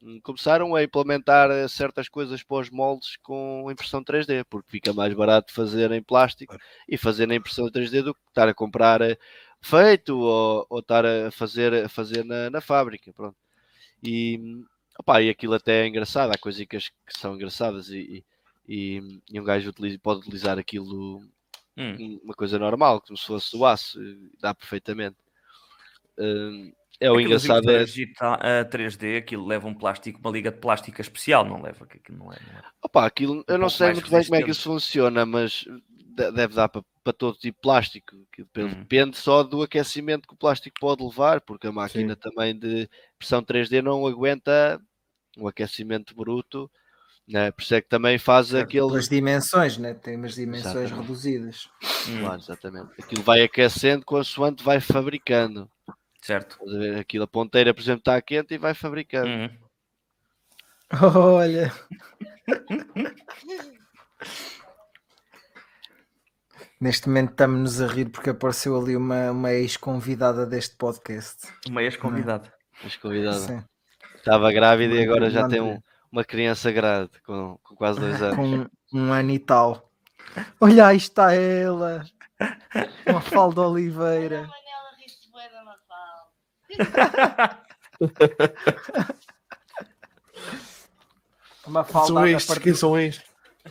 hum, 0.02 0.18
começaram 0.24 0.74
a 0.74 0.82
implementar 0.82 1.50
eh, 1.52 1.68
certas 1.68 2.08
coisas 2.08 2.42
para 2.42 2.56
os 2.58 2.70
moldes 2.70 3.16
com 3.22 3.70
impressão 3.70 4.02
3D, 4.02 4.42
porque 4.50 4.70
fica 4.72 4.92
mais 4.92 5.14
barato 5.14 5.52
fazer 5.52 5.92
em 5.92 6.02
plástico 6.02 6.56
e 6.88 6.96
fazer 6.98 7.26
na 7.28 7.36
impressão 7.36 7.70
3D 7.70 8.02
do 8.02 8.12
que 8.14 8.20
estar 8.28 8.48
a 8.48 8.54
comprar 8.54 9.00
eh, 9.00 9.16
feito 9.60 10.18
ou, 10.18 10.66
ou 10.68 10.78
estar 10.80 11.04
a 11.04 11.30
fazer, 11.30 11.72
a 11.84 11.88
fazer 11.88 12.24
na, 12.24 12.50
na 12.50 12.60
fábrica. 12.60 13.12
Pronto. 13.12 13.36
E, 14.02 14.62
opá, 14.98 15.20
e 15.22 15.28
aquilo 15.30 15.54
até 15.54 15.82
é 15.82 15.86
engraçado, 15.88 16.32
há 16.32 16.38
coisas 16.38 16.64
que 16.66 16.78
são 17.08 17.34
engraçadas 17.34 17.90
e, 17.90 18.24
e, 18.68 19.20
e 19.30 19.40
um 19.40 19.44
gajo 19.44 19.70
utiliza- 19.70 19.98
pode 20.02 20.20
utilizar 20.20 20.58
aquilo 20.58 21.22
Hum. 21.80 22.18
uma 22.24 22.34
coisa 22.34 22.58
normal, 22.58 23.00
como 23.00 23.16
se 23.16 23.24
fosse 23.24 23.56
o 23.56 23.64
aço, 23.64 24.00
dá 24.40 24.52
perfeitamente. 24.52 25.16
Hum, 26.18 26.72
é 27.00 27.08
o 27.08 27.14
Aquelas 27.14 27.44
engraçado 27.44 27.70
é, 27.70 27.74
impressoras 27.82 27.92
digita- 27.92 28.34
a 28.60 28.64
3D, 28.64 29.16
aquilo 29.18 29.46
leva 29.46 29.68
um 29.68 29.74
plástico, 29.74 30.18
uma 30.18 30.32
liga 30.32 30.50
de 30.50 30.58
plástica 30.58 31.00
especial, 31.00 31.44
não 31.44 31.62
leva, 31.62 31.86
que 31.86 31.98
aquilo 31.98 32.18
não 32.18 32.32
é. 32.32 32.36
Não 32.52 32.58
é. 32.58 32.62
Opa, 32.82 33.06
aquilo, 33.06 33.44
eu 33.46 33.54
um 33.54 33.58
não 33.58 33.68
pouco 33.68 33.70
sei 33.70 33.92
muito 33.92 34.10
bem 34.10 34.24
como 34.24 34.34
é 34.34 34.42
que 34.42 34.50
isso 34.50 34.64
funciona, 34.64 35.24
mas 35.24 35.64
deve 36.32 36.54
dar 36.54 36.68
para, 36.68 36.82
para 37.02 37.12
todo 37.12 37.38
tipo 37.38 37.56
de 37.56 37.62
plástico. 37.62 38.16
que 38.32 38.42
depende- 38.42 38.74
Uhum. 38.74 38.80
Depende 38.82 39.16
só 39.16 39.42
do 39.42 39.62
aquecimento 39.62 40.28
que 40.28 40.34
o 40.34 40.38
plástico 40.38 40.76
pode 40.80 41.02
levar, 41.02 41.40
porque 41.40 41.66
a 41.66 41.72
máquina 41.72 42.16
também 42.16 42.58
de 42.58 42.88
pressão 43.18 43.42
3D 43.42 43.80
não 43.82 44.06
aguenta 44.06 44.80
um 45.36 45.46
aquecimento 45.46 46.14
bruto, 46.14 46.70
né? 47.26 47.50
por 47.52 47.62
isso 47.62 47.74
é 47.74 47.80
que 47.80 47.88
também 47.88 48.18
faz 48.18 48.54
aquele. 48.54 48.86
Pelas 48.86 49.08
dimensões, 49.08 49.78
né? 49.78 49.94
tem 49.94 50.16
umas 50.16 50.34
dimensões 50.34 50.74
Exatamente. 50.76 51.00
reduzidas. 51.00 51.68
Hum, 52.08 52.20
Claro, 52.20 52.40
exatamente. 52.40 52.88
Aquilo 52.98 53.22
vai 53.22 53.42
aquecendo 53.42 54.04
consoante 54.04 54.62
vai 54.64 54.80
fabricando. 54.80 55.70
certo. 56.22 56.58
Aquilo, 57.00 57.24
a 57.24 57.28
ponteira, 57.28 57.72
por 57.72 57.80
exemplo, 57.80 58.00
está 58.00 58.20
quente 58.20 58.54
e 58.54 58.58
vai 58.58 58.74
fabricando. 58.74 59.28
Hum. 59.28 59.48
Olha, 61.14 61.72
neste 66.80 67.08
momento 67.08 67.30
estamos-nos 67.32 67.80
a 67.80 67.86
rir 67.86 68.06
porque 68.06 68.30
apareceu 68.30 68.78
ali 68.80 68.96
uma, 68.96 69.30
uma 69.30 69.52
ex-convidada 69.52 70.46
deste 70.46 70.76
podcast. 70.76 71.48
Uma 71.68 71.82
ex-convidada. 71.82 72.52
Mas 72.82 72.96
convidada. 72.96 73.38
Sim. 73.38 73.64
Estava 74.16 74.52
grávida 74.52 74.94
e 74.94 75.02
agora 75.04 75.30
já 75.30 75.48
tem 75.48 75.60
um- 75.60 75.80
uma 76.10 76.24
criança 76.24 76.70
grande, 76.72 77.10
com, 77.26 77.58
com 77.62 77.74
quase 77.74 78.00
dois 78.00 78.20
anos. 78.22 78.36
com 78.36 78.98
um 78.98 79.12
ano 79.12 79.30
e 79.30 79.38
tal. 79.38 79.90
Olha, 80.60 80.86
aí 80.86 80.96
está 80.96 81.32
ela, 81.34 82.04
uma 83.06 83.20
falda 83.20 83.62
Oliveira. 83.62 84.42
Manela 84.42 84.90
ri-se 84.98 85.30
bué 85.30 85.48
da 85.48 85.64
Mafalda. 85.64 87.58
Uma 91.66 91.84
São 91.84 91.92
falda, 92.06 92.30
estes, 92.30 92.58
quem 92.58 92.74
são 92.74 92.98
estes? 92.98 93.24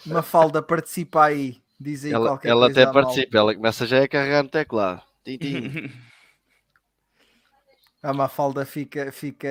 uma 0.06 0.22
falda 0.22 0.62
participa 0.62 1.24
aí. 1.26 1.60
Diz 1.80 2.04
aí 2.06 2.12
Ela, 2.12 2.30
qualquer 2.30 2.50
ela 2.50 2.66
coisa 2.66 2.72
até 2.82 2.90
à 2.90 2.94
malta. 2.94 3.02
participa, 3.08 3.38
ela 3.38 3.56
começa 3.56 3.86
já 3.86 4.04
a 4.04 4.08
carregar 4.08 4.44
no 4.44 4.50
teclado. 4.50 5.02
Tim, 5.24 5.38
tim. 5.38 5.92
A 8.04 8.14
Mafalda 8.14 8.64
fica. 8.66 9.12
fica 9.12 9.48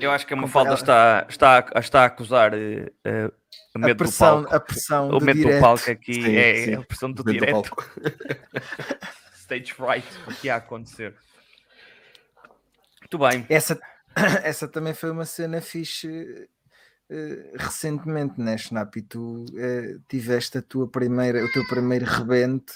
Eu 0.00 0.10
acho 0.12 0.26
que 0.26 0.32
a 0.32 0.36
Mafalda 0.36 0.70
ela- 0.70 0.78
está, 0.78 1.26
está, 1.28 1.58
a- 1.74 1.80
está 1.80 2.02
a 2.02 2.04
acusar 2.06 2.54
eh, 2.54 2.90
eh, 3.04 3.26
o 3.26 3.32
a 3.74 3.78
medo 3.78 3.94
do 3.94 3.98
pressão, 3.98 4.42
palco. 4.42 4.56
a 4.56 4.60
pressão 4.60 5.08
O 5.08 5.18
do 5.18 5.24
medo 5.24 5.38
do 5.40 5.46
direto. 5.46 5.60
palco 5.60 5.90
aqui 5.90 6.14
Sim, 6.14 6.36
é 6.36 6.64
sim. 6.64 6.74
a 6.76 6.82
pressão 6.82 7.12
do 7.12 7.22
do 7.24 7.32
direto. 7.32 7.52
palco. 7.52 7.84
Stage 9.34 9.72
fright, 9.74 10.06
o 10.26 10.34
que 10.34 10.46
ia 10.46 10.56
acontecer. 10.56 11.14
Muito 13.00 13.18
bem. 13.18 13.44
Essa, 13.50 13.78
essa 14.42 14.68
também 14.68 14.94
foi 14.94 15.10
uma 15.10 15.26
cena 15.26 15.60
fixe 15.60 16.08
eh, 16.08 16.48
recentemente, 17.58 18.40
né, 18.40 18.56
Snap? 18.56 18.96
E 18.96 19.02
tu 19.02 19.44
eh, 19.56 19.98
tiveste 20.08 20.58
a 20.58 20.62
tua 20.62 20.88
primeira, 20.90 21.44
o 21.44 21.52
teu 21.52 21.66
primeiro 21.66 22.04
rebento 22.06 22.72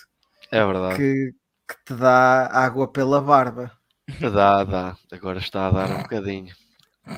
É 0.51 0.63
verdade. 0.65 0.97
que, 0.97 1.35
que 1.69 1.77
te 1.87 1.95
dá 1.95 2.47
água 2.49 2.91
pela 2.93 3.21
barba. 3.21 3.73
Dá, 4.21 4.65
dá. 4.65 4.97
Agora 5.13 5.39
está 5.39 5.69
a 5.69 5.71
dar 5.71 5.91
um 5.91 5.99
bocadinho. 6.03 6.55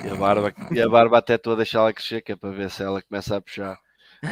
E 0.05 0.09
a 0.09 0.17
barba, 0.17 0.55
e 0.75 0.81
a 0.81 0.89
barba 0.89 1.19
até 1.19 1.37
estou 1.37 1.55
a 1.55 1.57
deixá-la 1.57 1.93
crescer, 1.93 2.23
que 2.23 2.33
é 2.33 2.37
para 2.37 2.51
ver 2.51 2.71
se 2.71 2.83
ela 2.83 3.03
começa 3.03 3.37
a 3.37 3.41
puxar. 3.43 3.79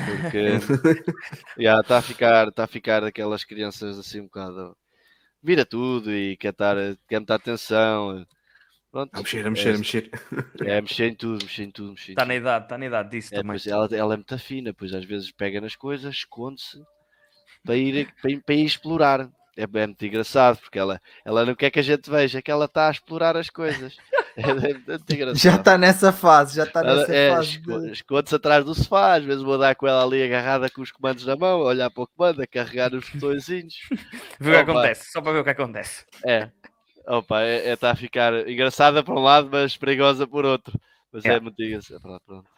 Porque 0.05 0.65
já 1.59 1.81
está 1.81 1.99
a 1.99 2.03
ficar, 2.03 2.49
está 2.49 2.65
a 2.65 2.69
ficar 2.69 3.01
daquelas 3.03 3.45
crianças 3.45 3.99
assim 3.99 4.21
um 4.21 4.25
bocado. 4.25 4.77
Vira 5.43 5.67
tudo 5.67 6.13
e 6.13 6.37
quer, 6.39 6.51
estar, 6.53 6.77
quer 7.09 7.19
muita 7.21 7.35
atenção. 7.37 8.27
Pronto. 9.07 9.11
A 9.15 9.19
mexer, 9.19 9.47
a 9.47 9.51
mexer, 9.51 9.75
a 9.75 9.79
mexer. 9.79 10.11
É, 10.65 10.81
mexer 10.81 11.07
em 11.09 11.15
tudo, 11.15 11.45
mexer 11.45 11.63
em 11.65 11.71
tudo, 11.71 11.91
mexer 11.93 12.11
em 12.11 12.13
Está 12.13 12.23
tudo. 12.23 12.29
na 12.29 12.35
idade, 12.35 12.65
está 12.65 12.79
na 12.79 12.87
idade 12.87 13.11
disso 13.11 13.35
É, 13.35 13.37
também. 13.39 13.53
pois 13.53 13.67
ela, 13.67 13.89
ela 13.93 14.15
é 14.15 14.17
muito 14.17 14.39
fina, 14.39 14.75
pois 14.75 14.93
às 14.95 15.05
vezes 15.05 15.31
pega 15.31 15.61
nas 15.61 15.77
coisas, 15.77 16.15
esconde-se 16.15 16.79
para 17.65 17.77
ir, 17.77 18.13
para, 18.21 18.31
ir- 18.31 18.41
para 18.43 18.55
ir 18.55 18.65
explorar. 18.65 19.29
É, 19.57 19.63
é 19.65 19.87
muito 19.87 20.05
engraçado, 20.07 20.59
porque 20.61 20.79
ela, 20.79 21.01
ela 21.25 21.45
não 21.45 21.55
quer 21.55 21.71
que 21.71 21.81
a 21.81 21.83
gente 21.83 22.09
veja 22.09 22.41
que 22.41 22.51
ela 22.51 22.65
está 22.67 22.89
a 22.89 22.91
explorar 22.91 23.37
as 23.37 23.51
coisas. 23.51 23.97
É, 24.41 24.55
muito 24.55 25.13
engraçado. 25.13 25.37
Já 25.43 25.57
está 25.57 25.77
nessa 25.77 26.13
fase, 26.13 26.55
já 26.55 26.63
está 26.63 26.81
nessa 26.81 27.13
é, 27.13 27.31
fase. 27.31 27.59
de- 27.59 27.91
esconde-se 27.91 28.37
atrás 28.37 28.65
do 28.65 28.73
sofá, 28.73 29.17
às 29.17 29.25
vezes 29.25 29.43
vou 29.43 29.59
dar 29.59 29.75
com 29.75 29.85
ela 29.85 30.05
ali 30.05 30.23
agarrada 30.23 30.71
com 30.71 30.81
os 30.81 30.93
comandos 30.93 31.27
na 31.27 31.35
mão, 31.35 31.63
a 31.63 31.65
olhar 31.65 31.91
para 31.91 32.05
o 32.05 32.07
comando, 32.07 32.41
a 32.41 32.47
carregar 32.47 32.95
os 32.95 33.11
botõezinhos. 33.11 33.75
Vê 34.39 34.51
o 34.53 34.65
que 34.65 34.71
acontece, 34.71 35.11
só 35.11 35.21
para 35.21 35.33
ver 35.33 35.41
o 35.41 35.43
que 35.45 35.51
acontece. 35.51 36.05
É, 36.25 36.51
opa, 37.09 37.43
é, 37.43 37.73
está 37.73 37.91
a 37.91 37.97
ficar 37.97 38.49
engraçada 38.49 39.03
por 39.03 39.17
um 39.17 39.23
lado, 39.23 39.49
mas 39.51 39.77
perigosa 39.77 40.27
por 40.27 40.45
outro. 40.45 40.79
Mas 41.13 41.25
é 41.25 41.35
É. 41.35 41.41
muito 41.41 41.61
engraçado. 41.63 42.01
Pronto, 42.01 42.23
pronto. 42.27 42.49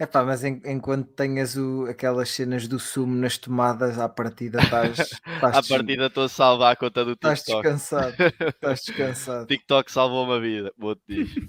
Epá, 0.00 0.22
mas 0.24 0.44
en- 0.44 0.62
enquanto 0.64 1.08
tenhas 1.12 1.56
o, 1.56 1.86
aquelas 1.86 2.30
cenas 2.30 2.68
do 2.68 2.78
sumo 2.78 3.16
nas 3.16 3.36
tomadas, 3.36 3.98
à 3.98 4.08
partida 4.08 4.60
estás, 4.62 4.98
estás, 5.26 5.56
À 5.56 5.62
partida 5.62 6.06
estou 6.06 6.24
a 6.24 6.28
salvar 6.28 6.72
a 6.72 6.76
conta 6.76 7.04
do 7.04 7.12
estás 7.12 7.40
TikTok. 7.42 7.62
descansado. 7.64 8.14
Estás 8.54 8.80
descansado. 8.84 9.46
TikTok 9.50 9.90
salvou 9.90 10.24
uma 10.24 10.40
vida, 10.40 10.72
vou 10.78 10.94
te 10.94 11.02
dizer. 11.08 11.42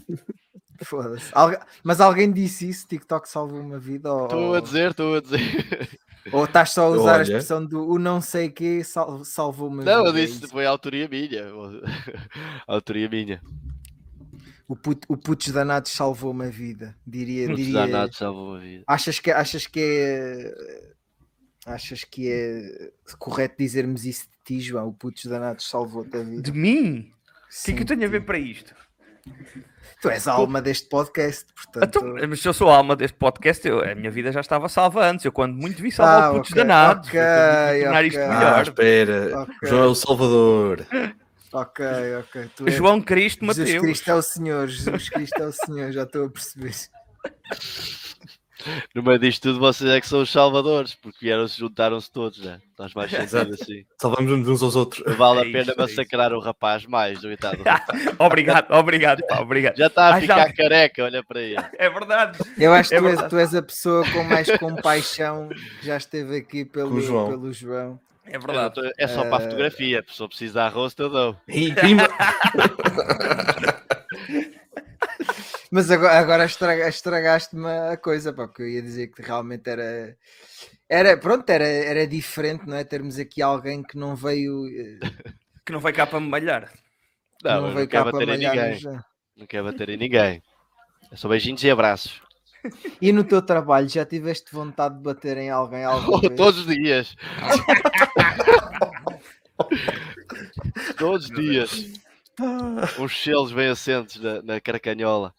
Foda-se. 0.85 1.29
Algu- 1.33 1.57
Mas 1.83 1.99
alguém 2.01 2.31
disse 2.31 2.69
isso? 2.69 2.87
TikTok 2.87 3.27
salvou 3.29 3.59
uma 3.59 3.77
vida? 3.79 4.11
Ou, 4.13 4.23
Estou 4.25 4.55
a 4.55 4.59
dizer, 4.61 4.91
estou 4.91 5.15
a 5.15 5.21
dizer. 5.21 5.99
ou 6.31 6.45
estás 6.45 6.71
só 6.71 6.85
a 6.85 6.89
usar 6.89 7.11
a 7.11 7.13
Olha. 7.15 7.21
expressão 7.23 7.65
do 7.65 7.87
o 7.89 7.99
não 7.99 8.21
sei 8.21 8.49
que 8.49 8.83
sal- 8.83 9.23
salvou 9.25 9.67
uma 9.69 9.83
Não, 9.83 10.05
eu 10.05 10.13
vida? 10.13 10.23
é 10.23 10.25
disse, 10.25 10.47
foi 10.47 10.65
a 10.65 10.69
autoria 10.69 11.07
minha. 11.07 11.43
A 12.67 12.73
autoria 12.73 13.09
minha. 13.09 13.41
O, 14.67 14.75
put, 14.75 15.01
o 15.09 15.17
putz 15.17 15.51
danados 15.51 15.91
salvou 15.91 16.29
uma 16.31 16.47
vida. 16.49 16.95
Diria. 17.05 17.47
Muitos 17.47 17.65
diria 17.65 17.87
danados 17.87 18.17
salvou 18.17 18.51
uma 18.51 18.59
vida. 18.59 18.83
Achas 18.87 19.19
que, 19.19 19.31
achas 19.31 19.65
que 19.67 19.79
é. 19.81 20.89
Achas 21.65 22.03
que 22.03 22.29
é 22.31 22.91
correto 23.17 23.55
dizermos 23.59 24.05
isso 24.05 24.23
de 24.27 24.37
ti, 24.45 24.61
João? 24.61 24.87
O 24.87 24.93
putz 24.93 25.25
danados 25.25 25.67
salvou-te 25.67 26.15
a 26.15 26.23
vida. 26.23 26.41
De 26.43 26.51
mim? 26.51 27.11
O 27.11 27.65
que 27.65 27.71
é 27.71 27.73
que 27.73 27.81
eu 27.81 27.85
tenho 27.85 28.05
a 28.05 28.07
ver 28.07 28.21
para 28.25 28.37
isto? 28.37 28.73
Tu 30.01 30.09
és 30.09 30.27
a 30.27 30.33
alma 30.33 30.61
deste 30.61 30.87
podcast, 30.87 31.45
portanto. 31.53 31.85
Então, 32.17 32.27
mas 32.29 32.39
se 32.41 32.47
eu 32.47 32.53
sou 32.53 32.69
a 32.69 32.77
alma 32.77 32.95
deste 32.95 33.17
podcast, 33.17 33.67
eu- 33.67 33.83
a 33.83 33.93
minha 33.95 34.09
vida 34.11 34.31
já 34.31 34.39
estava 34.41 34.69
salva 34.69 35.05
antes. 35.05 35.25
Eu, 35.25 35.31
quando 35.31 35.55
muito 35.55 35.81
vi, 35.81 35.91
salvar 35.91 36.23
Ah, 36.23 36.31
putos 36.33 36.51
ok, 36.51 36.63
danados. 36.63 37.07
ok, 37.09 37.19
para 37.19 37.79
tornar 37.81 38.05
isto 38.05 38.17
ok. 38.19 38.27
Ah, 38.29 38.39
melhor. 38.39 38.61
espera. 38.63 39.41
Ok. 39.41 39.55
João 39.69 39.83
é 39.83 39.87
o 39.87 39.95
Salvador. 39.95 40.85
Ok, 41.51 41.85
ok. 42.19 42.49
Tu 42.55 42.65
és- 42.67 42.75
João 42.75 43.01
Cristo 43.01 43.45
Jesus 43.45 43.57
Mateus. 43.67 43.81
Cristo 43.81 44.09
é 44.11 44.15
o 44.15 44.21
Senhor, 44.21 44.67
Jesus 44.67 45.09
Cristo 45.09 45.41
é 45.41 45.45
o 45.47 45.51
Senhor, 45.51 45.91
já 45.91 46.03
estou 46.03 46.25
a 46.25 46.29
perceber. 46.29 46.75
No 48.93 49.01
meio 49.03 49.17
disto 49.19 49.43
tudo, 49.43 49.59
vocês 49.59 49.89
é 49.89 50.01
que 50.01 50.07
são 50.07 50.21
os 50.21 50.31
salvadores, 50.31 50.93
porque 50.95 51.17
vieram-se, 51.21 51.57
juntaram-se 51.57 52.11
todos, 52.11 52.39
né? 52.39 52.59
Estás 52.71 52.93
mais 52.93 53.09
sentido 53.11 53.53
assim. 53.53 53.85
Salvamos 54.01 54.47
uns 54.47 54.61
aos 54.61 54.75
outros. 54.75 55.03
Vale 55.17 55.39
É 55.39 55.41
a 55.41 55.45
pena 55.45 55.61
isso, 55.61 55.71
é 55.71 55.75
massacrar 55.77 56.33
o 56.33 56.39
rapaz 56.39 56.85
mais, 56.85 57.19
coitado. 57.19 57.57
obrigado, 58.19 58.71
obrigado, 58.73 59.25
pá, 59.27 59.39
obrigado. 59.39 59.77
Já 59.77 59.87
está 59.87 60.07
a 60.09 60.15
Ah, 60.15 60.19
já- 60.19 60.35
ficar 60.45 60.53
careca, 60.53 61.03
olha 61.03 61.23
para 61.23 61.41
ele. 61.41 61.55
É 61.77 61.89
verdade. 61.89 62.39
Eu 62.57 62.73
acho 62.73 62.89
que 62.89 62.95
É 62.95 62.99
tu, 62.99 63.07
és, 63.07 63.21
tu 63.29 63.37
és 63.37 63.55
a 63.55 63.61
pessoa 63.61 64.03
com 64.11 64.23
mais 64.23 64.49
compaixão 64.57 65.49
que 65.79 65.85
já 65.85 65.97
esteve 65.97 66.35
aqui 66.37 66.65
pelo 66.65 66.99
João. 67.01 67.29
Pelo 67.29 67.53
João. 67.53 67.99
É 68.25 68.37
verdade. 68.37 68.75
tô- 68.75 68.91
É 68.97 69.07
só 69.07 69.23
para 69.25 69.37
a 69.37 69.39
fotografia, 69.41 70.03
se 70.07 70.21
eu 70.21 70.27
preciso 70.27 70.53
de 70.53 70.59
arroz, 70.59 70.93
eu 70.99 71.09
dou. 71.09 71.35
Pimba. 71.47 72.07
Mas 75.71 75.89
agora, 75.91 76.17
agora 76.19 76.45
estraga- 76.45 76.87
estragaste-me 76.89 77.67
a 77.67 77.95
coisa, 77.97 78.33
pá, 78.33 78.47
porque 78.47 78.63
eu 78.63 78.67
ia 78.69 78.81
dizer 78.81 79.07
que 79.07 79.21
realmente 79.21 79.69
era. 79.69 80.17
Era, 80.87 81.15
pronto, 81.17 81.47
era, 81.49 81.67
era 81.67 82.07
diferente, 82.07 82.65
não 82.67 82.75
é? 82.75 82.83
Termos 82.83 83.19
aqui 83.19 83.41
alguém 83.41 83.83
que 83.83 83.97
não 83.97 84.15
veio. 84.15 84.67
eh, 84.67 84.99
Que 85.65 85.71
não 85.71 85.79
vai 85.79 85.93
cá 85.93 86.07
para 86.07 86.19
me 86.19 86.27
malhar. 86.27 86.71
Não, 87.43 87.53
não 87.53 87.61
não 87.67 87.73
veio 87.75 87.87
quer 87.87 88.03
cá 88.03 88.11
para 88.11 88.25
malhar 88.25 88.55
ninguém. 88.55 88.93
eh. 88.95 88.99
Não 89.37 89.45
quer 89.45 89.63
bater 89.63 89.89
em 89.89 89.97
ninguém. 89.97 90.41
É 91.11 91.15
só 91.15 91.29
beijinhos 91.29 91.63
e 91.63 91.69
abraços. 91.69 92.21
E 93.01 93.13
no 93.13 93.23
teu 93.23 93.41
trabalho 93.41 93.87
já 93.87 94.05
tiveste 94.05 94.51
vontade 94.51 94.97
de 94.97 95.01
bater 95.01 95.37
em 95.37 95.49
alguém 95.49 95.85
vez? 96.21 96.35
Todos 96.35 96.59
os 96.59 96.65
dias. 96.65 97.15
Todos 100.97 101.29
os 101.29 101.35
dias. 101.35 101.71
Uns 102.99 103.23
selos 103.23 103.53
bem 103.53 103.69
assentes 103.69 104.19
na, 104.21 104.41
na 104.41 104.59
carcanhola. 104.59 105.33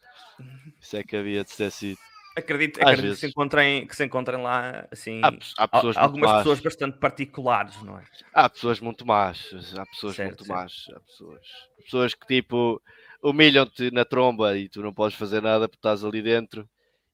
Isso 0.80 0.96
é 0.96 1.02
que 1.02 1.16
havia 1.16 1.44
de 1.44 1.50
ser 1.50 1.70
sido. 1.70 1.98
Acredito, 2.36 2.80
acredito 2.80 3.14
que, 3.14 3.16
se 3.20 3.26
encontrem, 3.26 3.86
que 3.86 3.96
se 3.96 4.04
encontrem 4.04 4.40
lá 4.40 4.86
assim. 4.90 5.20
Há, 5.22 5.32
há 5.64 5.68
pessoas 5.68 5.96
algumas 5.96 6.30
más. 6.30 6.38
pessoas 6.38 6.60
bastante 6.60 6.98
particulares, 6.98 7.82
não 7.82 7.98
é? 7.98 8.04
Há 8.32 8.48
pessoas 8.48 8.80
muito 8.80 9.04
más. 9.04 9.50
Há 9.76 9.84
pessoas 9.86 10.16
Certo, 10.16 10.28
muito 10.28 10.44
certo. 10.44 10.58
más. 10.58 10.84
Há 10.94 11.00
pessoas, 11.00 11.40
pessoas 11.84 12.14
que 12.14 12.26
tipo 12.26 12.80
humilham-te 13.22 13.90
na 13.90 14.04
tromba 14.04 14.56
e 14.56 14.68
tu 14.68 14.80
não 14.80 14.94
podes 14.94 15.18
fazer 15.18 15.42
nada 15.42 15.68
porque 15.68 15.78
estás 15.78 16.04
ali 16.04 16.22
dentro. 16.22 16.68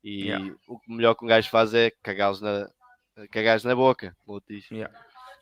E 0.04 0.26
Yeah. 0.26 0.54
o 0.68 0.78
melhor 0.86 1.14
que 1.14 1.24
um 1.24 1.28
gajo 1.28 1.48
faz 1.50 1.74
é 1.74 1.90
cagá-los 2.02 2.40
na, 2.40 2.68
cagá 3.32 3.56
na 3.64 3.74
boca. 3.74 4.14
como 4.24 4.40
disse. 4.48 4.72
Yeah. 4.72 4.94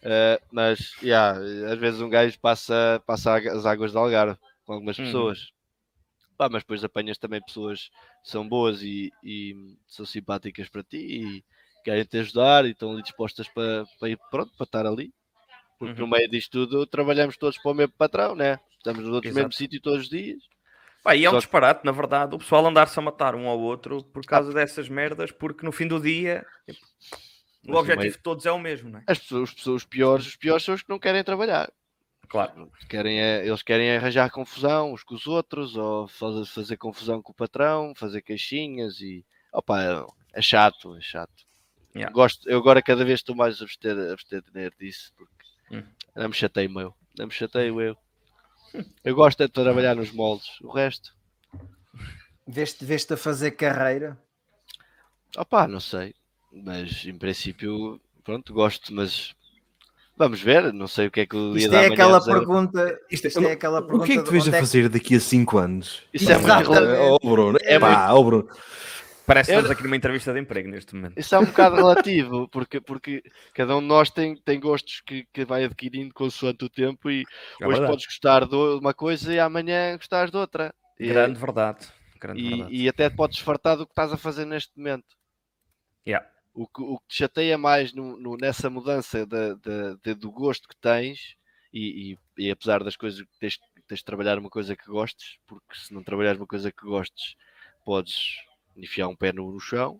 Uh, 0.03 0.39
mas, 0.53 0.93
yeah, 1.03 1.39
às 1.71 1.79
vezes 1.79 2.01
um 2.01 2.09
gajo 2.09 2.39
passa, 2.41 3.03
passa 3.07 3.37
as 3.37 3.67
águas 3.67 3.91
de 3.91 3.99
Algarve 3.99 4.39
com 4.65 4.73
algumas 4.75 4.99
Uhum. 4.99 5.11
Pá, 6.37 6.49
mas 6.49 6.63
depois 6.63 6.83
apanhas 6.83 7.17
também 7.19 7.41
pessoas 7.43 7.91
que 8.23 8.31
são 8.31 8.49
boas 8.49 8.83
e, 8.83 9.13
e 9.23 9.77
são 9.87 10.05
simpáticas 10.05 10.69
para 10.69 10.83
ti 10.83 10.97
e 10.97 11.45
querem 11.85 12.05
te 12.05 12.19
ajudar 12.19 12.65
e 12.65 12.71
estão 12.71 12.93
ali 12.93 13.03
dispostas 13.03 13.49
para, 13.49 13.85
para 14.01 14.09
ir 14.09 14.19
pronto, 14.31 14.53
para 14.57 14.65
estar 14.65 14.87
ali. 14.87 15.13
Porque 15.79 15.99
no 15.99 16.05
Uhum. 16.05 16.11
meio 16.13 16.29
disto 16.31 16.51
tudo 16.67 16.87
trabalhamos 16.87 17.37
todos 17.37 17.59
para 17.59 17.71
o 17.71 17.75
mesmo 17.75 17.93
patrão, 17.97 18.35
né? 18.35 18.59
Estamos 18.79 19.05
no 19.05 19.21
mesmo 19.21 19.53
sítio 19.53 19.81
todos 19.81 20.03
os 20.03 20.09
dias. 20.09 20.39
Pá, 21.03 21.15
e 21.15 21.25
é 21.25 21.29
um 21.29 21.33
Só 21.33 21.37
que- 21.39 21.45
disparate, 21.45 21.85
na 21.85 21.93
verdade, 21.93 22.35
o 22.35 22.39
pessoal 22.39 22.67
andar-se 22.67 22.99
a 22.99 23.03
matar 23.03 23.35
um 23.35 23.47
ao 23.49 23.61
outro 23.61 24.03
por 24.03 24.25
causa 24.25 24.53
dessas 24.53 24.89
merdas, 24.89 25.31
porque 25.31 25.65
no 25.65 25.71
fim 25.73 25.87
do 25.87 26.01
dia 26.01 26.45
tipo, 26.67 26.81
o 27.67 27.73
no 27.73 27.79
objetivo 27.79 28.01
meio- 28.01 28.13
de 28.13 28.19
todos 28.19 28.47
é 28.47 28.53
o 28.53 28.59
mesmo, 28.59 28.91
não 28.91 29.01
é? 29.01 29.05
As 29.07 29.19
pessoas, 29.19 29.51
as 29.51 29.55
pessoas 29.55 29.85
piores, 29.85 30.27
os 30.27 30.37
piores 30.37 30.63
são 30.65 30.75
os 30.75 30.83
que 30.83 30.89
não 30.89 30.99
querem 30.99 31.23
trabalhar. 31.23 31.71
Claro. 32.29 32.71
Querem, 32.89 33.21
é- 33.21 33.47
eles 33.47 33.63
querem 33.63 33.97
arranjar 33.97 34.31
confusão 34.31 34.93
uns 34.93 35.03
com 35.03 35.15
os 35.15 35.27
outros, 35.27 35.77
ou 35.77 36.07
fazer, 36.09 36.47
fazer 36.47 36.77
confusão 36.77 37.23
com 37.23 37.33
o 37.33 37.35
patrão, 37.35 37.95
fazer 37.95 38.23
queixinhas 38.23 39.01
e 39.01 39.25
opa, 39.53 39.83
é, 40.35 40.43
chato, 40.43 40.95
é 40.97 41.01
chato. 41.01 41.45
Yeah. 41.95 42.13
Gosto, 42.13 42.49
eu 42.49 42.59
agora 42.59 42.83
cada 42.83 43.05
vez 43.05 43.21
estou 43.21 43.35
mais 43.37 43.61
a 43.61 43.65
abster, 43.65 43.97
a 43.99 44.13
abster 44.13 44.43
disso, 44.79 45.13
porque 45.17 45.33
Hum. 45.71 45.83
não 46.17 46.29
me 46.29 46.35
chateio 46.35 46.81
eu, 46.81 46.95
não 47.19 47.27
me 47.27 47.33
chateio 47.33 47.81
eu. 47.81 47.97
Eu 49.05 49.15
gosto 49.15 49.41
é 49.43 49.47
de 49.47 49.53
trabalhar 49.53 49.95
nos 49.95 50.11
moldes, 50.11 50.61
o 50.61 50.69
resto, 50.73 51.15
Veste, 52.47 52.85
veste 52.85 53.13
a 53.15 53.17
fazer 53.17 53.53
carreira? 53.53 54.19
opá, 55.37 55.67
não 55.69 55.81
sei, 55.81 56.15
mas 56.53 57.05
em 57.05 57.17
princípio, 57.17 58.01
pronto, 58.25 58.53
gosto, 58.53 58.93
mas 58.93 59.35
vamos 60.17 60.41
ver, 60.41 60.73
não 60.73 60.87
sei 60.87 61.07
o 61.07 61.11
que 61.11 61.21
é 61.21 61.27
que 61.27 61.37
o 61.37 61.53
dia 61.53 61.63
Isto 61.63 61.71
da 61.71 61.83
é 61.83 61.87
aquela 61.87 62.19
é- 62.19 62.25
pergunta. 62.25 62.99
Isto 63.11 63.25
é- 63.25 63.29
Isto 63.29 63.41
é 63.47 63.53
aquela 63.53 63.79
O 63.81 63.83
pergunta. 63.83 64.07
que 64.07 64.13
é 64.13 64.17
que 64.17 64.23
tu 64.25 64.31
vais 64.31 64.45
a 64.45 64.49
onde 64.51 64.59
fazer 64.61 64.89
daqui 64.89 65.17
a 65.17 65.21
5 65.21 65.59
anos? 65.59 66.03
Isso 66.13 66.31
é 66.31 66.39
muito 66.39 67.19
Oh, 67.23 67.29
Bruno. 67.31 67.59
É 67.63 67.75
É 67.75 67.79
pá, 67.79 68.13
oh, 68.13 68.25
Bruno. 68.25 68.49
Parece 69.27 69.51
que 69.51 69.57
estamos 69.57 69.71
aqui 69.71 69.83
numa 69.83 69.97
entrevista 69.97 70.35
de 70.35 70.39
emprego 70.41 70.69
neste 70.69 70.95
momento. 70.95 71.19
Isso 71.19 71.35
é 71.35 71.39
um 71.39 71.47
bocado 71.47 71.77
relativo, 72.13 72.47
porque, 72.51 72.79
porque 72.79 73.23
cada 73.55 73.75
um 73.75 73.81
de 73.81 73.87
nós 73.87 74.11
tem, 74.11 74.37
tem 74.37 74.61
gostos 74.61 75.01
que, 75.01 75.27
que 75.33 75.47
vai 75.47 75.65
adquirindo 75.65 76.13
consoante 76.13 76.63
o 76.63 76.69
tempo 76.69 77.11
e 77.11 77.23
É 77.59 77.67
hoje 77.67 77.79
verdade. 77.79 77.91
podes 77.93 78.05
gostar 78.07 78.47
de 78.47 78.55
uma 78.55 78.93
coisa 78.93 79.33
e 79.33 79.41
amanhã 79.41 79.97
gostares 79.97 80.31
de 80.31 80.37
outra. 80.37 80.75
E, 81.01 81.09
Grande 81.09 81.41
verdade. 81.41 81.87
Grande 82.21 82.39
e, 82.41 82.49
verdade. 82.51 82.75
e 82.75 82.89
até 82.89 83.09
podes 83.09 83.39
fartar 83.39 83.79
do 83.79 83.87
que 83.87 83.93
estás 83.93 84.13
a 84.13 84.19
fazer 84.19 84.45
neste 84.45 84.73
momento. 84.77 85.07
Yeah. 86.07 86.27
O 86.55 86.67
que, 86.69 86.83
o 86.83 86.99
que 87.01 87.07
te 87.09 87.17
chateia 87.17 87.59
mais 87.59 87.93
no- 87.93 88.17
no- 88.17 88.37
nessa 88.37 88.71
mudança 88.71 89.27
da- 89.27 89.55
da- 89.55 89.95
de- 90.03 90.15
do 90.15 90.31
gosto 90.31 90.69
que 90.69 90.77
tens, 90.77 91.37
e, 91.73 92.13
e- 92.39 92.45
e 92.47 92.51
apesar 92.51 92.85
das 92.85 92.97
coisas 92.97 93.21
que 93.21 93.39
tens, 93.41 93.59
tens 93.89 93.99
de 93.99 94.05
trabalhar 94.05 94.39
uma 94.39 94.49
coisa 94.49 94.77
que 94.77 94.87
gostes, 94.87 95.39
porque 95.47 95.75
se 95.75 95.93
não 95.93 96.03
trabalhares 96.03 96.41
uma 96.41 96.47
coisa 96.47 96.71
que 96.71 96.85
gostes, 96.87 97.35
podes 97.85 98.37
enfiar 98.77 99.09
um 99.09 99.17
pé 99.17 99.33
no, 99.33 99.51
no 99.51 99.61
chão, 99.61 99.99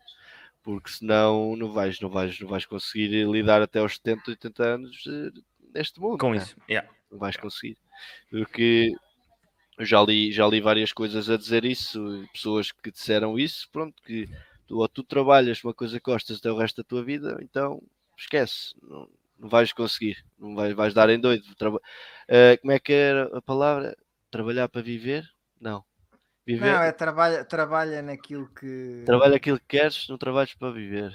porque 0.63 0.91
senão 0.91 1.57
não 1.57 1.73
vais, 1.73 2.01
não, 2.01 2.09
vais, 2.09 2.39
não 2.41 2.49
vais 2.49 2.65
conseguir 2.65 3.27
lidar 3.29 3.61
até 3.61 3.81
aos 3.81 3.97
70, 3.97 4.31
80 4.31 4.65
anos 4.65 5.05
eh, 5.07 5.41
neste 5.75 6.01
mundo. 6.01 6.19
Com 6.19 6.31
né? 6.31 6.39
isso. 6.39 6.57
Yeah. 6.71 6.89
não 7.11 7.19
vais 7.19 7.37
conseguir. 7.37 7.77
Porque 8.31 8.93
eu 9.77 9.85
já 9.85 10.01
li, 10.03 10.33
já 10.33 10.47
li 10.47 10.61
várias 10.61 10.93
coisas 10.93 11.29
a 11.29 11.37
dizer 11.37 11.65
isso, 11.65 12.27
pessoas 12.33 12.73
que 12.73 12.91
disseram 12.91 13.39
isso, 13.39 13.69
pronto, 13.71 14.01
que 14.03 14.29
ou 14.79 14.89
tu 14.89 15.03
trabalhas 15.03 15.63
uma 15.65 15.75
coisa 15.75 15.99
que 15.99 16.11
gostas 16.11 16.39
até 16.39 16.51
o 16.51 16.57
resto 16.59 16.83
da 16.83 16.89
tua 16.89 17.03
vida, 17.05 17.39
então 17.43 17.83
esquece, 18.19 18.75
não, 18.83 19.09
não 19.39 19.49
vais 19.49 19.73
conseguir, 19.73 20.25
não 20.39 20.55
vais, 20.55 20.75
vais 20.75 20.95
dar 20.95 21.09
em 21.11 21.21
doido. 21.21 21.55
Traba- 21.57 21.81
Eh, 22.29 22.57
como 22.59 22.73
é 22.73 22.79
que 22.79 22.93
era 22.93 23.37
a 23.37 23.43
palavra? 23.43 23.97
Trabalhar 24.31 24.69
para 24.69 24.83
viver? 24.83 25.29
Não. 25.61 25.85
Viver, 26.47 26.73
Não, 26.73 26.83
é 26.83 26.93
trabalha, 26.93 27.45
trabalha 27.45 28.03
naquilo 28.03 28.49
que. 28.49 29.03
trabalha 29.07 29.37
aquilo 29.37 29.59
que 29.59 29.67
queres, 29.67 30.07
não 30.09 30.19
trabalhas 30.19 30.55
para 30.55 30.73
viver. 30.73 31.15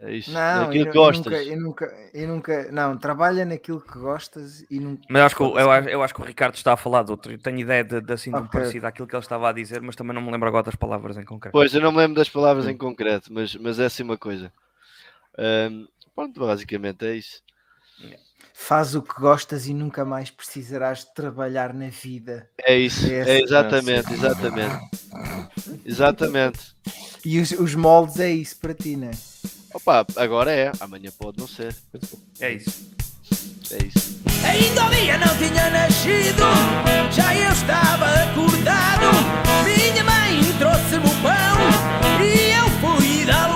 É 0.00 0.12
isso. 0.12 0.30
Não, 0.30 0.60
naquilo 0.66 0.84
e, 0.84 0.88
e 0.88 0.92
gostas. 0.92 1.24
nunca, 1.24 1.42
e 1.42 1.56
nunca, 1.56 2.10
e 2.14 2.26
nunca. 2.26 2.72
Não, 2.72 2.98
trabalha 2.98 3.44
naquilo 3.44 3.80
que 3.80 3.98
gostas 3.98 4.64
e 4.70 4.78
nunca. 4.78 5.02
Mas 5.08 5.22
acho 5.22 5.36
que, 5.36 5.42
eu, 5.42 5.70
acho- 5.70 5.88
eu 5.88 6.02
acho 6.02 6.14
que 6.14 6.20
o 6.20 6.24
Ricardo 6.24 6.54
está 6.54 6.72
a 6.74 6.76
falar 6.76 7.02
de 7.04 7.10
outro. 7.12 7.32
Eu 7.32 7.38
tenho 7.38 7.58
ideia 7.60 7.82
de, 7.84 8.00
de 8.00 8.12
assim 8.12 8.30
de 8.32 8.38
um 8.38 8.46
parecido 8.46 8.86
àquilo 8.86 9.06
que 9.06 9.14
ele 9.14 9.22
estava 9.22 9.48
a 9.48 9.52
dizer, 9.52 9.80
mas 9.80 9.96
também 9.96 10.14
não 10.14 10.20
me 10.22 10.30
lembro 10.30 10.48
agora 10.48 10.64
das 10.64 10.74
palavras 10.74 11.16
em 11.16 11.24
concreto. 11.24 11.52
Pois, 11.52 11.72
eu 11.74 11.80
não 11.80 11.92
me 11.92 11.98
lembro 11.98 12.16
das 12.16 12.28
palavras 12.28 12.66
em 12.66 12.76
concreto, 12.76 13.32
mas, 13.32 13.54
mas 13.56 13.78
é 13.78 13.86
assim 13.86 14.02
uma 14.02 14.18
coisa. 14.18 14.52
Ahm, 15.38 15.86
pronto, 16.14 16.40
basicamente 16.40 17.06
é 17.06 17.16
isso. 17.16 17.42
Faz 18.52 18.94
o 18.94 19.02
que 19.02 19.14
gostas 19.20 19.66
e 19.66 19.74
nunca 19.74 20.04
mais 20.04 20.30
precisarás 20.30 21.00
de 21.04 21.14
trabalhar 21.14 21.72
na 21.72 21.88
vida. 21.88 22.48
É 22.66 22.76
isso, 22.76 23.06
É 23.06 23.38
é, 23.38 23.40
exatamente, 23.40 24.12
exatamente. 24.12 24.76
Exatamente. 25.84 26.74
E 27.24 27.40
os, 27.40 27.50
os 27.52 27.74
moldes 27.74 28.18
é 28.20 28.30
isso 28.30 28.56
para 28.58 28.74
ti, 28.74 28.96
né? 28.96 29.10
Opa, 29.76 30.06
agora 30.16 30.50
é, 30.50 30.72
amanhã 30.80 31.10
pode 31.18 31.38
não 31.38 31.46
ser. 31.46 31.76
É 32.40 32.52
isso. 32.52 32.90
É 33.70 33.84
isso. 33.84 34.22
Ainda 34.42 34.86
o 34.86 34.88
dia 34.88 35.18
não 35.18 35.36
tinha 35.36 35.68
nascido, 35.68 36.44
já 37.12 37.34
eu 37.34 37.52
estava 37.52 38.06
acordado. 38.22 39.06
Minha 39.66 40.02
mãe 40.02 40.40
trouxe-me 40.58 41.06
o 41.06 41.14
pão 41.20 42.24
e 42.24 42.52
eu 42.52 42.70
fui 42.80 43.26
dá-lo 43.26 43.55